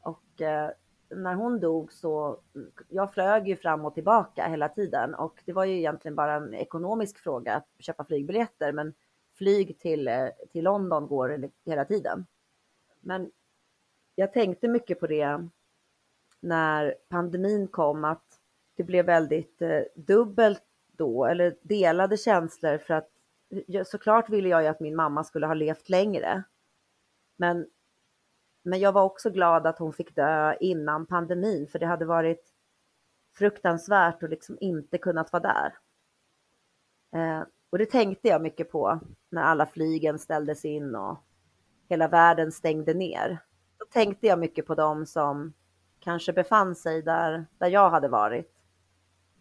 Och 0.00 0.40
eh, 0.40 0.70
när 1.10 1.34
hon 1.34 1.60
dog 1.60 1.92
så, 1.92 2.40
jag 2.88 3.14
flög 3.14 3.48
ju 3.48 3.56
fram 3.56 3.84
och 3.84 3.94
tillbaka 3.94 4.48
hela 4.48 4.68
tiden 4.68 5.14
och 5.14 5.42
det 5.44 5.52
var 5.52 5.64
ju 5.64 5.78
egentligen 5.78 6.14
bara 6.14 6.34
en 6.34 6.54
ekonomisk 6.54 7.18
fråga 7.18 7.54
att 7.54 7.68
köpa 7.78 8.04
flygbiljetter, 8.04 8.72
men 8.72 8.94
flyg 9.34 9.78
till, 9.78 10.08
eh, 10.08 10.28
till 10.52 10.64
London 10.64 11.06
går 11.06 11.50
hela 11.64 11.84
tiden. 11.84 12.26
Men 13.00 13.30
jag 14.14 14.32
tänkte 14.32 14.68
mycket 14.68 15.00
på 15.00 15.06
det 15.06 15.48
när 16.40 16.94
pandemin 17.08 17.68
kom, 17.68 18.04
att 18.04 18.40
det 18.76 18.84
blev 18.84 19.06
väldigt 19.06 19.62
eh, 19.62 19.80
dubbelt 19.94 20.64
då, 20.98 21.24
eller 21.24 21.56
delade 21.62 22.16
känslor 22.16 22.78
för 22.78 22.94
att 22.94 23.08
såklart 23.86 24.28
ville 24.28 24.48
jag 24.48 24.62
ju 24.62 24.68
att 24.68 24.80
min 24.80 24.96
mamma 24.96 25.24
skulle 25.24 25.46
ha 25.46 25.54
levt 25.54 25.88
längre. 25.88 26.42
Men, 27.36 27.66
men 28.62 28.80
jag 28.80 28.92
var 28.92 29.02
också 29.02 29.30
glad 29.30 29.66
att 29.66 29.78
hon 29.78 29.92
fick 29.92 30.14
dö 30.14 30.54
innan 30.60 31.06
pandemin, 31.06 31.66
för 31.66 31.78
det 31.78 31.86
hade 31.86 32.04
varit 32.04 32.54
fruktansvärt 33.36 34.22
att 34.22 34.30
liksom 34.30 34.58
inte 34.60 34.98
kunnat 34.98 35.32
vara 35.32 35.42
där. 35.42 35.74
Eh, 37.14 37.46
och 37.70 37.78
det 37.78 37.90
tänkte 37.90 38.28
jag 38.28 38.42
mycket 38.42 38.70
på 38.70 39.00
när 39.30 39.42
alla 39.42 39.66
flygen 39.66 40.18
ställdes 40.18 40.64
in 40.64 40.94
och 40.94 41.18
hela 41.88 42.08
världen 42.08 42.52
stängde 42.52 42.94
ner. 42.94 43.38
Då 43.78 43.84
tänkte 43.84 44.26
jag 44.26 44.38
mycket 44.38 44.66
på 44.66 44.74
dem 44.74 45.06
som 45.06 45.52
kanske 46.00 46.32
befann 46.32 46.74
sig 46.74 47.02
där, 47.02 47.46
där 47.58 47.68
jag 47.68 47.90
hade 47.90 48.08
varit 48.08 48.57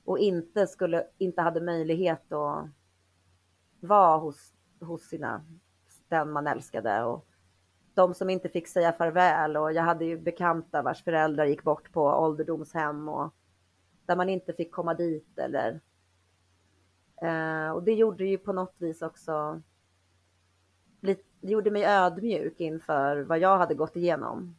och 0.07 0.19
inte, 0.19 0.67
skulle, 0.67 1.07
inte 1.17 1.41
hade 1.41 1.61
möjlighet 1.61 2.31
att 2.31 2.69
vara 3.79 4.17
hos, 4.17 4.53
hos 4.79 5.01
sina, 5.01 5.45
den 6.07 6.31
man 6.31 6.47
älskade 6.47 7.03
och 7.03 7.27
de 7.93 8.13
som 8.13 8.29
inte 8.29 8.49
fick 8.49 8.67
säga 8.67 8.93
farväl 8.93 9.57
och 9.57 9.73
jag 9.73 9.83
hade 9.83 10.05
ju 10.05 10.17
bekanta 10.17 10.81
vars 10.81 11.03
föräldrar 11.03 11.45
gick 11.45 11.63
bort 11.63 11.91
på 11.91 12.01
ålderdomshem 12.01 13.09
och 13.09 13.33
där 14.05 14.15
man 14.15 14.29
inte 14.29 14.53
fick 14.53 14.71
komma 14.71 14.93
dit 14.93 15.37
eller 15.37 15.81
eh, 17.21 17.71
och 17.71 17.83
det 17.83 17.93
gjorde 17.93 18.25
ju 18.25 18.37
på 18.37 18.53
något 18.53 18.75
vis 18.77 19.01
också 19.01 19.61
lite, 21.01 21.23
det 21.41 21.51
gjorde 21.51 21.71
mig 21.71 21.85
ödmjuk 21.85 22.59
inför 22.59 23.21
vad 23.21 23.39
jag 23.39 23.57
hade 23.57 23.75
gått 23.75 23.95
igenom. 23.95 24.57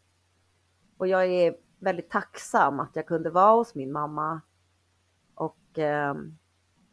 Och 0.96 1.08
jag 1.08 1.26
är 1.26 1.56
väldigt 1.78 2.10
tacksam 2.10 2.80
att 2.80 2.96
jag 2.96 3.06
kunde 3.06 3.30
vara 3.30 3.56
hos 3.56 3.74
min 3.74 3.92
mamma 3.92 4.40
och 5.38 5.78
eh, 5.78 6.14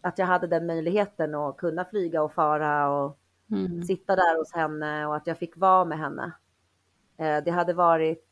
att 0.01 0.17
jag 0.17 0.25
hade 0.25 0.47
den 0.47 0.65
möjligheten 0.65 1.35
att 1.35 1.57
kunna 1.57 1.85
flyga 1.85 2.23
och 2.23 2.33
fara 2.33 2.89
och 2.89 3.19
mm. 3.51 3.83
sitta 3.83 4.15
där 4.15 4.37
hos 4.37 4.53
henne 4.53 5.05
och 5.05 5.15
att 5.15 5.27
jag 5.27 5.37
fick 5.37 5.57
vara 5.57 5.85
med 5.85 5.97
henne. 5.97 6.31
Eh, 7.17 7.43
det 7.43 7.51
hade 7.51 7.73
varit, 7.73 8.27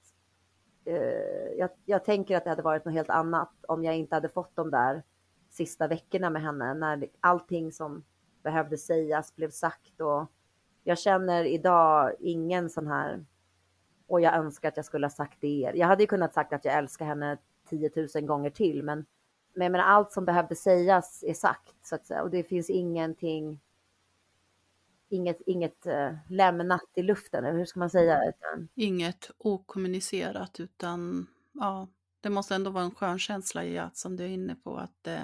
eh, 0.85 1.57
jag, 1.57 1.69
jag, 1.85 2.05
tänker 2.05 2.37
att 2.37 2.43
det 2.43 2.49
hade 2.49 2.61
varit 2.61 2.85
något 2.85 2.93
helt 2.93 3.09
annat 3.09 3.51
om 3.67 3.83
jag 3.83 3.95
inte 3.95 4.15
hade 4.15 4.29
fått 4.29 4.55
de 4.55 4.71
där 4.71 5.03
sista 5.49 5.87
veckorna 5.87 6.29
med 6.29 6.41
henne 6.41 6.73
när 6.73 7.07
allting 7.19 7.71
som 7.71 8.03
behövde 8.43 8.77
sägas 8.77 9.35
blev 9.35 9.49
sagt 9.49 10.01
och 10.01 10.31
jag 10.83 10.99
känner 10.99 11.45
idag 11.45 12.11
ingen 12.19 12.69
sån 12.69 12.87
här 12.87 13.25
och 14.07 14.21
jag 14.21 14.35
önskar 14.35 14.69
att 14.69 14.77
jag 14.77 14.85
skulle 14.85 15.05
ha 15.05 15.11
sagt 15.11 15.41
det 15.41 15.61
er. 15.61 15.73
Jag 15.73 15.87
hade 15.87 16.03
ju 16.03 16.07
kunnat 16.07 16.33
sagt 16.33 16.53
att 16.53 16.65
jag 16.65 16.73
älskar 16.73 17.05
henne 17.05 17.37
10 17.69 17.91
000 18.15 18.25
gånger 18.25 18.49
till, 18.49 18.83
men, 18.83 19.05
men 19.53 19.71
menar, 19.71 19.85
allt 19.85 20.11
som 20.11 20.25
behövde 20.25 20.55
sägas 20.55 21.23
är 21.23 21.33
sagt 21.33 21.75
så 21.83 21.95
att 21.95 22.05
säga 22.05 22.23
och 22.23 22.29
det 22.29 22.43
finns 22.43 22.69
ingenting 22.69 23.59
inget, 25.13 25.41
inget 25.45 25.85
äh, 25.85 26.13
lämnat 26.29 26.89
i 26.95 27.01
luften, 27.01 27.45
eller 27.45 27.57
hur 27.57 27.65
ska 27.65 27.79
man 27.79 27.89
säga? 27.89 28.33
Inget 28.75 29.31
okommunicerat 29.37 30.59
utan 30.59 31.27
ja, 31.51 31.87
det 32.21 32.29
måste 32.29 32.55
ändå 32.55 32.71
vara 32.71 32.83
en 32.83 32.95
skön 32.95 33.19
känsla 33.19 33.65
i 33.65 33.77
att, 33.77 33.97
som 33.97 34.15
du 34.15 34.23
är 34.23 34.27
inne 34.27 34.55
på, 34.55 34.77
att, 34.77 35.07
äh, 35.07 35.23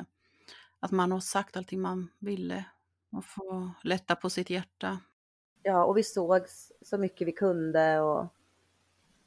att 0.80 0.92
man 0.92 1.12
har 1.12 1.20
sagt 1.20 1.58
allting 1.58 1.82
man 1.82 2.12
ville 2.20 2.66
och 3.12 3.26
få 3.26 3.72
lätta 3.84 4.16
på 4.16 4.30
sitt 4.30 4.50
hjärta. 4.50 5.00
Ja, 5.64 5.86
och 5.86 5.98
vi 5.98 6.04
sågs 6.04 6.72
så 6.82 6.98
mycket 6.98 7.28
vi 7.28 7.32
kunde 7.32 8.00
och 8.00 8.28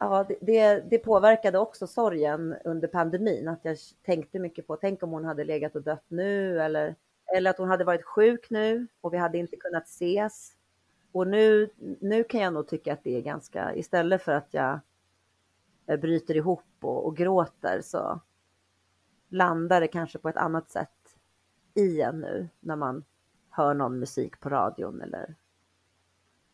ja, 0.03 0.25
det, 0.29 0.37
det, 0.41 0.91
det 0.91 0.99
påverkade 0.99 1.59
också 1.59 1.87
sorgen 1.87 2.57
under 2.65 2.89
pandemin, 2.89 3.49
att 3.49 3.61
jag 3.63 3.77
tänkte 4.03 4.39
mycket 4.39 4.67
på, 4.67 4.77
tänk 4.77 5.03
om 5.03 5.11
hon 5.11 5.25
hade 5.25 5.45
legat 5.45 5.77
och 5.77 5.83
dött 5.83 6.05
nu 6.09 6.61
eller 6.61 6.95
eller 7.37 7.51
att 7.51 7.59
hon 7.59 7.69
hade 7.69 7.85
varit 7.85 8.05
sjuk 8.05 8.51
nu 8.51 8.87
och 9.01 9.13
vi 9.13 9.17
hade 9.17 9.39
inte 9.39 9.57
kunnat 9.57 9.87
ses. 9.89 10.53
Och 11.13 11.27
nu, 11.27 11.71
nu 12.01 12.25
kan 12.25 12.41
jag 12.41 12.53
nog 12.53 12.69
tycka 12.69 12.93
att 12.93 13.05
det 13.05 13.17
är 13.17 13.23
ganska, 13.23 13.75
istället 13.75 14.23
för 14.23 14.33
att 14.33 14.55
jag 14.55 14.81
bryter 15.87 16.37
ihop 16.37 16.65
och, 16.81 17.07
och 17.07 17.17
gråter 17.17 17.81
så 17.83 18.21
landar 19.29 19.81
det 19.81 19.89
kanske 19.89 20.19
på 20.19 20.29
ett 20.29 20.37
annat 20.37 20.71
sätt 20.71 21.17
i 21.75 22.01
en 22.01 22.21
nu 22.21 22.49
när 22.61 22.77
man 22.77 23.05
hör 23.51 23.75
någon 23.75 23.99
musik 23.99 24.41
på 24.41 24.49
radion 24.49 25.03
eller 25.03 25.35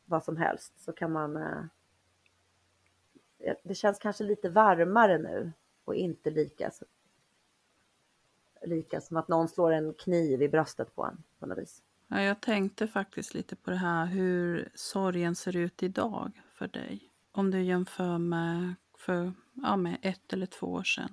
vad 0.05 0.25
som 0.25 0.37
helst 0.37 0.73
så 0.85 0.93
kan 0.93 1.13
man 1.13 1.37
eh, 1.37 1.65
det 3.63 3.75
känns 3.75 3.99
kanske 3.99 4.25
lite 4.25 4.49
varmare 4.49 5.19
nu 5.19 5.53
och 5.85 5.95
inte 5.95 6.31
lika 6.31 6.71
lika 8.63 9.01
som 9.01 9.17
att 9.17 9.29
någon 9.29 9.49
slår 9.49 9.73
en 9.73 9.95
kniv 9.95 10.43
i 10.43 10.49
bröstet 10.49 10.95
på 10.95 11.05
en 11.05 11.23
på 11.39 11.47
något 11.47 11.59
vis. 11.59 11.83
Ja, 12.09 12.23
jag 12.23 12.41
tänkte 12.41 12.89
faktiskt 12.89 13.35
lite 13.35 13.57
på 13.57 13.71
det 13.71 13.77
här 13.77 14.07
hur 14.07 14.69
sorgen 14.75 15.35
ser 15.35 15.57
ut 15.57 15.83
idag 15.83 16.43
för 16.53 16.69
dig. 16.69 17.11
Om 17.33 17.51
du 17.51 17.63
jämför 17.63 18.19
med 18.19 18.75
för 18.99 19.33
ja, 19.53 19.77
med 19.77 19.99
ett 20.03 20.33
eller 20.33 20.47
två 20.47 20.67
år 20.67 20.83
sedan. 20.83 21.13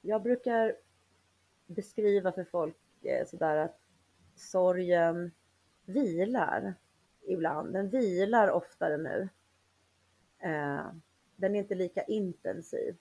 Jag 0.00 0.22
brukar 0.22 0.76
beskriva 1.66 2.32
för 2.32 2.44
folk 2.44 2.76
eh, 3.02 3.26
sådär 3.26 3.56
att 3.56 3.80
sorgen 4.36 5.32
vilar 5.84 6.74
ibland. 7.26 7.72
Den 7.72 7.90
vilar 7.90 8.50
oftare 8.50 8.96
nu. 8.96 9.28
Eh, 10.38 10.86
den 11.36 11.54
är 11.54 11.58
inte 11.58 11.74
lika 11.74 12.02
intensiv. 12.02 12.96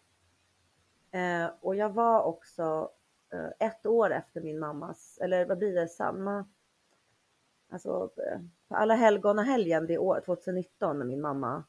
Eh, 1.12 1.50
och 1.62 1.76
jag 1.76 1.90
var 1.90 2.24
också 2.24 2.92
eh, 3.34 3.68
ett 3.68 3.86
år 3.86 4.12
efter 4.12 4.42
min 4.42 4.60
mammas, 4.60 5.18
eller 5.22 5.46
vad 5.46 5.58
blir 5.58 5.74
det, 5.76 5.88
samma, 5.88 6.46
alltså 7.70 8.10
eh, 8.18 8.40
på 8.68 8.76
alla 8.76 8.96
helgona 8.96 9.44
helgen 9.44 9.88
det 9.88 9.98
år 9.98 10.22
2019 10.26 11.00
när 11.00 11.06
min 11.06 11.22
mamma 11.22 11.64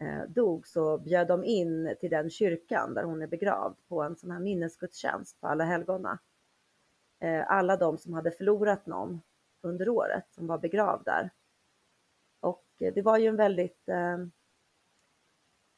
eh, 0.00 0.22
dog 0.28 0.66
så 0.66 0.98
bjöd 0.98 1.28
de 1.28 1.44
in 1.44 1.96
till 2.00 2.10
den 2.10 2.30
kyrkan 2.30 2.94
där 2.94 3.02
hon 3.02 3.22
är 3.22 3.26
begravd 3.26 3.76
på 3.88 4.02
en 4.02 4.16
sån 4.16 4.30
här 4.30 4.40
minnesgudstjänst 4.40 5.40
på 5.40 5.46
alla 5.46 5.64
helgona. 5.64 6.18
Eh, 7.20 7.50
alla 7.50 7.76
de 7.76 7.98
som 7.98 8.12
hade 8.14 8.30
förlorat 8.30 8.86
någon 8.86 9.20
under 9.60 9.88
året 9.88 10.24
som 10.30 10.46
var 10.46 10.58
begravd 10.58 11.04
där. 11.04 11.30
Och 12.40 12.66
eh, 12.78 12.94
det 12.94 13.02
var 13.02 13.18
ju 13.18 13.26
en 13.26 13.36
väldigt 13.36 13.88
eh, 13.88 14.18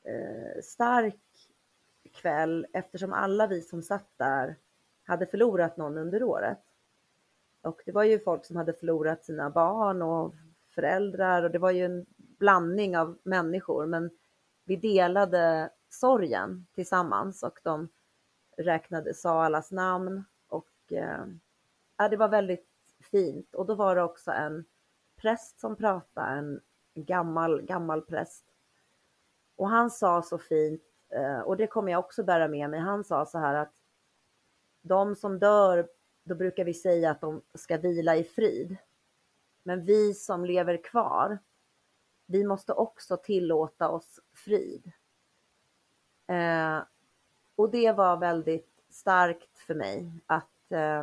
Eh, 0.05 0.63
stark 0.63 1.21
kväll 2.13 2.67
eftersom 2.73 3.13
alla 3.13 3.47
vi 3.47 3.61
som 3.63 3.83
satt 3.83 4.09
där 4.17 4.57
hade 5.05 5.27
förlorat 5.27 5.77
någon 5.77 5.99
under 5.99 6.23
året. 6.23 6.63
Och 7.63 7.83
det 7.87 7.93
var 7.93 8.05
ju 8.05 8.19
folk 8.19 8.45
som 8.45 8.57
hade 8.57 8.73
förlorat 8.73 9.25
sina 9.25 9.51
barn 9.51 10.03
och 10.03 10.35
föräldrar 10.69 11.43
och 11.43 11.51
det 11.51 11.59
var 11.59 11.71
ju 11.71 11.85
en 11.85 12.07
blandning 12.17 12.99
av 12.99 13.19
människor 13.23 13.87
men 13.87 14.11
vi 14.65 14.77
delade 14.77 15.71
sorgen 15.89 16.67
tillsammans 16.75 17.43
och 17.43 17.61
de 17.63 17.89
räknade, 18.57 19.15
sa 19.15 19.45
allas 19.45 19.71
namn 19.71 20.25
och 20.49 20.93
eh, 20.93 22.09
det 22.11 22.17
var 22.17 22.29
väldigt 22.29 22.69
fint 23.01 23.55
och 23.55 23.67
då 23.67 23.75
var 23.75 23.97
det 23.97 24.03
också 24.03 24.31
en 24.31 24.65
präst 25.17 25.61
som 25.61 25.77
pratade, 25.77 26.31
en 26.31 26.61
gammal, 26.95 27.63
gammal 27.63 28.03
präst. 28.03 28.50
Och 29.61 29.69
han 29.69 29.91
sa 29.91 30.23
så 30.23 30.39
fint 30.39 30.83
eh, 31.09 31.41
och 31.41 31.57
det 31.57 31.67
kommer 31.67 31.93
jag 31.93 31.99
också 31.99 32.25
bära 32.25 32.49
med 32.49 32.71
mig. 32.71 32.81
Han 32.81 33.05
sa 33.05 33.27
så 33.27 33.39
här 33.39 33.55
att 33.55 33.73
de 34.83 35.17
som 35.17 35.39
dör, 35.39 35.89
då 36.25 36.35
brukar 36.35 36.65
vi 36.65 36.75
säga 36.75 37.11
att 37.11 37.21
de 37.21 37.43
ska 37.55 37.79
vila 37.79 38.17
i 38.17 38.25
frid. 38.25 38.77
Men 39.63 39.85
vi 39.85 40.15
som 40.15 40.45
lever 40.45 40.85
kvar, 40.85 41.39
vi 42.27 42.45
måste 42.45 42.73
också 42.73 43.17
tillåta 43.17 43.89
oss 43.89 44.21
frid. 44.33 44.93
Eh, 46.27 46.79
och 47.57 47.71
det 47.71 47.93
var 47.93 48.17
väldigt 48.17 48.83
starkt 48.91 49.59
för 49.59 49.75
mig 49.75 50.13
att 50.27 50.73
eh, 50.73 51.03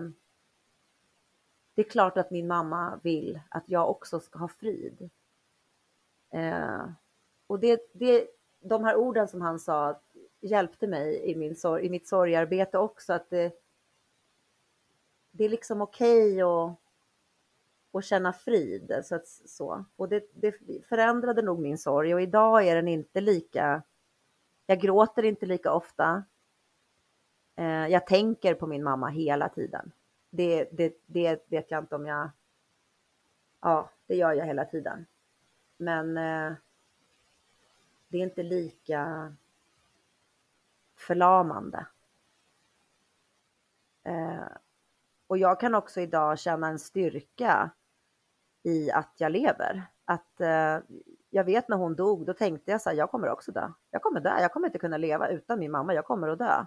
det 1.75 1.81
är 1.81 1.89
klart 1.89 2.17
att 2.17 2.31
min 2.31 2.47
mamma 2.47 2.99
vill 3.03 3.39
att 3.49 3.63
jag 3.65 3.89
också 3.89 4.19
ska 4.19 4.39
ha 4.39 4.47
frid. 4.47 5.09
Eh, 6.29 6.89
och 7.47 7.59
det, 7.59 7.91
det, 7.93 8.27
de 8.67 8.83
här 8.83 8.95
orden 8.95 9.27
som 9.27 9.41
han 9.41 9.59
sa 9.59 10.01
hjälpte 10.41 10.87
mig 10.87 11.31
i, 11.31 11.35
min 11.35 11.55
sorg, 11.55 11.85
i 11.85 11.89
mitt 11.89 12.07
sorgarbete 12.07 12.77
också. 12.77 13.13
Att 13.13 13.29
det, 13.29 13.53
det 15.31 15.45
är 15.45 15.49
liksom 15.49 15.81
okej 15.81 16.33
okay 16.33 16.41
att, 16.41 16.77
att 17.91 18.05
känna 18.05 18.33
frid. 18.33 19.01
Så 19.03 19.15
att, 19.15 19.27
så. 19.27 19.85
Och 19.95 20.09
det, 20.09 20.29
det 20.33 20.53
förändrade 20.89 21.41
nog 21.41 21.59
min 21.59 21.77
sorg 21.77 22.13
och 22.13 22.21
idag 22.21 22.67
är 22.67 22.75
den 22.75 22.87
inte 22.87 23.21
lika... 23.21 23.81
Jag 24.65 24.79
gråter 24.79 25.23
inte 25.23 25.45
lika 25.45 25.73
ofta. 25.73 26.23
Eh, 27.55 27.87
jag 27.87 28.07
tänker 28.07 28.53
på 28.53 28.67
min 28.67 28.83
mamma 28.83 29.07
hela 29.07 29.49
tiden. 29.49 29.91
Det, 30.29 30.69
det, 30.71 31.01
det 31.05 31.45
vet 31.51 31.71
jag 31.71 31.83
inte 31.83 31.95
om 31.95 32.05
jag... 32.05 32.29
Ja, 33.61 33.89
det 34.07 34.15
gör 34.15 34.33
jag 34.33 34.45
hela 34.45 34.65
tiden. 34.65 35.05
Men 35.77 36.17
eh, 36.17 36.53
det 38.07 38.17
är 38.17 38.23
inte 38.23 38.43
lika 38.43 39.33
förlamande. 40.95 41.87
Eh, 44.03 44.47
och 45.27 45.37
jag 45.37 45.59
kan 45.59 45.75
också 45.75 46.01
idag 46.01 46.39
känna 46.39 46.67
en 46.67 46.79
styrka 46.79 47.71
i 48.63 48.91
att 48.91 49.13
jag 49.17 49.31
lever. 49.31 49.83
Att 50.05 50.41
eh, 50.41 50.79
jag 51.29 51.43
vet 51.43 51.67
när 51.67 51.77
hon 51.77 51.95
dog, 51.95 52.25
då 52.25 52.33
tänkte 52.33 52.71
jag 52.71 52.81
så 52.81 52.89
här, 52.89 52.97
jag 52.97 53.11
kommer 53.11 53.29
också 53.29 53.51
dö. 53.51 53.71
Jag 53.91 54.01
kommer 54.01 54.19
dö, 54.19 54.39
jag 54.39 54.53
kommer 54.53 54.67
inte 54.67 54.79
kunna 54.79 54.97
leva 54.97 55.29
utan 55.29 55.59
min 55.59 55.71
mamma, 55.71 55.93
jag 55.93 56.05
kommer 56.05 56.27
att 56.27 56.39
dö. 56.39 56.65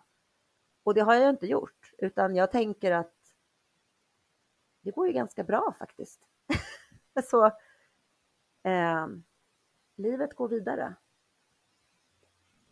Och 0.82 0.94
det 0.94 1.00
har 1.00 1.14
jag 1.14 1.30
inte 1.30 1.46
gjort, 1.46 1.92
utan 1.98 2.36
jag 2.36 2.50
tänker 2.50 2.92
att 2.92 3.14
det 4.82 4.90
går 4.90 5.06
ju 5.06 5.12
ganska 5.12 5.44
bra 5.44 5.74
faktiskt. 5.78 6.28
så 7.30 7.46
eh, 8.62 9.06
livet 9.96 10.34
går 10.34 10.48
vidare. 10.48 10.94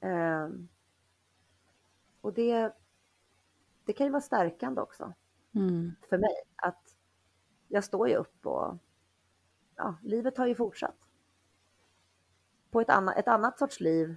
Eh, 0.01 0.49
och 2.21 2.33
det, 2.33 2.73
det 3.85 3.93
kan 3.93 4.07
ju 4.07 4.13
vara 4.13 4.23
stärkande 4.23 4.81
också 4.81 5.13
mm. 5.55 5.93
för 6.09 6.19
mig. 6.19 6.35
Att 6.57 6.97
jag 7.69 7.85
står 7.85 8.09
ju 8.09 8.15
upp 8.15 8.47
och 8.47 8.77
ja, 9.77 9.95
livet 10.03 10.39
har 10.39 10.47
ju 10.47 10.55
fortsatt. 10.55 10.97
På 12.71 12.81
ett, 12.81 12.91
anna, 12.91 13.13
ett 13.13 13.29
annat 13.29 13.59
sorts 13.59 13.81
liv. 13.81 14.17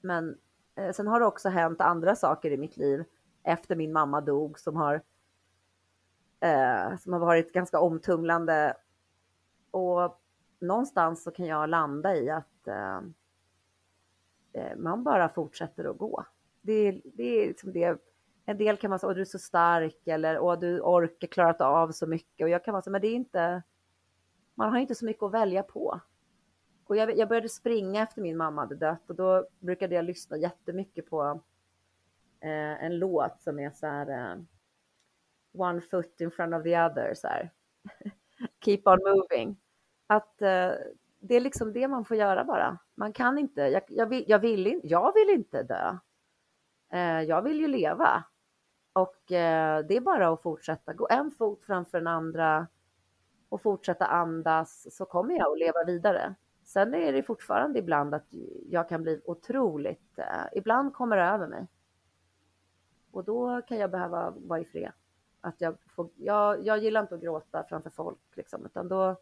Men 0.00 0.38
eh, 0.74 0.92
sen 0.92 1.06
har 1.06 1.20
det 1.20 1.26
också 1.26 1.48
hänt 1.48 1.80
andra 1.80 2.16
saker 2.16 2.50
i 2.50 2.56
mitt 2.56 2.76
liv 2.76 3.04
efter 3.42 3.76
min 3.76 3.92
mamma 3.92 4.20
dog 4.20 4.58
som 4.58 4.76
har, 4.76 5.02
eh, 6.40 6.96
som 6.96 7.12
har 7.12 7.20
varit 7.20 7.52
ganska 7.52 7.80
omtumlande. 7.80 8.76
Och 9.70 10.20
någonstans 10.58 11.22
så 11.22 11.30
kan 11.30 11.46
jag 11.46 11.68
landa 11.68 12.16
i 12.16 12.30
att 12.30 12.68
eh 12.68 13.00
Eh, 14.52 14.76
man 14.76 15.02
bara 15.02 15.28
fortsätter 15.28 15.84
att 15.84 15.98
gå. 15.98 16.24
Det, 16.60 17.02
det 17.04 17.22
är 17.42 17.48
liksom 17.48 17.72
det. 17.72 17.98
En 18.44 18.58
del 18.58 18.76
kan 18.76 18.90
man 18.90 18.98
säga, 18.98 19.10
åh 19.10 19.14
du 19.14 19.20
är 19.20 19.24
så 19.24 19.38
stark 19.38 20.06
eller 20.06 20.38
åh 20.38 20.58
du 20.58 20.80
orkar 20.80 21.28
klarat 21.28 21.60
av 21.60 21.92
så 21.92 22.06
mycket 22.06 22.44
och 22.44 22.48
jag 22.48 22.64
kan 22.64 22.72
vara 22.72 22.82
så, 22.82 22.90
men 22.90 23.00
det 23.00 23.08
är 23.08 23.14
inte, 23.14 23.62
man 24.54 24.72
har 24.72 24.78
inte 24.78 24.94
så 24.94 25.04
mycket 25.04 25.22
att 25.22 25.32
välja 25.32 25.62
på. 25.62 26.00
Och 26.84 26.96
jag, 26.96 27.18
jag 27.18 27.28
började 27.28 27.48
springa 27.48 28.02
efter 28.02 28.22
min 28.22 28.36
mamma 28.36 28.60
hade 28.60 28.74
dött 28.74 29.10
och 29.10 29.16
då 29.16 29.46
brukade 29.58 29.94
jag 29.94 30.04
lyssna 30.04 30.36
jättemycket 30.36 31.10
på 31.10 31.42
eh, 32.40 32.84
en 32.84 32.98
låt 32.98 33.40
som 33.40 33.58
är 33.58 33.70
så 33.70 33.86
här 33.86 34.32
eh, 34.32 34.42
One 35.54 35.80
foot 35.80 36.20
in 36.20 36.30
front 36.30 36.54
of 36.54 36.62
the 36.62 36.78
other, 36.78 37.14
så 37.14 37.28
här. 37.28 37.50
Keep 38.64 38.82
on 38.84 38.98
moving. 38.98 39.56
Att 40.06 40.42
eh, 40.42 40.70
det 41.22 41.34
är 41.34 41.40
liksom 41.40 41.72
det 41.72 41.88
man 41.88 42.04
får 42.04 42.16
göra 42.16 42.44
bara. 42.44 42.78
Man 42.94 43.12
kan 43.12 43.38
inte, 43.38 43.60
jag, 43.60 43.82
jag, 43.88 44.06
vill, 44.06 44.24
jag, 44.28 44.38
vill, 44.38 44.80
jag 44.84 45.14
vill 45.14 45.30
inte 45.30 45.62
dö. 45.62 45.98
Eh, 46.92 47.22
jag 47.22 47.42
vill 47.42 47.60
ju 47.60 47.68
leva. 47.68 48.24
Och 48.92 49.32
eh, 49.32 49.84
det 49.86 49.96
är 49.96 50.00
bara 50.00 50.28
att 50.28 50.42
fortsätta 50.42 50.92
gå 50.92 51.08
en 51.10 51.30
fot 51.30 51.64
framför 51.64 51.98
den 51.98 52.06
andra 52.06 52.66
och 53.48 53.62
fortsätta 53.62 54.06
andas 54.06 54.96
så 54.96 55.04
kommer 55.04 55.34
jag 55.34 55.52
att 55.52 55.58
leva 55.58 55.84
vidare. 55.84 56.34
Sen 56.64 56.94
är 56.94 57.12
det 57.12 57.22
fortfarande 57.22 57.78
ibland 57.78 58.14
att 58.14 58.26
jag 58.68 58.88
kan 58.88 59.02
bli 59.02 59.20
otroligt, 59.24 60.18
eh, 60.18 60.44
ibland 60.52 60.94
kommer 60.94 61.16
det 61.16 61.22
över 61.22 61.46
mig. 61.46 61.66
Och 63.10 63.24
då 63.24 63.62
kan 63.62 63.78
jag 63.78 63.90
behöva 63.90 64.34
vara 64.36 64.60
i 64.60 64.64
fred. 64.64 64.92
Att 65.40 65.60
jag, 65.60 65.76
får, 65.86 66.08
jag, 66.16 66.66
jag 66.66 66.78
gillar 66.78 67.00
inte 67.00 67.14
att 67.14 67.20
gråta 67.20 67.64
framför 67.68 67.90
folk, 67.90 68.18
liksom, 68.34 68.66
utan 68.66 68.88
då, 68.88 69.16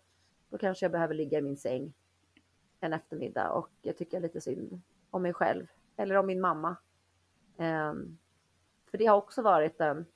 då 0.51 0.59
kanske 0.59 0.85
jag 0.85 0.93
behöver 0.93 1.15
ligga 1.15 1.39
i 1.39 1.43
min 1.43 1.57
säng 1.57 1.93
en 2.81 2.93
eftermiddag 2.93 3.51
och 3.51 3.71
jag 3.83 3.97
tycker 3.97 4.21
lite 4.21 4.41
synd 4.41 4.81
om 5.11 5.23
mig 5.23 5.33
själv 5.33 5.67
eller 5.97 6.15
om 6.15 6.27
min 6.27 6.41
mamma. 6.41 6.77
Ehm, 7.57 8.19
för 8.91 8.99
det 8.99 9.07
har 9.07 9.17
också 9.17 9.43
varit 9.43 9.81
en... 9.81 10.07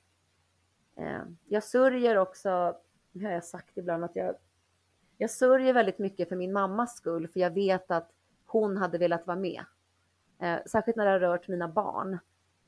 Ehm, 0.97 1.37
jag 1.45 1.65
sörjer 1.65 2.17
också, 2.17 2.79
nu 3.13 3.25
har 3.25 3.33
jag 3.33 3.45
sagt 3.45 3.79
ibland, 3.79 4.05
att 4.05 4.17
jag, 4.17 4.35
jag 5.19 5.31
sörjer 5.31 5.75
väldigt 5.75 5.99
mycket 5.99 6.29
för 6.29 6.37
min 6.37 6.53
mammas 6.53 6.97
skull, 6.97 7.29
för 7.29 7.41
jag 7.41 7.51
vet 7.51 7.91
att 7.91 8.11
hon 8.47 8.77
hade 8.77 8.99
velat 8.99 9.27
vara 9.27 9.39
med. 9.39 9.65
Ehm, 10.39 10.61
särskilt 10.67 10.97
när 10.97 11.05
det 11.05 11.11
har 11.11 11.21
rört 11.21 11.49
mina 11.49 11.69
barn. 11.69 12.19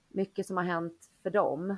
Mycket 0.09 0.47
som 0.47 0.57
har 0.57 0.65
hänt 0.65 1.11
för 1.23 1.31
dem 1.31 1.77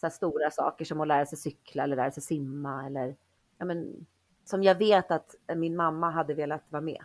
så 0.00 0.10
stora 0.10 0.50
saker 0.50 0.84
som 0.84 1.00
att 1.00 1.08
lära 1.08 1.26
sig 1.26 1.38
cykla 1.38 1.84
eller 1.84 1.96
lära 1.96 2.10
sig 2.10 2.22
simma 2.22 2.86
eller 2.86 3.16
ja, 3.58 3.64
men, 3.64 4.06
som 4.44 4.62
jag 4.62 4.74
vet 4.74 5.10
att 5.10 5.34
min 5.56 5.76
mamma 5.76 6.10
hade 6.10 6.34
velat 6.34 6.64
vara 6.68 6.82
med. 6.82 7.04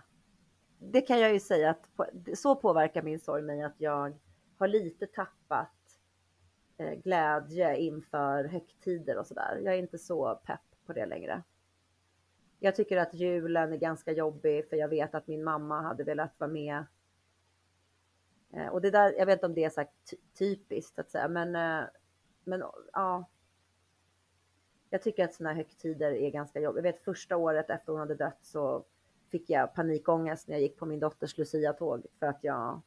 Det 0.79 1.01
kan 1.01 1.19
jag 1.19 1.33
ju 1.33 1.39
säga 1.39 1.69
att 1.69 1.95
på, 1.95 2.05
så 2.35 2.55
påverkar 2.55 3.01
min 3.01 3.19
sorg 3.19 3.41
mig 3.41 3.63
att 3.63 3.75
jag 3.77 4.17
har 4.57 4.67
lite 4.67 5.07
tappat 5.07 5.99
eh, 6.77 6.93
glädje 6.93 7.77
inför 7.77 8.43
högtider 8.43 9.17
och 9.17 9.27
sådär. 9.27 9.61
Jag 9.63 9.73
är 9.73 9.77
inte 9.77 9.97
så 9.97 10.35
pepp 10.35 10.85
på 10.85 10.93
det 10.93 11.05
längre. 11.05 11.43
Jag 12.59 12.75
tycker 12.75 12.97
att 12.97 13.13
julen 13.13 13.73
är 13.73 13.77
ganska 13.77 14.11
jobbig 14.11 14.69
för 14.69 14.75
jag 14.75 14.87
vet 14.87 15.15
att 15.15 15.27
min 15.27 15.43
mamma 15.43 15.81
hade 15.81 16.03
velat 16.03 16.39
vara 16.39 16.51
med. 16.51 16.85
Eh, 18.53 18.67
och 18.67 18.81
det 18.81 18.91
där, 18.91 19.13
jag 19.17 19.25
vet 19.25 19.33
inte 19.33 19.45
om 19.45 19.53
det 19.53 19.63
är 19.63 19.69
så 19.69 19.85
typiskt 20.39 20.99
att 20.99 21.09
säga, 21.09 21.27
men 21.27 21.55
eh, 21.55 21.87
men 22.47 22.63
ja. 22.93 23.29
Jag 24.89 25.01
tycker 25.01 25.25
att 25.25 25.33
sådana 25.33 25.55
högtider 25.55 26.11
är 26.11 26.29
ganska 26.29 26.59
jobbiga. 26.59 26.85
Jag 26.85 26.93
vet 26.93 27.03
första 27.03 27.37
året 27.37 27.69
efter 27.69 27.91
hon 27.91 27.99
hade 27.99 28.15
dött 28.15 28.39
så 28.41 28.85
fick 29.31 29.49
jag 29.49 29.75
panikångest 29.75 30.47
när 30.47 30.55
jag 30.55 30.61
gick 30.61 30.77
på 30.77 30.85
min 30.85 30.99
dotters 30.99 31.37
Lucia-tåg 31.37 32.05
för 32.19 32.25
att 32.25 32.43
jag, 32.43 32.81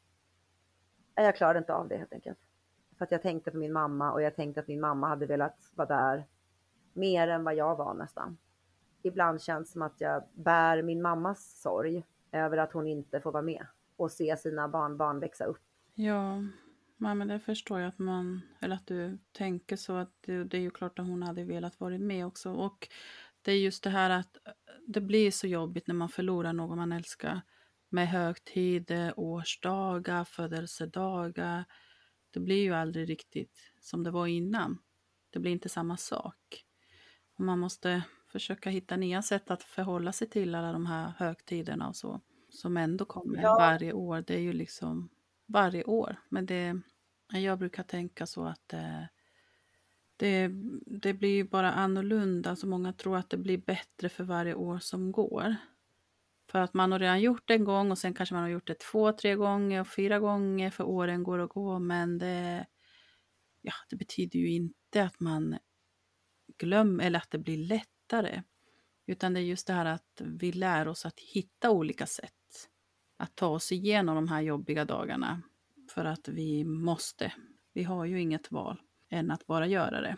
jag 1.14 1.36
klarade 1.36 1.58
inte 1.58 1.74
av 1.74 1.88
det 1.88 1.96
helt 1.96 2.12
enkelt. 2.12 2.38
För 2.98 3.04
att 3.04 3.12
jag 3.12 3.22
tänkte 3.22 3.50
på 3.50 3.56
min 3.56 3.72
mamma 3.72 4.12
och 4.12 4.22
jag 4.22 4.36
tänkte 4.36 4.60
att 4.60 4.68
min 4.68 4.80
mamma 4.80 5.08
hade 5.08 5.26
velat 5.26 5.70
vara 5.74 5.88
där 5.88 6.24
mer 6.92 7.28
än 7.28 7.44
vad 7.44 7.54
jag 7.54 7.76
var 7.76 7.94
nästan. 7.94 8.38
Ibland 9.02 9.42
känns 9.42 9.68
det 9.68 9.72
som 9.72 9.82
att 9.82 10.00
jag 10.00 10.22
bär 10.32 10.82
min 10.82 11.02
mammas 11.02 11.60
sorg 11.60 12.04
över 12.32 12.58
att 12.58 12.72
hon 12.72 12.86
inte 12.86 13.20
får 13.20 13.32
vara 13.32 13.42
med 13.42 13.66
och 13.96 14.10
se 14.10 14.36
sina 14.36 14.68
barnbarn 14.68 15.20
växa 15.20 15.44
upp. 15.44 15.62
Ja, 15.94 16.42
Ja, 17.02 17.14
men 17.14 17.28
det 17.28 17.40
förstår 17.40 17.80
jag 17.80 17.88
att 17.88 17.98
man, 17.98 18.40
eller 18.60 18.74
att 18.74 18.86
du 18.86 19.18
tänker 19.32 19.76
så 19.76 19.96
att 19.96 20.14
det, 20.20 20.44
det 20.44 20.56
är 20.56 20.60
ju 20.60 20.70
klart 20.70 20.98
att 20.98 21.06
hon 21.06 21.22
hade 21.22 21.44
velat 21.44 21.80
vara 21.80 21.98
med 21.98 22.26
också. 22.26 22.52
Och 22.52 22.88
det 23.42 23.52
är 23.52 23.56
just 23.56 23.82
det 23.82 23.90
här 23.90 24.10
att 24.10 24.36
eh, 24.46 24.52
det 24.86 25.00
blir 25.00 25.30
så 25.30 25.46
jobbigt 25.46 25.86
när 25.86 25.94
man 25.94 26.08
förlorar 26.08 26.52
någon 26.52 26.78
man 26.78 26.92
älskar. 26.92 27.40
Med 27.88 28.08
högtider, 28.08 29.12
årsdagar, 29.16 30.24
födelsedagar. 30.24 31.64
Det 32.30 32.40
blir 32.40 32.62
ju 32.62 32.74
aldrig 32.74 33.08
riktigt 33.10 33.72
som 33.80 34.04
det 34.04 34.10
var 34.10 34.26
innan. 34.26 34.78
Det 35.30 35.38
blir 35.38 35.52
inte 35.52 35.68
samma 35.68 35.96
sak. 35.96 36.64
Och 37.36 37.44
man 37.44 37.58
måste 37.58 38.02
försöka 38.32 38.70
hitta 38.70 38.96
nya 38.96 39.22
sätt 39.22 39.50
att 39.50 39.62
förhålla 39.62 40.12
sig 40.12 40.30
till 40.30 40.54
alla 40.54 40.72
de 40.72 40.86
här 40.86 41.12
högtiderna 41.18 41.88
och 41.88 41.96
så. 41.96 42.20
Som 42.50 42.76
ändå 42.76 43.04
kommer 43.04 43.42
ja. 43.42 43.56
varje 43.58 43.92
år. 43.92 44.24
Det 44.26 44.34
är 44.34 44.40
ju 44.40 44.52
liksom 44.52 45.08
varje 45.50 45.84
år. 45.84 46.16
Men 46.28 46.46
det, 46.46 46.80
jag 47.32 47.58
brukar 47.58 47.82
tänka 47.82 48.26
så 48.26 48.44
att 48.44 48.72
eh, 48.72 49.02
det, 50.16 50.50
det 50.86 51.14
blir 51.14 51.44
bara 51.44 51.72
annorlunda. 51.72 52.50
Alltså 52.50 52.66
många 52.66 52.92
tror 52.92 53.16
att 53.16 53.30
det 53.30 53.36
blir 53.36 53.58
bättre 53.58 54.08
för 54.08 54.24
varje 54.24 54.54
år 54.54 54.78
som 54.78 55.12
går. 55.12 55.56
För 56.50 56.58
att 56.58 56.74
man 56.74 56.92
har 56.92 56.98
redan 56.98 57.20
gjort 57.20 57.48
det 57.48 57.54
en 57.54 57.64
gång 57.64 57.90
och 57.90 57.98
sen 57.98 58.14
kanske 58.14 58.34
man 58.34 58.42
har 58.42 58.50
gjort 58.50 58.66
det 58.66 58.78
två, 58.78 59.12
tre 59.12 59.34
gånger 59.34 59.80
och 59.80 59.88
fyra 59.88 60.18
gånger 60.18 60.70
för 60.70 60.84
åren 60.84 61.22
går 61.22 61.38
och 61.38 61.50
går. 61.50 61.78
Men 61.78 62.18
det, 62.18 62.66
ja, 63.60 63.72
det 63.90 63.96
betyder 63.96 64.38
ju 64.38 64.50
inte 64.50 65.02
att 65.04 65.20
man 65.20 65.58
glömmer 66.58 67.04
eller 67.04 67.18
att 67.18 67.30
det 67.30 67.38
blir 67.38 67.56
lättare. 67.56 68.42
Utan 69.06 69.34
det 69.34 69.40
är 69.40 69.44
just 69.44 69.66
det 69.66 69.72
här 69.72 69.86
att 69.86 70.20
vi 70.24 70.52
lär 70.52 70.88
oss 70.88 71.06
att 71.06 71.20
hitta 71.20 71.70
olika 71.70 72.06
sätt 72.06 72.39
att 73.20 73.36
ta 73.36 73.48
oss 73.48 73.72
igenom 73.72 74.14
de 74.14 74.28
här 74.28 74.40
jobbiga 74.40 74.84
dagarna 74.84 75.42
för 75.94 76.04
att 76.04 76.28
vi 76.28 76.64
måste. 76.64 77.32
Vi 77.72 77.82
har 77.82 78.04
ju 78.04 78.20
inget 78.20 78.52
val 78.52 78.80
än 79.08 79.30
att 79.30 79.46
bara 79.46 79.66
göra 79.66 80.00
det. 80.00 80.16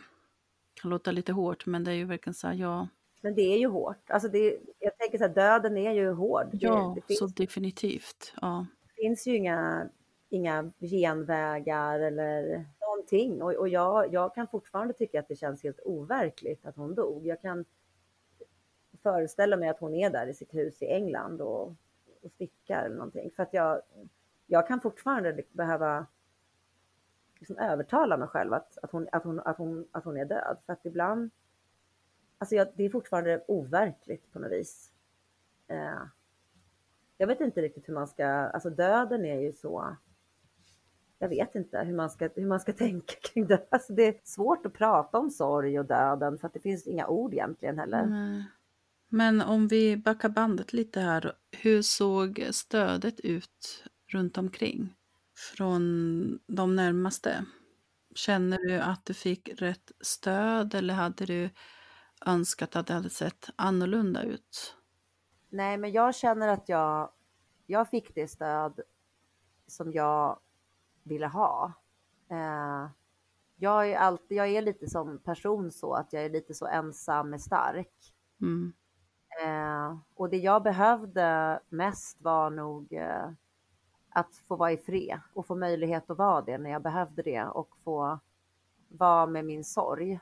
Det 0.73 0.81
kan 0.81 0.91
låta 0.91 1.11
lite 1.11 1.31
hårt, 1.31 1.65
men 1.65 1.83
det 1.83 1.91
är 1.91 1.95
ju 1.95 2.05
verkligen 2.05 2.33
så 2.33 2.47
här, 2.47 2.53
ja. 2.53 2.87
Men 3.21 3.35
det 3.35 3.41
är 3.41 3.57
ju 3.57 3.67
hårt. 3.67 4.09
Alltså 4.09 4.29
det, 4.29 4.59
jag 4.79 4.97
tänker 4.97 5.17
så 5.17 5.23
här, 5.23 5.33
döden 5.33 5.77
är 5.77 5.91
ju 5.91 6.11
hård. 6.11 6.47
Ja, 6.51 6.93
det, 6.95 7.01
det 7.01 7.07
finns, 7.07 7.19
så 7.19 7.27
definitivt. 7.27 8.33
Ja. 8.41 8.65
Det 8.85 9.01
finns 9.01 9.27
ju 9.27 9.35
inga, 9.35 9.89
inga 10.29 10.71
genvägar 10.79 11.99
eller 11.99 12.65
någonting. 12.87 13.41
Och, 13.41 13.53
och 13.53 13.69
jag, 13.69 14.13
jag 14.13 14.35
kan 14.35 14.47
fortfarande 14.47 14.93
tycka 14.93 15.19
att 15.19 15.27
det 15.27 15.35
känns 15.35 15.63
helt 15.63 15.79
overkligt 15.85 16.65
att 16.65 16.75
hon 16.75 16.95
dog. 16.95 17.27
Jag 17.27 17.41
kan 17.41 17.65
föreställa 19.03 19.57
mig 19.57 19.69
att 19.69 19.79
hon 19.79 19.95
är 19.95 20.09
där 20.09 20.27
i 20.27 20.33
sitt 20.33 20.53
hus 20.53 20.81
i 20.81 20.85
England 20.85 21.41
och, 21.41 21.75
och 22.23 22.31
stickar 22.31 22.83
eller 22.85 22.95
någonting. 22.95 23.31
För 23.31 23.43
att 23.43 23.53
jag, 23.53 23.81
jag 24.45 24.67
kan 24.67 24.81
fortfarande 24.81 25.43
behöva 25.51 26.05
liksom 27.39 27.57
övertala 27.57 28.17
mig 28.17 28.27
själv 28.27 28.53
att, 28.53 28.77
att, 28.83 28.91
hon, 28.91 29.07
att, 29.11 29.23
hon, 29.23 29.39
att, 29.39 29.57
hon, 29.57 29.87
att 29.91 30.05
hon 30.05 30.17
är 30.17 30.25
död. 30.25 30.57
För 30.65 30.73
att 30.73 30.85
ibland, 30.85 31.31
alltså 32.37 32.55
jag, 32.55 32.67
det 32.75 32.83
är 32.83 32.89
fortfarande 32.89 33.43
overkligt 33.47 34.31
på 34.31 34.39
något 34.39 34.51
vis. 34.51 34.91
Eh, 35.67 36.01
jag 37.17 37.27
vet 37.27 37.41
inte 37.41 37.61
riktigt 37.61 37.89
hur 37.89 37.93
man 37.93 38.07
ska, 38.07 38.25
alltså 38.27 38.69
döden 38.69 39.25
är 39.25 39.39
ju 39.39 39.53
så, 39.53 39.95
jag 41.19 41.29
vet 41.29 41.55
inte 41.55 41.79
hur 41.79 41.95
man 41.95 42.09
ska, 42.09 42.29
hur 42.35 42.47
man 42.47 42.59
ska 42.59 42.73
tänka 42.87 43.13
kring 43.21 43.47
det. 43.47 43.67
Alltså 43.69 43.93
det 43.93 44.07
är 44.07 44.15
svårt 44.23 44.65
att 44.65 44.73
prata 44.73 45.17
om 45.19 45.29
sorg 45.29 45.79
och 45.79 45.85
döden 45.85 46.37
för 46.37 46.47
att 46.47 46.53
det 46.53 46.59
finns 46.59 46.87
inga 46.87 47.07
ord 47.07 47.33
egentligen 47.33 47.79
heller. 47.79 48.03
Mm. 48.03 48.43
Men 49.15 49.41
om 49.41 49.67
vi 49.67 49.97
backar 49.97 50.29
bandet 50.29 50.73
lite 50.73 50.99
här, 50.99 51.33
hur 51.51 51.81
såg 51.81 52.47
stödet 52.51 53.19
ut 53.19 53.83
runt 54.07 54.37
omkring 54.37 54.93
från 55.55 56.39
de 56.47 56.75
närmaste? 56.75 57.45
Känner 58.15 58.57
du 58.57 58.79
att 58.79 59.05
du 59.05 59.13
fick 59.13 59.61
rätt 59.61 59.91
stöd 60.01 60.75
eller 60.75 60.93
hade 60.93 61.25
du 61.25 61.49
önskat 62.25 62.75
att 62.75 62.87
det 62.87 62.93
hade 62.93 63.09
sett 63.09 63.49
annorlunda 63.55 64.23
ut? 64.23 64.75
Nej, 65.49 65.77
men 65.77 65.91
jag 65.91 66.15
känner 66.15 66.47
att 66.47 66.69
jag, 66.69 67.11
jag 67.65 67.89
fick 67.89 68.15
det 68.15 68.27
stöd 68.27 68.79
som 69.67 69.91
jag 69.91 70.39
ville 71.03 71.27
ha. 71.27 71.73
Eh, 72.29 72.89
jag, 73.55 73.91
är 73.91 73.97
alltid, 73.97 74.37
jag 74.37 74.49
är 74.49 74.61
lite 74.61 74.89
som 74.89 75.19
person 75.19 75.71
så 75.71 75.93
att 75.93 76.13
jag 76.13 76.25
är 76.25 76.29
lite 76.29 76.53
så 76.53 76.67
ensam 76.67 77.33
är 77.33 77.37
stark. 77.37 78.13
Mm. 78.41 78.73
Eh, 79.41 79.97
och 80.15 80.29
det 80.29 80.37
jag 80.37 80.63
behövde 80.63 81.59
mest 81.69 82.21
var 82.21 82.49
nog 82.49 82.93
eh, 82.93 83.29
att 84.09 84.35
få 84.35 84.55
vara 84.55 84.71
i 84.71 84.77
fred 84.77 85.19
och 85.33 85.45
få 85.45 85.55
möjlighet 85.55 86.09
att 86.09 86.17
vara 86.17 86.41
det 86.41 86.57
när 86.57 86.69
jag 86.69 86.81
behövde 86.81 87.21
det 87.21 87.43
och 87.43 87.77
få 87.83 88.19
vara 88.87 89.25
med 89.25 89.45
min 89.45 89.63
sorg. 89.63 90.19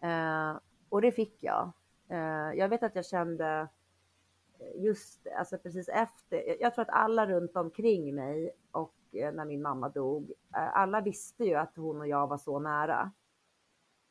Eh, 0.00 0.56
och 0.88 1.02
det 1.02 1.12
fick 1.12 1.36
jag. 1.40 1.72
Eh, 2.08 2.52
jag 2.54 2.68
vet 2.68 2.82
att 2.82 2.96
jag 2.96 3.06
kände 3.06 3.68
just 4.74 5.26
alltså 5.38 5.58
precis 5.58 5.88
efter, 5.88 6.62
jag 6.62 6.74
tror 6.74 6.82
att 6.82 6.94
alla 6.94 7.26
runt 7.26 7.56
omkring 7.56 8.14
mig 8.14 8.50
och 8.70 8.94
eh, 9.12 9.32
när 9.32 9.44
min 9.44 9.62
mamma 9.62 9.88
dog, 9.88 10.32
eh, 10.56 10.76
alla 10.76 11.00
visste 11.00 11.44
ju 11.44 11.54
att 11.54 11.76
hon 11.76 12.00
och 12.00 12.08
jag 12.08 12.26
var 12.26 12.38
så 12.38 12.58
nära. 12.58 13.12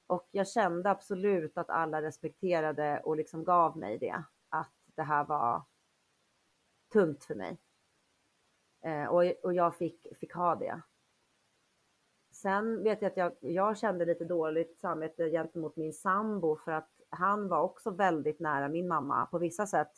Och 0.07 0.27
jag 0.31 0.47
kände 0.47 0.89
absolut 0.89 1.57
att 1.57 1.69
alla 1.69 2.01
respekterade 2.01 3.01
och 3.03 3.17
liksom 3.17 3.43
gav 3.43 3.77
mig 3.77 3.97
det, 3.97 4.23
att 4.49 4.73
det 4.95 5.03
här 5.03 5.25
var 5.25 5.63
tungt 6.93 7.23
för 7.23 7.35
mig. 7.35 7.57
Eh, 8.81 9.05
och, 9.05 9.23
och 9.43 9.53
jag 9.53 9.75
fick, 9.75 10.17
fick 10.19 10.33
ha 10.33 10.55
det. 10.55 10.81
Sen 12.31 12.83
vet 12.83 13.01
jag 13.01 13.11
att 13.11 13.17
jag, 13.17 13.33
jag 13.39 13.77
kände 13.77 14.05
lite 14.05 14.25
dåligt 14.25 14.79
samvete 14.79 15.29
gentemot 15.29 15.75
min 15.75 15.93
sambo 15.93 16.55
för 16.55 16.71
att 16.71 16.89
han 17.09 17.47
var 17.47 17.61
också 17.61 17.91
väldigt 17.91 18.39
nära 18.39 18.69
min 18.69 18.87
mamma. 18.87 19.25
På 19.25 19.37
vissa 19.37 19.67
sätt 19.67 19.91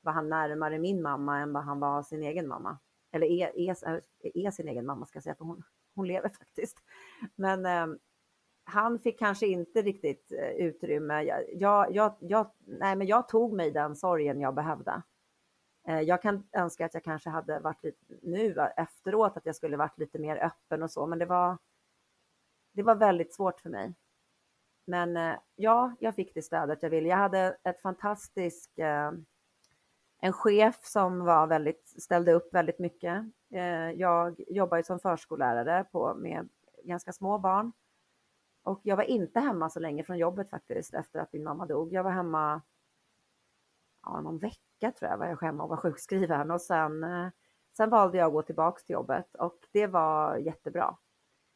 var 0.00 0.12
han 0.12 0.28
närmare 0.28 0.78
min 0.78 1.02
mamma 1.02 1.38
än 1.38 1.52
vad 1.52 1.64
han 1.64 1.80
var 1.80 2.02
sin 2.02 2.22
egen 2.22 2.48
mamma. 2.48 2.78
Eller 3.12 3.26
är, 3.26 3.58
är, 3.58 4.00
är 4.34 4.50
sin 4.50 4.68
egen 4.68 4.86
mamma 4.86 5.06
ska 5.06 5.16
jag 5.16 5.22
säga, 5.22 5.34
för 5.34 5.44
hon, 5.44 5.62
hon 5.94 6.06
lever 6.06 6.28
faktiskt. 6.28 6.76
Men 7.34 7.66
eh, 7.66 7.96
han 8.70 8.98
fick 8.98 9.18
kanske 9.18 9.46
inte 9.46 9.82
riktigt 9.82 10.32
eh, 10.32 10.50
utrymme. 10.50 11.22
Jag, 11.22 11.94
jag, 11.94 12.16
jag, 12.20 12.50
nej, 12.66 12.96
men 12.96 13.06
jag 13.06 13.28
tog 13.28 13.52
mig 13.52 13.70
den 13.70 13.96
sorgen 13.96 14.40
jag 14.40 14.54
behövde. 14.54 15.02
Eh, 15.88 16.00
jag 16.00 16.22
kan 16.22 16.48
önska 16.52 16.86
att 16.86 16.94
jag 16.94 17.04
kanske 17.04 17.30
hade 17.30 17.60
varit 17.60 17.84
lite, 17.84 17.98
nu 18.22 18.54
eh, 18.58 18.68
efteråt, 18.76 19.36
att 19.36 19.46
jag 19.46 19.56
skulle 19.56 19.76
varit 19.76 19.98
lite 19.98 20.18
mer 20.18 20.36
öppen 20.36 20.82
och 20.82 20.90
så, 20.90 21.06
men 21.06 21.18
det 21.18 21.26
var, 21.26 21.58
det 22.72 22.82
var 22.82 22.94
väldigt 22.94 23.34
svårt 23.34 23.60
för 23.60 23.70
mig. 23.70 23.94
Men 24.84 25.36
ja, 25.56 25.94
jag 26.00 26.14
fick 26.14 26.34
det 26.34 26.42
stödet 26.42 26.82
jag 26.82 26.90
ville. 26.90 27.08
Jag 27.08 27.16
hade 27.16 27.56
ett 27.62 27.80
fantastiskt, 27.80 28.78
en 30.20 30.32
chef 30.32 30.84
som 30.84 31.24
var 31.24 31.46
väldigt, 31.46 31.88
ställde 32.02 32.32
upp 32.32 32.54
väldigt 32.54 32.78
mycket. 32.78 33.24
Jag 33.94 34.40
jobbar 34.48 34.76
ju 34.76 34.82
som 34.82 35.00
förskollärare 35.00 35.84
på, 35.84 36.14
med 36.14 36.48
ganska 36.84 37.12
små 37.12 37.38
barn 37.38 37.72
och 38.62 38.80
jag 38.82 38.96
var 38.96 39.04
inte 39.04 39.40
hemma 39.40 39.70
så 39.70 39.80
länge 39.80 40.04
från 40.04 40.18
jobbet 40.18 40.50
faktiskt 40.50 40.94
efter 40.94 41.20
att 41.20 41.32
min 41.32 41.44
mamma 41.44 41.66
dog. 41.66 41.92
Jag 41.92 42.04
var 42.04 42.10
hemma 42.10 42.62
ja, 44.02 44.20
någon 44.20 44.38
vecka 44.38 44.92
tror 44.92 45.10
jag 45.10 45.18
var 45.18 45.26
jag 45.26 45.40
hemma 45.40 45.62
och 45.62 45.68
var 45.68 45.76
sjukskriven 45.76 46.50
och 46.50 46.62
sen, 46.62 47.04
eh, 47.04 47.28
sen 47.76 47.90
valde 47.90 48.18
jag 48.18 48.26
att 48.26 48.32
gå 48.32 48.42
tillbaks 48.42 48.84
till 48.84 48.94
jobbet 48.94 49.34
och 49.34 49.58
det 49.72 49.86
var 49.86 50.36
jättebra. 50.36 50.96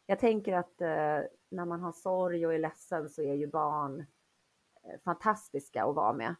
Jag 0.06 0.18
tänker 0.18 0.56
att 0.56 0.80
eh, 0.80 1.20
när 1.48 1.64
man 1.64 1.80
har 1.80 1.92
sorg 1.92 2.46
och 2.46 2.54
är 2.54 2.58
ledsen 2.58 3.10
så 3.10 3.22
är 3.22 3.34
ju 3.34 3.46
barn 3.46 4.00
eh, 4.82 5.00
fantastiska 5.04 5.84
att 5.84 5.94
vara 5.94 6.12
med. 6.12 6.34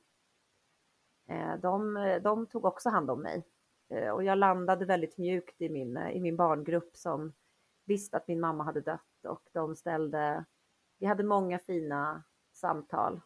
Eh, 1.29 1.57
de, 1.61 1.95
de, 2.23 2.47
tog 2.47 2.65
också 2.65 2.89
hand 2.89 3.11
om 3.11 3.23
mig 3.23 3.45
eh, 3.89 4.11
och 4.11 4.25
jag 4.25 4.39
landade 4.39 4.85
väldigt 4.85 5.19
mjukt 5.19 5.61
i 5.61 5.69
min, 5.69 5.97
eh, 5.97 6.11
i 6.11 6.21
min 6.21 6.37
barngrupp 6.37 6.97
som 6.97 7.33
visste 7.85 8.17
att 8.17 8.29
min 8.29 8.41
mamma 8.41 8.65
hade 8.65 8.81
dött 8.81 9.25
och 9.29 9.49
de 9.53 9.77
ställde 9.77 10.45
vi 10.99 11.07
hade 11.07 11.25
många 11.25 11.59
fina 11.59 12.25
samtal. 12.53 13.21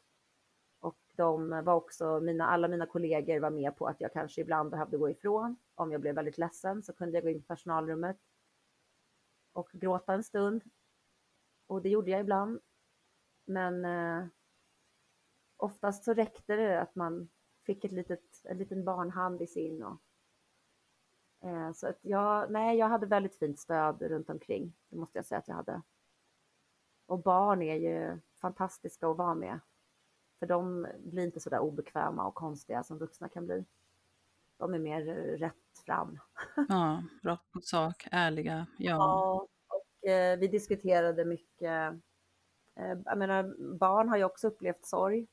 Och 0.80 0.98
de 1.16 1.64
var 1.64 1.74
också, 1.74 2.20
mina, 2.20 2.46
alla 2.46 2.68
mina 2.68 2.86
kollegor 2.86 3.40
var 3.40 3.50
med 3.50 3.76
på 3.76 3.86
att 3.86 4.00
jag 4.00 4.12
kanske 4.12 4.40
ibland 4.40 4.70
behövde 4.70 4.96
gå 4.96 5.10
ifrån. 5.10 5.56
Om 5.74 5.92
jag 5.92 6.00
blev 6.00 6.14
väldigt 6.14 6.38
ledsen 6.38 6.82
så 6.82 6.92
kunde 6.92 7.16
jag 7.16 7.24
gå 7.24 7.30
in 7.30 7.38
i 7.38 7.42
personalrummet 7.42 8.18
och 9.52 9.70
gråta 9.72 10.14
en 10.14 10.24
stund. 10.24 10.64
Och 11.66 11.82
det 11.82 11.88
gjorde 11.88 12.10
jag 12.10 12.20
ibland. 12.20 12.60
Men 13.44 13.84
eh, 13.84 14.26
oftast 15.56 16.04
så 16.04 16.14
räckte 16.14 16.56
det 16.56 16.80
att 16.80 16.94
man 16.94 17.28
fick 17.66 17.84
ett 17.84 17.92
litet, 17.92 18.42
en 18.44 18.58
liten 18.58 18.84
barnhand 18.84 19.42
i 19.42 19.46
sin. 19.46 19.82
Och, 19.82 20.00
eh, 21.48 21.72
så 21.72 21.86
att 21.88 21.98
jag, 22.00 22.50
nej, 22.50 22.78
jag 22.78 22.88
hade 22.88 23.06
väldigt 23.06 23.38
fint 23.38 23.58
stöd 23.58 24.02
runt 24.02 24.30
omkring. 24.30 24.72
Det 24.88 24.96
måste 24.96 25.18
jag 25.18 25.26
säga 25.26 25.38
att 25.38 25.48
jag 25.48 25.54
hade. 25.54 25.82
Och 27.08 27.22
barn 27.22 27.62
är 27.62 27.74
ju 27.74 28.18
fantastiska 28.40 29.08
att 29.08 29.16
vara 29.16 29.34
med. 29.34 29.60
För 30.38 30.46
de 30.46 30.86
blir 30.98 31.24
inte 31.24 31.40
så 31.40 31.50
där 31.50 31.58
obekväma 31.58 32.26
och 32.26 32.34
konstiga 32.34 32.82
som 32.82 32.98
vuxna 32.98 33.28
kan 33.28 33.46
bli. 33.46 33.64
De 34.56 34.74
är 34.74 34.78
mer 34.78 35.04
rätt 35.38 35.54
fram. 35.86 36.18
Ja, 36.68 37.02
rakt 37.22 37.52
på 37.52 37.60
sak, 37.60 38.08
ärliga. 38.10 38.66
Ja. 38.78 38.90
ja 38.90 39.46
och 39.68 40.08
eh, 40.08 40.38
vi 40.38 40.48
diskuterade 40.48 41.24
mycket. 41.24 41.92
Eh, 42.74 42.98
jag 43.04 43.18
menar, 43.18 43.54
barn 43.74 44.08
har 44.08 44.16
ju 44.16 44.24
också 44.24 44.46
upplevt 44.46 44.86
sorg. 44.86 45.26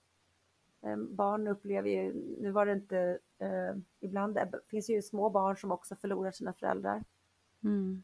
Eh, 0.82 0.98
barn 0.98 1.48
upplever 1.48 1.90
ju, 1.90 2.14
nu 2.42 2.52
var 2.52 2.66
det 2.66 2.72
inte, 2.72 3.20
eh, 3.40 3.76
ibland 4.00 4.36
det 4.36 4.60
finns 4.68 4.90
ju 4.90 5.02
små 5.02 5.30
barn 5.30 5.58
som 5.58 5.72
också 5.72 5.96
förlorar 5.96 6.32
sina 6.32 6.54
föräldrar. 6.54 7.04
Mm. 7.64 8.04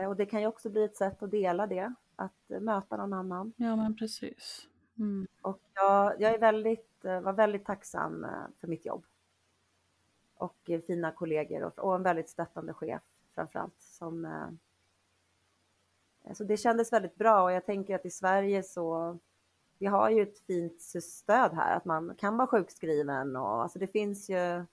Eh, 0.00 0.08
och 0.08 0.16
det 0.16 0.26
kan 0.26 0.40
ju 0.40 0.46
också 0.46 0.70
bli 0.70 0.84
ett 0.84 0.96
sätt 0.96 1.22
att 1.22 1.30
dela 1.30 1.66
det 1.66 1.94
att 2.16 2.48
möta 2.48 2.96
någon 2.96 3.12
annan. 3.12 3.52
Ja, 3.56 3.76
men 3.76 3.96
precis. 3.96 4.68
Mm. 4.98 5.26
Och 5.42 5.60
jag, 5.74 6.20
jag 6.20 6.34
är 6.34 6.38
väldigt, 6.38 7.04
eh, 7.04 7.20
var 7.20 7.32
väldigt 7.32 7.64
tacksam 7.64 8.24
eh, 8.24 8.30
för 8.60 8.68
mitt 8.68 8.86
jobb. 8.86 9.04
Och 10.34 10.70
fina 10.86 11.12
kollegor 11.12 11.62
och, 11.62 11.78
och 11.78 11.94
en 11.94 12.02
väldigt 12.02 12.30
stöttande 12.30 12.74
chef 12.74 13.02
framförallt. 13.34 13.80
Som, 13.82 14.24
eh, 14.24 14.48
så 16.34 16.44
det 16.44 16.56
kändes 16.56 16.92
väldigt 16.92 17.16
bra 17.16 17.42
och 17.42 17.52
jag 17.52 17.66
tänker 17.66 17.94
att 17.94 18.06
i 18.06 18.10
Sverige 18.10 18.62
så 18.62 19.18
vi 19.78 19.86
har 19.86 20.10
ju 20.10 20.22
ett 20.22 20.38
fint 20.38 20.80
stöd 21.02 21.52
här, 21.52 21.76
att 21.76 21.84
man 21.84 22.14
kan 22.18 22.36
vara 22.36 22.46
sjukskriven 22.46 23.36
och 23.36 23.62
alltså 23.62 23.78
det 23.78 23.86
finns 23.86 24.30
ju, 24.30 24.64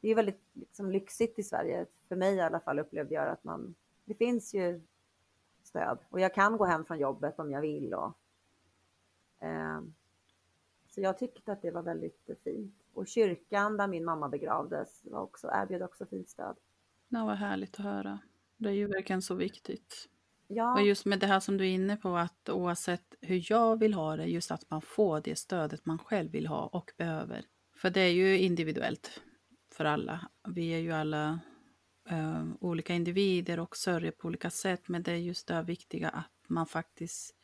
det 0.00 0.08
är 0.08 0.14
väldigt 0.14 0.42
liksom, 0.52 0.90
lyxigt 0.90 1.38
i 1.38 1.42
Sverige, 1.42 1.86
för 2.08 2.16
mig 2.16 2.34
i 2.34 2.40
alla 2.40 2.60
fall 2.60 2.78
upplevde 2.78 3.14
jag 3.14 3.28
att 3.28 3.44
man, 3.44 3.74
det 4.04 4.14
finns 4.14 4.54
ju 4.54 4.80
stöd. 5.70 5.98
Och 6.08 6.20
jag 6.20 6.34
kan 6.34 6.56
gå 6.56 6.64
hem 6.64 6.84
från 6.84 6.98
jobbet 6.98 7.38
om 7.38 7.50
jag 7.50 7.60
vill. 7.60 7.94
Och, 7.94 8.18
eh, 9.40 9.80
så 10.88 11.00
jag 11.00 11.18
tyckte 11.18 11.52
att 11.52 11.62
det 11.62 11.70
var 11.70 11.82
väldigt 11.82 12.30
fint. 12.44 12.74
Och 12.94 13.06
kyrkan 13.06 13.76
där 13.76 13.88
min 13.88 14.04
mamma 14.04 14.28
begravdes 14.28 15.00
var 15.04 15.20
också, 15.20 15.50
erbjöd 15.52 15.82
också 15.82 16.06
fint 16.06 16.28
stöd. 16.28 16.56
Ja, 17.08 17.24
vad 17.24 17.36
härligt 17.36 17.78
att 17.78 17.84
höra. 17.84 18.18
Det 18.56 18.68
är 18.68 18.72
ju 18.72 18.86
verkligen 18.86 19.22
så 19.22 19.34
viktigt. 19.34 20.08
Ja. 20.46 20.74
Och 20.74 20.86
just 20.86 21.06
med 21.06 21.18
det 21.18 21.26
här 21.26 21.40
som 21.40 21.56
du 21.56 21.64
är 21.64 21.74
inne 21.74 21.96
på, 21.96 22.16
att 22.16 22.48
oavsett 22.48 23.14
hur 23.20 23.52
jag 23.52 23.78
vill 23.78 23.94
ha 23.94 24.16
det, 24.16 24.24
just 24.24 24.50
att 24.50 24.70
man 24.70 24.82
får 24.82 25.20
det 25.20 25.38
stödet 25.38 25.86
man 25.86 25.98
själv 25.98 26.30
vill 26.30 26.46
ha 26.46 26.66
och 26.66 26.92
behöver. 26.96 27.44
För 27.76 27.90
det 27.90 28.00
är 28.00 28.12
ju 28.12 28.38
individuellt 28.38 29.20
för 29.72 29.84
alla. 29.84 30.28
Vi 30.48 30.74
är 30.74 30.78
ju 30.78 30.92
alla 30.92 31.40
eh, 32.08 32.44
olika 32.60 32.94
individer 32.94 33.60
och 33.60 33.76
sörjer 33.76 34.10
på 34.10 34.28
olika 34.28 34.50
sätt. 34.50 34.88
Men 34.88 35.02
det 35.02 35.12
är 35.12 35.16
just 35.16 35.48
det 35.48 35.62
viktiga 35.62 36.08
att 36.08 36.48
man 36.48 36.66
faktiskt 36.66 37.34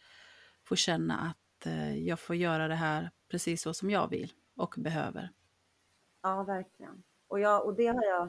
får 0.65 0.77
känna 0.77 1.19
att 1.19 1.67
eh, 1.67 1.99
jag 1.99 2.21
får 2.21 2.37
göra 2.37 2.69
det 2.69 2.75
här 2.75 3.11
precis 3.29 3.63
så 3.63 3.75
som 3.75 3.91
jag 3.91 4.11
vill 4.11 4.33
och 4.57 4.75
behöver. 4.79 5.31
Ja, 6.23 6.43
verkligen. 6.43 7.03
Och, 7.29 7.41
jag, 7.41 7.67
och 7.67 7.75
det, 7.75 7.87
har 7.87 8.05
jag, 8.05 8.29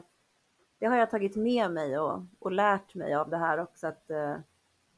det 0.78 0.86
har 0.86 0.96
jag 0.96 1.10
tagit 1.10 1.36
med 1.36 1.70
mig 1.70 1.98
och, 1.98 2.22
och 2.38 2.52
lärt 2.52 2.94
mig 2.94 3.14
av 3.14 3.30
det 3.30 3.36
här 3.36 3.58
också, 3.58 3.86
att 3.86 4.10
eh, 4.10 4.36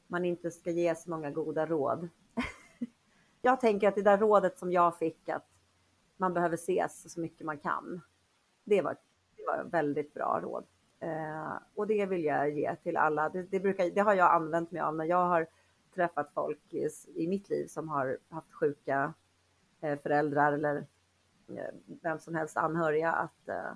man 0.07 0.25
inte 0.25 0.51
ska 0.51 0.71
ge 0.71 0.95
så 0.95 1.09
många 1.09 1.31
goda 1.31 1.65
råd. 1.65 2.09
jag 3.41 3.59
tänker 3.59 3.87
att 3.87 3.95
det 3.95 4.01
där 4.01 4.17
rådet 4.17 4.59
som 4.59 4.71
jag 4.71 4.97
fick, 4.97 5.29
att 5.29 5.47
man 6.17 6.33
behöver 6.33 6.55
ses 6.55 7.13
så 7.13 7.19
mycket 7.19 7.45
man 7.45 7.57
kan, 7.57 8.01
det 8.63 8.81
var, 8.81 8.97
det 9.35 9.43
var 9.43 9.63
väldigt 9.63 10.13
bra 10.13 10.39
råd. 10.43 10.65
Eh, 11.01 11.53
och 11.75 11.87
det 11.87 12.05
vill 12.05 12.23
jag 12.23 12.49
ge 12.49 12.75
till 12.75 12.97
alla. 12.97 13.29
Det, 13.29 13.43
det, 13.43 13.59
brukar, 13.59 13.89
det 13.89 14.01
har 14.01 14.13
jag 14.13 14.31
använt 14.31 14.71
mig 14.71 14.81
av 14.81 14.95
när 14.95 15.05
jag 15.05 15.27
har 15.27 15.47
träffat 15.95 16.31
folk 16.33 16.73
i, 16.73 16.89
i 17.15 17.27
mitt 17.27 17.49
liv 17.49 17.67
som 17.67 17.89
har 17.89 18.17
haft 18.29 18.53
sjuka 18.53 19.13
eh, 19.81 19.99
föräldrar 19.99 20.53
eller 20.53 20.77
eh, 21.47 21.73
vem 22.01 22.19
som 22.19 22.35
helst 22.35 22.57
anhöriga, 22.57 23.11
att, 23.11 23.47
eh, 23.47 23.71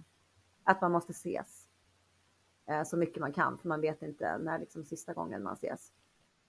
att 0.64 0.82
man 0.82 0.92
måste 0.92 1.12
ses 1.12 1.68
eh, 2.66 2.84
så 2.84 2.98
mycket 2.98 3.22
man 3.22 3.34
kan, 3.34 3.58
för 3.58 3.68
man 3.68 3.82
vet 3.82 4.02
inte 4.02 4.38
när 4.38 4.60
liksom 4.60 4.84
sista 4.84 5.14
gången 5.14 5.44
man 5.44 5.54
ses. 5.54 5.92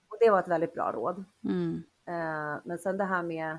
Och 0.08 0.16
det 0.20 0.30
var 0.30 0.40
ett 0.40 0.48
väldigt 0.48 0.74
bra 0.74 0.92
råd. 0.92 1.24
Mm. 1.44 1.82
Eh, 2.04 2.60
men 2.64 2.78
sen 2.78 2.96
det 2.96 3.04
här 3.04 3.22
med 3.22 3.58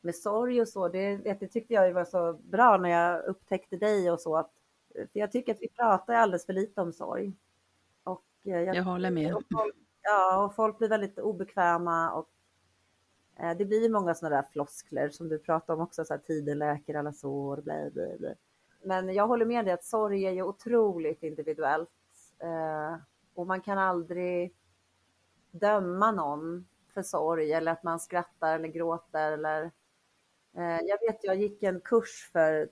med 0.00 0.14
sorg 0.14 0.60
och 0.60 0.68
så, 0.68 0.88
det, 0.88 1.16
det 1.16 1.48
tyckte 1.48 1.74
jag 1.74 1.92
var 1.92 2.04
så 2.04 2.32
bra 2.32 2.76
när 2.76 2.88
jag 2.88 3.24
upptäckte 3.24 3.76
dig 3.76 4.10
och 4.10 4.20
så, 4.20 4.36
att 4.36 4.50
för 4.94 5.08
jag 5.12 5.32
tycker 5.32 5.54
att 5.54 5.62
vi 5.62 5.68
pratar 5.68 6.14
alldeles 6.14 6.46
för 6.46 6.52
lite 6.52 6.80
om 6.80 6.92
sorg. 6.92 7.32
Och 8.04 8.24
eh, 8.44 8.60
jag, 8.60 8.76
jag 8.76 8.84
håller 8.84 9.10
med. 9.10 9.34
Och 9.34 9.42
folk, 9.52 9.74
ja, 10.02 10.44
och 10.44 10.54
folk 10.54 10.78
blir 10.78 10.88
väldigt 10.88 11.18
obekväma 11.18 12.12
och 12.12 12.28
eh, 13.40 13.56
det 13.56 13.64
blir 13.64 13.90
många 13.90 14.14
sådana 14.14 14.36
där 14.36 14.48
floskler 14.52 15.08
som 15.08 15.28
du 15.28 15.38
pratar 15.38 15.74
om 15.74 15.80
också, 15.80 16.04
så 16.04 16.14
här, 16.14 16.20
tiden 16.20 16.58
läker 16.58 16.94
alla 16.94 17.12
sår, 17.12 17.56
blä, 17.56 17.90
blä, 17.90 18.16
blä. 18.18 18.34
Men 18.82 19.14
jag 19.14 19.26
håller 19.26 19.46
med 19.46 19.64
dig 19.64 19.74
att 19.74 19.84
sorg 19.84 20.24
är 20.24 20.32
ju 20.32 20.42
otroligt 20.42 21.22
individuellt 21.22 21.90
eh, 22.38 22.96
och 23.34 23.46
man 23.46 23.60
kan 23.60 23.78
aldrig 23.78 24.54
döma 25.50 26.12
någon 26.12 26.68
för 26.94 27.02
sorg 27.02 27.52
eller 27.52 27.72
att 27.72 27.82
man 27.82 28.00
skrattar 28.00 28.54
eller 28.54 28.68
gråter 28.68 29.32
eller 29.32 29.70
jag 30.54 30.98
vet, 31.06 31.24
jag 31.24 31.36
gick 31.36 31.62
en 31.62 31.80
kurs 31.80 32.30
för 32.32 32.68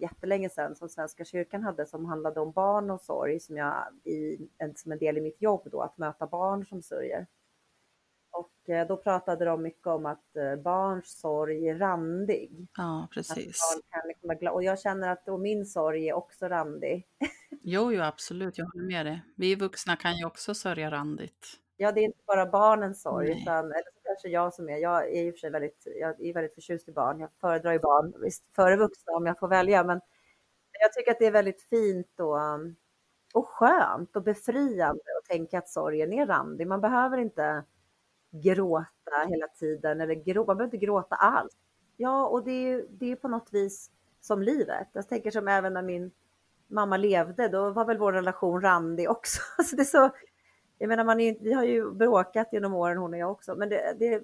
jättelänge 0.00 0.50
sedan 0.50 0.76
som 0.76 0.88
Svenska 0.88 1.24
kyrkan 1.24 1.62
hade 1.62 1.86
som 1.86 2.04
handlade 2.04 2.40
om 2.40 2.52
barn 2.52 2.90
och 2.90 3.00
sorg 3.00 3.40
som 3.40 3.56
jag 3.56 3.86
i, 4.04 4.48
som 4.76 4.92
en 4.92 4.98
del 4.98 5.18
i 5.18 5.20
mitt 5.20 5.42
jobb 5.42 5.68
då, 5.70 5.82
att 5.82 5.98
möta 5.98 6.26
barn 6.26 6.66
som 6.66 6.82
sörjer. 6.82 7.26
Och 8.36 8.70
eh, 8.70 8.86
då 8.86 8.96
pratade 8.96 9.44
de 9.44 9.62
mycket 9.62 9.86
om 9.86 10.06
att 10.06 10.36
eh, 10.36 10.56
barns 10.56 11.20
sorg 11.20 11.68
är 11.68 11.78
randig. 11.78 12.68
Ja, 12.76 13.08
precis. 13.12 13.60
liksom 14.06 14.50
och 14.52 14.62
jag 14.62 14.80
känner 14.80 15.08
att 15.08 15.28
och 15.28 15.40
min 15.40 15.66
sorg 15.66 16.08
är 16.08 16.12
också 16.12 16.48
randig. 16.48 17.06
Jo, 17.68 17.92
jo, 17.92 18.02
absolut, 18.02 18.58
jag 18.58 18.66
håller 18.66 18.86
med 18.86 19.06
dig. 19.06 19.22
Vi 19.36 19.54
vuxna 19.54 19.96
kan 19.96 20.16
ju 20.16 20.24
också 20.24 20.54
sörja 20.54 20.90
randigt. 20.90 21.46
Ja, 21.76 21.92
det 21.92 22.00
är 22.00 22.04
inte 22.04 22.22
bara 22.26 22.46
barnens 22.46 23.02
sorg, 23.02 23.42
utan, 23.42 23.64
eller 23.64 23.95
kanske 24.16 24.28
jag 24.28 24.54
som 24.54 24.68
är, 24.68 24.76
jag 24.76 25.10
är 25.12 25.22
i 25.24 25.30
och 25.30 25.34
för 25.34 25.38
sig 25.38 25.50
väldigt, 25.50 25.86
jag 26.00 26.26
är 26.26 26.34
väldigt 26.34 26.54
förtjust 26.54 26.88
i 26.88 26.92
barn, 26.92 27.20
jag 27.20 27.30
föredrar 27.40 27.72
ju 27.72 27.78
barn, 27.78 28.14
visst, 28.22 28.44
före 28.54 28.76
vuxna 28.76 29.12
om 29.12 29.26
jag 29.26 29.38
får 29.38 29.48
välja, 29.48 29.84
men 29.84 30.00
jag 30.80 30.92
tycker 30.92 31.10
att 31.10 31.18
det 31.18 31.26
är 31.26 31.30
väldigt 31.32 31.62
fint 31.62 32.20
och, 32.20 32.36
och 33.34 33.48
skönt 33.48 34.16
och 34.16 34.22
befriande 34.22 35.02
att 35.18 35.28
tänka 35.28 35.58
att 35.58 35.68
sorgen 35.68 36.12
är 36.12 36.26
randig. 36.26 36.66
Man 36.66 36.80
behöver 36.80 37.18
inte 37.18 37.64
gråta 38.30 39.26
hela 39.28 39.48
tiden, 39.48 40.00
eller 40.00 40.14
grå, 40.14 40.46
man 40.46 40.56
behöver 40.56 40.74
inte 40.74 40.86
gråta 40.86 41.16
alls. 41.16 41.52
Ja, 41.96 42.26
och 42.26 42.44
det 42.44 42.52
är, 42.72 42.86
det 42.90 43.12
är 43.12 43.16
på 43.16 43.28
något 43.28 43.48
vis 43.52 43.90
som 44.20 44.42
livet. 44.42 44.88
Jag 44.92 45.08
tänker 45.08 45.30
som 45.30 45.48
även 45.48 45.74
när 45.74 45.82
min 45.82 46.10
mamma 46.68 46.96
levde, 46.96 47.48
då 47.48 47.70
var 47.70 47.84
väl 47.84 47.98
vår 47.98 48.12
relation 48.12 48.60
randig 48.60 49.10
också. 49.10 49.40
Alltså 49.58 49.76
det 49.76 49.82
är 49.82 49.84
så, 49.84 50.10
jag 50.78 50.88
menar, 50.88 51.04
man 51.04 51.20
är, 51.20 51.36
vi 51.40 51.52
har 51.52 51.64
ju 51.64 51.90
bråkat 51.90 52.48
genom 52.52 52.74
åren 52.74 52.98
hon 52.98 53.12
och 53.12 53.18
jag 53.18 53.30
också, 53.30 53.54
men 53.54 53.68
det... 53.68 53.96
det 53.98 54.22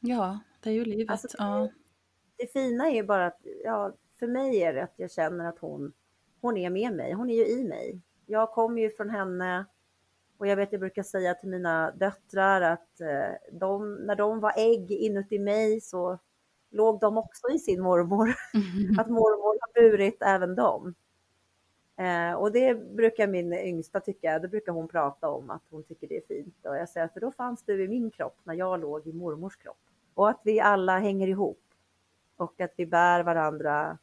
ja, 0.00 0.38
det 0.60 0.70
är 0.70 0.74
ju 0.74 0.84
livet. 0.84 1.10
Alltså, 1.10 1.28
ja. 1.38 1.68
Det 2.36 2.52
fina 2.52 2.88
är 2.88 2.94
ju 2.94 3.02
bara 3.02 3.26
att, 3.26 3.40
ja, 3.64 3.92
för 4.18 4.26
mig 4.26 4.62
är 4.62 4.74
det 4.74 4.82
att 4.82 4.94
jag 4.96 5.10
känner 5.10 5.48
att 5.48 5.58
hon, 5.58 5.92
hon 6.40 6.56
är 6.56 6.70
med 6.70 6.92
mig, 6.92 7.12
hon 7.12 7.30
är 7.30 7.34
ju 7.34 7.46
i 7.46 7.64
mig. 7.64 8.00
Jag 8.26 8.52
kommer 8.52 8.82
ju 8.82 8.90
från 8.90 9.10
henne 9.10 9.66
och 10.38 10.46
jag 10.46 10.56
vet, 10.56 10.72
jag 10.72 10.80
brukar 10.80 11.02
säga 11.02 11.34
till 11.34 11.48
mina 11.48 11.90
döttrar 11.90 12.60
att 12.60 13.00
eh, 13.00 13.58
de, 13.58 13.94
när 13.94 14.16
de 14.16 14.40
var 14.40 14.52
ägg 14.56 14.90
inuti 14.90 15.38
mig 15.38 15.80
så 15.80 16.18
låg 16.70 17.00
de 17.00 17.18
också 17.18 17.48
i 17.54 17.58
sin 17.58 17.82
mormor. 17.82 18.34
Mm. 18.54 18.98
Att 18.98 19.08
mormor 19.08 19.58
har 19.60 19.82
burit 19.82 20.22
även 20.22 20.54
dem. 20.54 20.94
Eh, 21.96 22.32
och 22.32 22.52
det 22.52 22.74
brukar 22.74 23.26
min 23.26 23.52
yngsta 23.52 24.00
tycka, 24.00 24.38
det 24.38 24.48
brukar 24.48 24.72
hon 24.72 24.88
prata 24.88 25.28
om 25.28 25.50
att 25.50 25.62
hon 25.70 25.82
tycker 25.82 26.08
det 26.08 26.16
är 26.16 26.26
fint. 26.28 26.66
Och 26.66 26.76
jag 26.76 26.88
säger, 26.88 27.08
för 27.08 27.20
då 27.20 27.30
fanns 27.32 27.62
du 27.62 27.84
i 27.84 27.88
min 27.88 28.10
kropp 28.10 28.38
när 28.44 28.54
jag 28.54 28.80
låg 28.80 29.06
i 29.06 29.12
mormors 29.12 29.56
kropp. 29.56 29.78
Och 30.14 30.28
att 30.28 30.40
vi 30.44 30.60
alla 30.60 30.98
hänger 30.98 31.28
ihop. 31.28 31.62
Och 32.36 32.60
att 32.60 32.72
vi 32.76 32.86
bär 32.86 33.22
varandra 33.22 33.98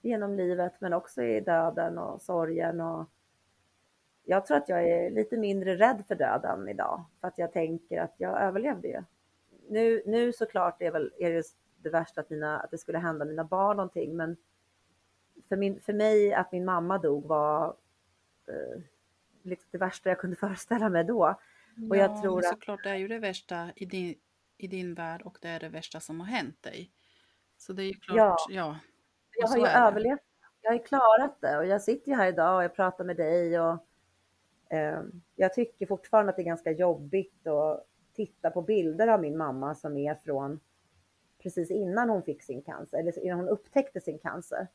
genom 0.00 0.36
livet 0.36 0.72
men 0.78 0.92
också 0.92 1.22
i 1.22 1.40
döden 1.40 1.98
och 1.98 2.22
sorgen. 2.22 2.80
Och 2.80 3.04
jag 4.24 4.46
tror 4.46 4.56
att 4.56 4.68
jag 4.68 4.88
är 4.88 5.10
lite 5.10 5.36
mindre 5.36 5.76
rädd 5.76 6.02
för 6.08 6.14
döden 6.14 6.68
idag. 6.68 7.04
För 7.20 7.28
att 7.28 7.38
jag 7.38 7.52
tänker 7.52 8.00
att 8.00 8.14
jag 8.16 8.42
överlevde 8.42 8.88
ju. 8.88 9.02
Nu, 9.68 10.02
nu 10.06 10.32
såklart 10.32 10.82
är, 10.82 10.90
väl, 10.90 11.12
är 11.18 11.30
det 11.30 11.44
det 11.82 11.90
värsta 11.90 12.20
att, 12.20 12.30
mina, 12.30 12.60
att 12.60 12.70
det 12.70 12.78
skulle 12.78 12.98
hända 12.98 13.24
mina 13.24 13.44
barn 13.44 13.76
någonting. 13.76 14.16
Men 14.16 14.36
för, 15.48 15.56
min, 15.56 15.80
för 15.80 15.92
mig 15.92 16.34
att 16.34 16.52
min 16.52 16.64
mamma 16.64 16.98
dog 16.98 17.24
var 17.24 17.76
eh, 18.48 18.82
liksom 19.42 19.68
det 19.70 19.78
värsta 19.78 20.08
jag 20.08 20.18
kunde 20.18 20.36
föreställa 20.46 20.88
mig 20.88 21.04
då. 21.04 21.34
Och 21.90 21.96
jag 21.96 22.22
tror 22.22 22.38
att... 22.38 22.44
såklart 22.44 22.82
det 22.82 22.90
är 22.90 22.96
ju 22.96 23.08
det 23.08 23.18
värsta 23.18 23.70
i 23.76 23.84
din, 23.84 24.14
i 24.56 24.66
din 24.66 24.94
värld 24.94 25.22
och 25.22 25.38
det 25.40 25.48
är 25.48 25.60
det 25.60 25.68
värsta 25.68 26.00
som 26.00 26.20
har 26.20 26.26
hänt 26.26 26.62
dig. 26.62 26.90
Så 27.58 27.72
det 27.72 27.82
är 27.82 27.86
ju 27.86 27.94
klart, 27.94 28.46
ja. 28.48 28.54
ja. 28.54 28.78
Jag 29.38 29.48
har 29.48 29.56
ju 29.56 29.66
överlevt. 29.66 30.20
Jag 30.62 30.70
har 30.70 30.76
ju 30.76 30.82
klarat 30.82 31.40
det 31.40 31.58
och 31.58 31.66
jag 31.66 31.82
sitter 31.82 32.10
ju 32.10 32.16
här 32.16 32.28
idag 32.28 32.56
och 32.56 32.64
jag 32.64 32.74
pratar 32.74 33.04
med 33.04 33.16
dig 33.16 33.60
och 33.60 33.78
eh, 34.70 35.02
jag 35.34 35.54
tycker 35.54 35.86
fortfarande 35.86 36.30
att 36.30 36.36
det 36.36 36.42
är 36.42 36.44
ganska 36.44 36.70
jobbigt 36.70 37.46
att 37.46 37.86
titta 38.12 38.50
på 38.50 38.62
bilder 38.62 39.08
av 39.08 39.20
min 39.20 39.36
mamma 39.36 39.74
som 39.74 39.96
är 39.96 40.14
från 40.14 40.60
precis 41.42 41.70
innan 41.70 42.10
hon 42.10 42.22
fick 42.22 42.42
sin 42.42 42.62
cancer, 42.62 42.98
eller 42.98 43.24
innan 43.24 43.38
hon 43.38 43.48
upptäckte 43.48 44.00
sin 44.00 44.18
cancer. 44.18 44.68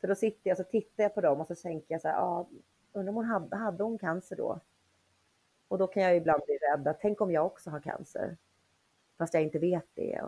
För 0.00 0.08
då 0.08 0.14
sitter 0.14 0.50
jag 0.50 0.56
så 0.56 0.64
tittar 0.64 1.02
jag 1.02 1.14
på 1.14 1.20
dem 1.20 1.40
och 1.40 1.46
så 1.46 1.54
tänker 1.54 1.94
jag 1.94 2.00
så 2.00 2.08
här, 2.08 2.14
ja, 2.14 2.48
undrar 2.92 3.10
om 3.10 3.16
hon 3.16 3.24
hade, 3.24 3.56
hade 3.56 3.84
hon 3.84 3.98
cancer 3.98 4.36
då? 4.36 4.60
Och 5.68 5.78
då 5.78 5.86
kan 5.86 6.02
jag 6.02 6.16
ibland 6.16 6.42
bli 6.46 6.58
rädd 6.58 6.88
att 6.88 7.00
tänk 7.00 7.20
om 7.20 7.32
jag 7.32 7.46
också 7.46 7.70
har 7.70 7.80
cancer, 7.80 8.36
fast 9.18 9.34
jag 9.34 9.42
inte 9.42 9.58
vet 9.58 9.86
det. 9.94 10.22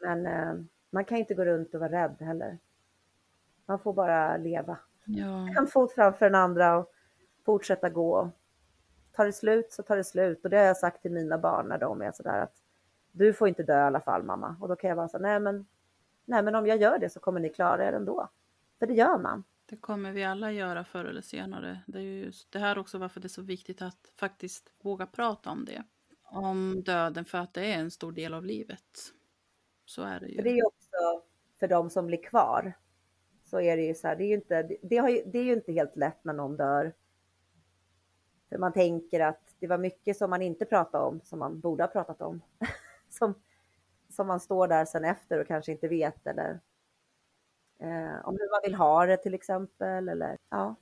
Men 0.00 0.26
eh, 0.26 0.54
man 0.90 1.04
kan 1.04 1.18
inte 1.18 1.34
gå 1.34 1.44
runt 1.44 1.74
och 1.74 1.80
vara 1.80 1.92
rädd 1.92 2.16
heller. 2.20 2.58
Man 3.66 3.78
får 3.78 3.92
bara 3.92 4.36
leva. 4.36 4.78
Ja. 5.04 5.48
En 5.58 5.66
fot 5.66 5.92
framför 5.92 6.26
den 6.26 6.34
andra 6.34 6.76
och 6.76 6.92
fortsätta 7.44 7.90
gå. 7.90 8.30
Tar 9.12 9.26
det 9.26 9.32
slut 9.32 9.72
så 9.72 9.82
tar 9.82 9.96
det 9.96 10.04
slut 10.04 10.44
och 10.44 10.50
det 10.50 10.56
har 10.56 10.64
jag 10.64 10.76
sagt 10.76 11.02
till 11.02 11.12
mina 11.12 11.38
barn 11.38 11.66
när 11.68 11.78
de 11.78 12.02
är 12.02 12.12
sådär 12.12 12.40
att 12.40 12.62
du 13.12 13.32
får 13.32 13.48
inte 13.48 13.62
dö 13.62 13.78
i 13.78 13.82
alla 13.82 14.00
fall 14.00 14.22
mamma. 14.22 14.56
Och 14.60 14.68
då 14.68 14.76
kan 14.76 14.88
jag 14.88 14.96
vara 14.96 15.08
så 15.08 15.18
nej 15.18 15.40
men 15.40 15.66
nej 16.26 16.42
men 16.42 16.54
om 16.54 16.66
jag 16.66 16.80
gör 16.80 16.98
det 16.98 17.10
så 17.10 17.20
kommer 17.20 17.40
ni 17.40 17.48
klara 17.48 17.88
er 17.88 17.92
ändå. 17.92 18.28
För 18.78 18.86
det 18.86 18.94
gör 18.94 19.18
man. 19.18 19.44
Det 19.66 19.76
kommer 19.76 20.12
vi 20.12 20.24
alla 20.24 20.52
göra 20.52 20.84
förr 20.84 21.04
eller 21.04 21.20
senare. 21.20 21.80
Det 21.86 21.98
är 21.98 22.02
ju 22.02 22.24
just 22.24 22.52
det 22.52 22.58
här 22.58 22.78
också 22.78 22.98
varför 22.98 23.20
det 23.20 23.26
är 23.26 23.28
så 23.28 23.42
viktigt 23.42 23.82
att 23.82 24.12
faktiskt 24.16 24.72
våga 24.82 25.06
prata 25.06 25.50
om 25.50 25.64
det. 25.64 25.84
Om 26.22 26.82
döden 26.82 27.24
för 27.24 27.38
att 27.38 27.54
det 27.54 27.72
är 27.72 27.78
en 27.78 27.90
stor 27.90 28.12
del 28.12 28.34
av 28.34 28.44
livet. 28.44 29.12
Så 29.84 30.02
är 30.02 30.20
det 30.20 30.26
ju. 30.26 30.42
Det 30.42 30.50
är 30.50 30.66
också 30.66 31.22
för 31.60 31.68
de 31.68 31.90
som 31.90 32.06
blir 32.06 32.22
kvar. 32.22 32.72
Så 33.44 33.60
är 33.60 33.76
det 33.76 33.82
ju 33.82 33.94
så 33.94 34.08
här, 34.08 34.16
det 34.16 34.24
är 34.24 34.28
ju 34.28 34.34
inte, 34.34 34.68
det, 34.82 34.96
har 34.96 35.08
ju, 35.08 35.22
det 35.26 35.38
är 35.38 35.42
ju 35.42 35.52
inte 35.52 35.72
helt 35.72 35.96
lätt 35.96 36.24
när 36.24 36.32
någon 36.32 36.56
dör. 36.56 36.94
För 38.48 38.58
man 38.58 38.72
tänker 38.72 39.20
att 39.20 39.54
det 39.58 39.66
var 39.66 39.78
mycket 39.78 40.16
som 40.16 40.30
man 40.30 40.42
inte 40.42 40.64
pratade 40.64 41.04
om 41.04 41.20
som 41.24 41.38
man 41.38 41.60
borde 41.60 41.82
ha 41.82 41.88
pratat 41.88 42.22
om. 42.22 42.40
som, 43.08 43.34
som 44.16 44.26
man 44.26 44.40
står 44.40 44.68
där 44.68 44.84
sen 44.84 45.04
efter 45.04 45.40
och 45.40 45.46
kanske 45.46 45.72
inte 45.72 45.88
vet 45.88 46.26
eller 46.26 46.60
eh, 47.78 48.26
om 48.28 48.36
hur 48.40 48.50
man 48.50 48.60
vill 48.64 48.74
ha 48.74 49.06
det 49.06 49.16
till 49.16 49.34
exempel. 49.34 50.08
Eller, 50.08 50.38
ja. 50.50 50.74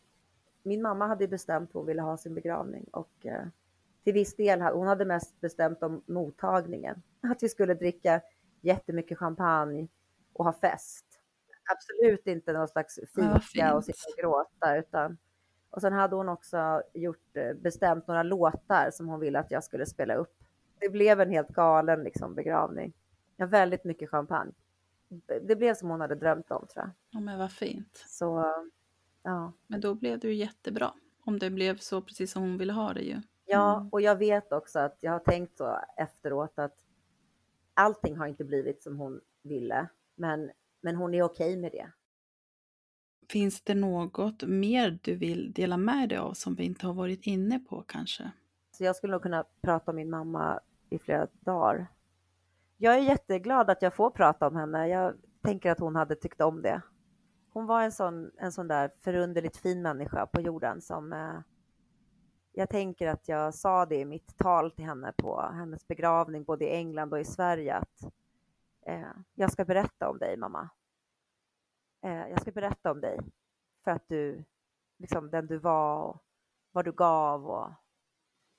Min 0.63 0.83
mamma 0.83 1.07
hade 1.07 1.29
bestämt 1.29 1.75
hur 1.75 1.81
hon 1.81 1.87
ville 1.87 2.03
ha 2.03 2.17
sin 2.17 2.35
begravning 2.35 2.85
och 2.93 3.27
eh, 3.27 3.47
till 4.05 4.13
viss 4.15 4.37
del, 4.37 4.61
hon 4.61 4.87
hade 4.87 5.05
mest 5.05 5.41
bestämt 5.41 5.83
om 5.83 6.03
mottagningen. 6.07 7.03
Att 7.21 7.43
vi 7.43 7.49
skulle 7.49 7.75
dricka 7.75 8.21
jättemycket 8.61 9.19
champagne 9.19 9.89
och 10.33 10.45
ha 10.45 10.53
fest. 10.53 11.05
Absolut 11.71 12.27
inte 12.27 12.53
någon 12.53 12.69
slags 12.69 12.95
fika 12.95 13.75
och 13.75 13.85
sitta 13.85 14.11
och 14.11 14.19
gråta 14.19 14.77
utan 14.77 15.19
och 15.75 15.81
sen 15.81 15.93
hade 15.93 16.17
hon 16.17 16.29
också 16.29 16.83
gjort, 16.93 17.37
eh, 17.37 17.53
bestämt 17.53 18.07
några 18.07 18.23
låtar 18.23 18.91
som 18.91 19.09
hon 19.09 19.21
ville 19.21 19.39
att 19.39 19.51
jag 19.51 19.65
skulle 19.65 19.87
spela 19.87 20.15
upp. 20.15 20.35
Det 20.81 20.89
blev 20.89 21.21
en 21.21 21.31
helt 21.31 21.49
galen 21.49 22.03
liksom, 22.03 22.35
begravning. 22.35 22.93
Ja, 23.37 23.47
väldigt 23.47 23.85
mycket 23.85 24.11
champagne. 24.11 24.53
Det 25.43 25.57
blev 25.57 25.75
som 25.75 25.91
hon 25.91 26.01
hade 26.01 26.15
drömt 26.15 26.51
om 26.51 26.67
tror 26.67 26.85
jag. 26.85 26.91
Ja, 27.11 27.21
men 27.21 27.39
vad 27.39 27.53
fint. 27.53 28.05
Så, 28.07 28.55
ja. 29.23 29.53
Men 29.67 29.81
då 29.81 29.95
blev 29.95 30.19
det 30.19 30.29
ju 30.29 30.35
jättebra. 30.35 30.95
Om 31.21 31.39
det 31.39 31.51
blev 31.51 31.77
så 31.77 32.03
precis 32.03 32.33
som 32.33 32.43
hon 32.43 32.59
ville 32.59 32.73
ha 32.73 32.93
det 32.93 33.03
ju. 33.03 33.21
Ja, 33.47 33.77
mm. 33.77 33.89
och 33.89 34.01
jag 34.01 34.17
vet 34.17 34.53
också 34.53 34.79
att 34.79 34.97
jag 35.01 35.13
har 35.13 35.19
tänkt 35.19 35.57
så 35.57 35.79
efteråt 35.97 36.59
att 36.59 36.77
allting 37.75 38.17
har 38.17 38.27
inte 38.27 38.45
blivit 38.45 38.83
som 38.83 38.99
hon 38.99 39.21
ville, 39.43 39.89
men, 40.15 40.51
men 40.81 40.97
hon 40.97 41.15
är 41.15 41.23
okej 41.23 41.51
okay 41.51 41.61
med 41.61 41.73
det. 41.73 41.91
Finns 43.29 43.61
det 43.61 43.75
något 43.75 44.43
mer 44.43 44.99
du 45.03 45.17
vill 45.17 45.53
dela 45.53 45.77
med 45.77 46.09
dig 46.09 46.19
av 46.19 46.33
som 46.33 46.55
vi 46.55 46.65
inte 46.65 46.87
har 46.87 46.95
varit 46.95 47.27
inne 47.27 47.59
på 47.59 47.83
kanske? 47.83 48.31
Så 48.71 48.85
jag 48.85 48.97
skulle 48.97 49.13
nog 49.13 49.23
kunna 49.23 49.45
prata 49.61 49.91
om 49.91 49.97
min 49.97 50.11
mamma 50.11 50.61
i 50.91 50.99
flera 50.99 51.27
dagar 51.41 51.87
jag 52.77 52.95
är 52.95 52.99
jätteglad 52.99 53.71
att 53.71 53.83
jag 53.83 53.95
får 53.95 54.11
prata 54.11 54.47
om 54.47 54.57
henne. 54.57 54.89
Jag 54.89 55.15
tänker 55.43 55.71
att 55.71 55.81
hon 55.81 55.97
hade 55.97 56.17
tyckt 56.17 56.41
om 56.41 56.63
det. 56.63 56.83
Hon 57.51 57.67
var 57.67 57.83
en 57.83 57.93
sån, 57.93 58.31
en 58.39 58.53
sån 58.53 58.69
där 58.69 58.91
förunderligt 59.01 59.57
fin 59.57 59.83
människa 59.83 60.27
på 60.27 60.41
jorden 60.41 60.81
som 60.81 61.13
eh, 61.13 61.41
jag 62.53 62.71
tänker 62.71 63.09
att 63.09 63.29
jag 63.29 63.55
sa 63.55 63.87
det 63.87 63.97
i 63.97 64.05
mitt 64.05 64.39
tal 64.39 64.71
till 64.71 64.85
henne 64.85 65.13
på 65.19 65.43
hennes 65.43 65.89
begravning 65.89 66.45
både 66.45 66.65
i 66.65 66.77
England 66.77 67.13
och 67.13 67.21
i 67.21 67.25
Sverige 67.25 67.75
att 67.75 68.03
eh, 68.87 69.13
jag 69.35 69.53
ska 69.53 69.65
berätta 69.65 70.11
om 70.11 70.19
dig 70.19 70.37
mamma. 70.37 70.71
Eh, 72.03 72.29
jag 72.29 72.41
ska 72.41 72.53
berätta 72.53 72.91
om 72.91 73.01
dig 73.01 73.21
för 73.85 73.91
att 73.91 74.09
du, 74.09 74.45
liksom 74.99 75.31
den 75.31 75.47
du 75.47 75.59
var 75.59 76.03
och 76.03 76.25
vad 76.73 76.85
du 76.85 76.93
gav 76.93 77.47
och, 77.47 77.71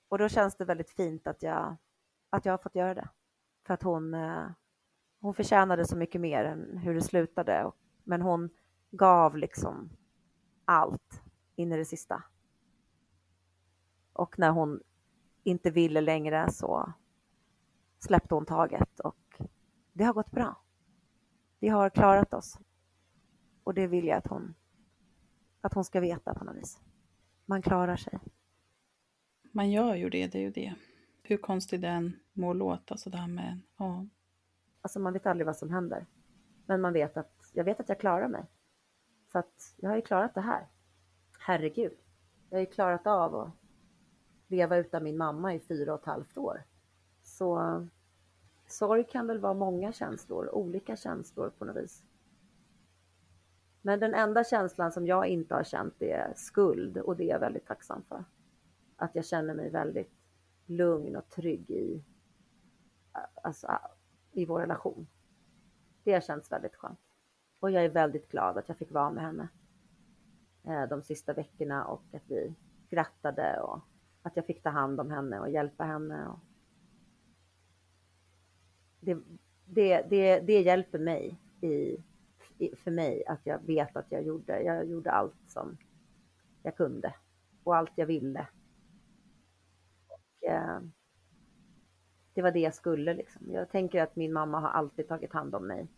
och 0.08 0.18
då 0.18 0.28
känns 0.28 0.56
det 0.56 0.64
väldigt 0.64 0.90
fint 0.90 1.26
att 1.26 1.42
jag, 1.42 1.76
att 2.30 2.44
jag 2.44 2.52
har 2.52 2.58
fått 2.58 2.74
göra 2.74 2.94
det. 2.94 3.08
För 3.66 3.74
att 3.74 3.82
hon, 3.82 4.14
eh, 4.14 4.46
hon 5.20 5.34
förtjänade 5.34 5.86
så 5.86 5.96
mycket 5.96 6.20
mer 6.20 6.44
än 6.44 6.78
hur 6.78 6.94
det 6.94 7.00
slutade. 7.00 7.72
Men 8.04 8.22
hon 8.22 8.50
gav 8.90 9.36
liksom 9.36 9.90
allt 10.64 11.22
in 11.56 11.72
i 11.72 11.76
det 11.76 11.84
sista. 11.84 12.22
Och 14.12 14.38
när 14.38 14.50
hon 14.50 14.80
inte 15.42 15.70
ville 15.70 16.00
längre 16.00 16.50
så 16.50 16.92
släppte 17.98 18.34
hon 18.34 18.46
taget 18.46 19.00
och 19.00 19.42
det 19.92 20.04
har 20.04 20.12
gått 20.12 20.30
bra. 20.30 20.62
vi 21.58 21.68
har 21.68 21.90
klarat 21.90 22.34
oss. 22.34 22.58
Och 23.64 23.74
det 23.74 23.86
vill 23.86 24.06
jag 24.06 24.18
att 24.18 24.26
hon, 24.26 24.54
att 25.60 25.74
hon 25.74 25.84
ska 25.84 26.00
veta 26.00 26.34
på 26.34 26.44
något 26.44 26.56
vis. 26.56 26.80
Man 27.44 27.62
klarar 27.62 27.96
sig. 27.96 28.18
Man 29.52 29.70
gör 29.70 29.94
ju 29.94 30.10
det, 30.10 30.26
det 30.26 30.38
är 30.38 30.42
ju 30.42 30.50
det. 30.50 30.74
Hur 31.28 31.36
konstig 31.36 31.80
den 31.80 32.12
må 32.32 32.52
låta 32.52 32.96
sådär 32.96 33.26
med, 33.26 33.60
ja. 33.76 34.06
Alltså 34.80 35.00
man 35.00 35.12
vet 35.12 35.26
aldrig 35.26 35.46
vad 35.46 35.56
som 35.56 35.70
händer. 35.70 36.06
Men 36.66 36.80
man 36.80 36.92
vet 36.92 37.16
att, 37.16 37.50
jag 37.52 37.64
vet 37.64 37.80
att 37.80 37.88
jag 37.88 38.00
klarar 38.00 38.28
mig. 38.28 38.44
För 39.32 39.38
att 39.38 39.74
jag 39.76 39.90
har 39.90 39.96
ju 39.96 40.02
klarat 40.02 40.34
det 40.34 40.40
här. 40.40 40.66
Herregud. 41.38 41.98
Jag 42.50 42.56
har 42.56 42.60
ju 42.60 42.66
klarat 42.66 43.06
av 43.06 43.34
att 43.34 43.50
leva 44.46 44.76
utan 44.76 45.04
min 45.04 45.16
mamma 45.16 45.54
i 45.54 45.60
fyra 45.60 45.94
och 45.94 46.00
ett 46.00 46.06
halvt 46.06 46.38
år. 46.38 46.62
Så 47.22 47.86
sorg 48.66 49.04
kan 49.04 49.26
väl 49.26 49.38
vara 49.38 49.54
många 49.54 49.92
känslor, 49.92 50.54
olika 50.54 50.96
känslor 50.96 51.50
på 51.58 51.64
något 51.64 51.76
vis. 51.76 52.04
Men 53.82 54.00
den 54.00 54.14
enda 54.14 54.44
känslan 54.44 54.92
som 54.92 55.06
jag 55.06 55.26
inte 55.26 55.54
har 55.54 55.64
känt 55.64 56.02
är 56.02 56.32
skuld 56.36 56.98
och 56.98 57.16
det 57.16 57.24
är 57.24 57.28
jag 57.28 57.40
väldigt 57.40 57.66
tacksam 57.66 58.02
för. 58.08 58.24
Att 58.96 59.14
jag 59.14 59.24
känner 59.24 59.54
mig 59.54 59.70
väldigt 59.70 60.15
lugn 60.66 61.16
och 61.16 61.28
trygg 61.28 61.70
i, 61.70 62.04
alltså, 63.42 63.78
i 64.32 64.44
vår 64.44 64.60
relation. 64.60 65.06
Det 66.04 66.12
har 66.12 66.20
känts 66.20 66.52
väldigt 66.52 66.76
skönt. 66.76 67.00
Och 67.60 67.70
jag 67.70 67.84
är 67.84 67.88
väldigt 67.88 68.28
glad 68.28 68.58
att 68.58 68.68
jag 68.68 68.78
fick 68.78 68.92
vara 68.92 69.10
med 69.10 69.24
henne 69.24 69.48
eh, 70.64 70.88
de 70.88 71.02
sista 71.02 71.32
veckorna 71.32 71.84
och 71.84 72.02
att 72.12 72.22
vi 72.26 72.54
skrattade 72.86 73.60
och 73.60 73.80
att 74.22 74.36
jag 74.36 74.46
fick 74.46 74.62
ta 74.62 74.70
hand 74.70 75.00
om 75.00 75.10
henne 75.10 75.40
och 75.40 75.50
hjälpa 75.50 75.84
henne. 75.84 76.28
Och 76.28 76.38
det, 79.00 79.18
det, 79.64 80.02
det, 80.10 80.40
det 80.40 80.60
hjälper 80.60 80.98
mig 80.98 81.40
i, 81.60 82.04
i, 82.58 82.76
för 82.76 82.90
mig 82.90 83.26
att 83.26 83.40
jag 83.44 83.66
vet 83.66 83.96
att 83.96 84.06
jag 84.12 84.22
gjorde, 84.22 84.62
jag 84.62 84.86
gjorde 84.86 85.10
allt 85.10 85.50
som 85.50 85.76
jag 86.62 86.76
kunde 86.76 87.14
och 87.64 87.76
allt 87.76 87.92
jag 87.94 88.06
ville. 88.06 88.46
Eh, 90.46 90.80
det 92.34 92.42
var 92.42 92.50
det 92.50 92.60
jag 92.60 92.74
skulle 92.74 93.14
liksom. 93.14 93.52
Jag 93.52 93.70
tänker 93.70 94.02
att 94.02 94.16
min 94.16 94.32
mamma 94.32 94.60
har 94.60 94.68
alltid 94.68 95.08
tagit 95.08 95.32
hand 95.32 95.54
om 95.54 95.66
mig 95.66 95.88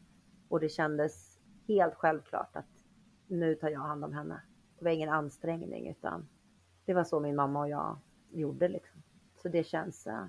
och 0.48 0.60
det 0.60 0.68
kändes 0.68 1.38
helt 1.68 1.94
självklart 1.94 2.56
att 2.56 2.84
nu 3.26 3.54
tar 3.54 3.68
jag 3.68 3.80
hand 3.80 4.04
om 4.04 4.12
henne. 4.12 4.42
Det 4.78 4.84
var 4.84 4.92
ingen 4.92 5.08
ansträngning 5.08 5.88
utan 5.90 6.28
det 6.84 6.94
var 6.94 7.04
så 7.04 7.20
min 7.20 7.36
mamma 7.36 7.60
och 7.60 7.68
jag 7.68 7.98
gjorde 8.32 8.68
liksom. 8.68 9.02
Så 9.42 9.48
det 9.48 9.64
känns, 9.64 10.06
eh, 10.06 10.26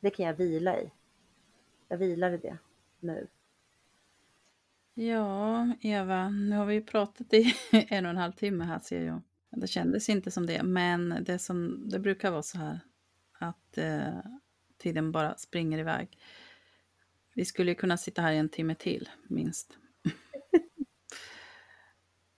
det 0.00 0.10
kan 0.10 0.26
jag 0.26 0.34
vila 0.34 0.80
i. 0.80 0.92
Jag 1.88 1.98
vilar 1.98 2.30
i 2.30 2.36
det 2.36 2.58
nu. 3.00 3.26
Ja, 4.94 5.72
Eva, 5.80 6.28
nu 6.28 6.56
har 6.56 6.66
vi 6.66 6.80
pratat 6.80 7.32
i 7.32 7.54
en 7.88 8.04
och 8.04 8.10
en 8.10 8.16
halv 8.16 8.32
timme 8.32 8.64
här 8.64 8.78
ser 8.78 9.02
jag. 9.06 9.20
Det 9.50 9.66
kändes 9.66 10.08
inte 10.08 10.30
som 10.30 10.46
det, 10.46 10.62
men 10.62 11.24
det, 11.24 11.38
som, 11.38 11.88
det 11.88 11.98
brukar 11.98 12.30
vara 12.30 12.42
så 12.42 12.58
här 12.58 12.80
att 13.38 13.78
eh, 13.78 14.18
tiden 14.78 15.12
bara 15.12 15.36
springer 15.36 15.78
iväg. 15.78 16.18
Vi 17.34 17.44
skulle 17.44 17.74
kunna 17.74 17.96
sitta 17.96 18.22
här 18.22 18.32
en 18.32 18.48
timme 18.48 18.74
till, 18.74 19.08
minst. 19.28 19.78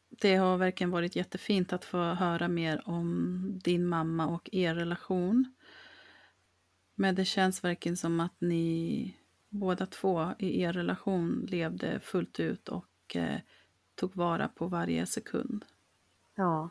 det 0.09 0.36
har 0.36 0.57
verkligen 0.57 0.90
varit 0.90 1.16
jättefint 1.16 1.72
att 1.72 1.84
få 1.84 1.99
höra 1.99 2.49
mer 2.49 2.82
om 2.88 3.61
din 3.64 3.86
mamma 3.86 4.26
och 4.26 4.49
er 4.53 4.74
relation. 4.74 5.55
Men 6.94 7.14
det 7.14 7.24
känns 7.24 7.64
verkligen 7.64 7.96
som 7.96 8.20
att 8.20 8.40
ni 8.40 9.16
båda 9.49 9.86
två 9.86 10.34
i 10.38 10.62
er 10.62 10.72
relation 10.72 11.46
levde 11.49 12.01
fullt 12.01 12.40
ut 12.40 12.68
och 12.68 13.16
eh, 13.16 13.40
tog 13.94 14.16
vara 14.16 14.49
på 14.49 14.66
varje 14.66 15.07
sekund. 15.07 15.64
Ja. 16.34 16.70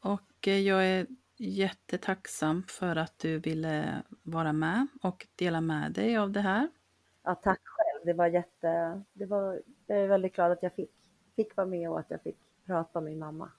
Och 0.00 0.48
eh, 0.48 0.58
jag 0.58 0.86
är 0.86 1.06
jättetacksam 1.40 2.62
för 2.68 2.96
att 2.96 3.18
du 3.18 3.38
ville 3.38 4.02
vara 4.22 4.52
med 4.52 4.86
och 5.02 5.26
dela 5.34 5.60
med 5.60 5.92
dig 5.92 6.16
av 6.16 6.30
det 6.30 6.40
här. 6.40 6.68
Ja, 7.22 7.34
tack 7.34 7.60
själv. 7.64 8.06
Det 8.06 8.12
var 8.12 8.26
jätte... 8.26 9.02
Det 9.12 9.26
var, 9.26 9.62
jag 9.86 9.98
är 9.98 10.08
väldigt 10.08 10.34
glad 10.34 10.52
att 10.52 10.62
jag 10.62 10.74
fick, 10.74 10.90
fick 11.36 11.56
vara 11.56 11.66
med 11.66 11.90
och 11.90 12.00
att 12.00 12.10
jag 12.10 12.22
fick 12.22 12.36
prata 12.66 12.98
om 12.98 13.04
min 13.04 13.18
mamma. 13.18 13.50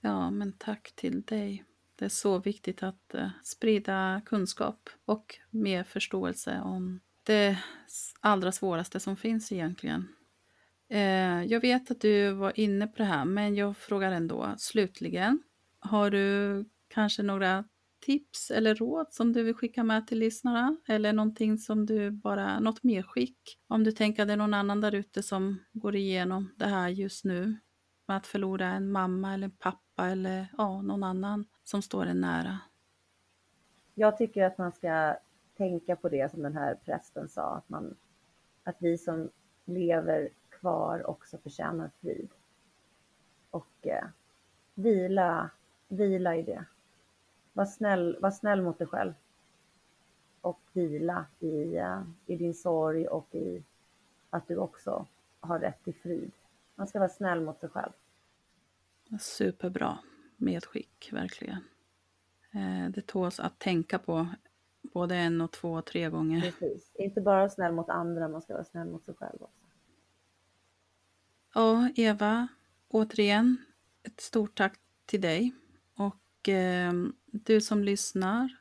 Ja, 0.00 0.30
men 0.30 0.52
tack 0.52 0.92
till 0.94 1.22
dig. 1.22 1.64
Det 1.96 2.04
är 2.04 2.08
så 2.08 2.38
viktigt 2.38 2.82
att 2.82 3.14
uh, 3.14 3.28
sprida 3.44 4.20
kunskap 4.26 4.90
och 5.04 5.38
mer 5.50 5.84
förståelse 5.84 6.60
om 6.64 7.00
det 7.22 7.58
allra 8.20 8.52
svåraste 8.52 9.00
som 9.00 9.16
finns 9.16 9.52
egentligen. 9.52 10.08
Uh, 10.92 11.44
jag 11.44 11.60
vet 11.60 11.90
att 11.90 12.00
du 12.00 12.32
var 12.32 12.60
inne 12.60 12.86
på 12.86 12.98
det 12.98 13.04
här, 13.04 13.24
men 13.24 13.54
jag 13.54 13.76
frågar 13.76 14.12
ändå 14.12 14.54
slutligen. 14.58 15.42
Har 15.78 16.10
du 16.10 16.64
kanske 16.94 17.22
några 17.22 17.64
tips 18.00 18.50
eller 18.50 18.74
råd 18.74 19.06
som 19.10 19.32
du 19.32 19.42
vill 19.42 19.54
skicka 19.54 19.84
med 19.84 20.06
till 20.06 20.18
lyssnarna? 20.18 20.76
Eller 20.88 21.12
någonting 21.12 21.58
som 21.58 21.86
du 21.86 22.10
bara, 22.10 22.60
något 22.60 22.82
medskick? 22.82 23.58
Om 23.68 23.84
du 23.84 23.92
tänker 23.92 24.22
att 24.22 24.28
det 24.28 24.32
är 24.32 24.36
någon 24.36 24.54
annan 24.54 24.80
där 24.80 24.94
ute 24.94 25.22
som 25.22 25.58
går 25.72 25.96
igenom 25.96 26.52
det 26.56 26.66
här 26.66 26.88
just 26.88 27.24
nu 27.24 27.56
med 28.06 28.16
att 28.16 28.26
förlora 28.26 28.66
en 28.66 28.92
mamma 28.92 29.34
eller 29.34 29.44
en 29.44 29.50
pappa 29.50 30.06
eller 30.08 30.46
ja, 30.58 30.82
någon 30.82 31.02
annan 31.02 31.44
som 31.64 31.82
står 31.82 32.06
en 32.06 32.20
nära. 32.20 32.58
Jag 33.94 34.18
tycker 34.18 34.44
att 34.44 34.58
man 34.58 34.72
ska 34.72 35.16
tänka 35.56 35.96
på 35.96 36.08
det 36.08 36.30
som 36.30 36.42
den 36.42 36.56
här 36.56 36.74
prästen 36.74 37.28
sa, 37.28 37.56
att, 37.56 37.68
man, 37.68 37.96
att 38.64 38.76
vi 38.78 38.98
som 38.98 39.30
lever 39.64 40.28
kvar 40.48 41.10
också 41.10 41.38
förtjänar 41.38 41.90
frid. 42.00 42.28
Och 43.50 43.86
eh, 43.86 44.04
vila, 44.74 45.50
vila 45.88 46.36
i 46.36 46.42
det. 46.42 46.64
Var 47.52 47.64
snäll, 47.64 48.18
var 48.20 48.30
snäll 48.30 48.62
mot 48.62 48.78
dig 48.78 48.86
själv. 48.86 49.12
Och 50.40 50.60
vila 50.72 51.26
i, 51.40 51.78
uh, 51.78 52.02
i 52.26 52.36
din 52.36 52.54
sorg 52.54 53.08
och 53.08 53.34
i 53.34 53.62
att 54.30 54.48
du 54.48 54.56
också 54.56 55.06
har 55.40 55.58
rätt 55.58 55.84
till 55.84 55.94
frid. 55.94 56.32
Man 56.74 56.86
ska 56.86 56.98
vara 56.98 57.08
snäll 57.08 57.40
mot 57.40 57.60
sig 57.60 57.68
själv. 57.68 57.92
Superbra 59.20 59.98
medskick, 60.36 61.08
verkligen. 61.12 61.64
Eh, 62.50 62.90
det 62.90 63.06
tåls 63.06 63.40
att 63.40 63.58
tänka 63.58 63.98
på 63.98 64.26
både 64.82 65.16
en 65.16 65.40
och 65.40 65.50
två 65.50 65.72
och 65.72 65.84
tre 65.84 66.10
gånger. 66.10 66.40
Precis. 66.40 66.90
Inte 66.94 67.20
bara 67.20 67.48
snäll 67.48 67.72
mot 67.72 67.88
andra, 67.88 68.28
man 68.28 68.42
ska 68.42 68.52
vara 68.52 68.64
snäll 68.64 68.88
mot 68.88 69.04
sig 69.04 69.14
själv 69.14 69.42
också. 69.42 69.66
Ja, 71.54 71.88
Eva, 71.96 72.48
återigen 72.88 73.56
ett 74.02 74.20
stort 74.20 74.54
tack 74.54 74.78
till 75.06 75.20
dig. 75.20 75.54
Och 75.94 76.48
eh, 76.48 76.92
du 77.32 77.60
som 77.60 77.84
lyssnar, 77.84 78.56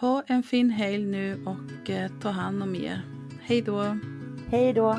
Ha 0.01 0.23
en 0.27 0.43
fin 0.43 0.71
helg 0.71 1.07
nu 1.07 1.45
och 1.47 1.91
eh, 1.91 2.11
ta 2.21 2.31
hand 2.31 2.63
om 2.63 2.75
er. 2.75 3.03
Hej 3.41 3.63
då! 3.63 3.99
Hej 4.51 4.73
då! 4.73 4.99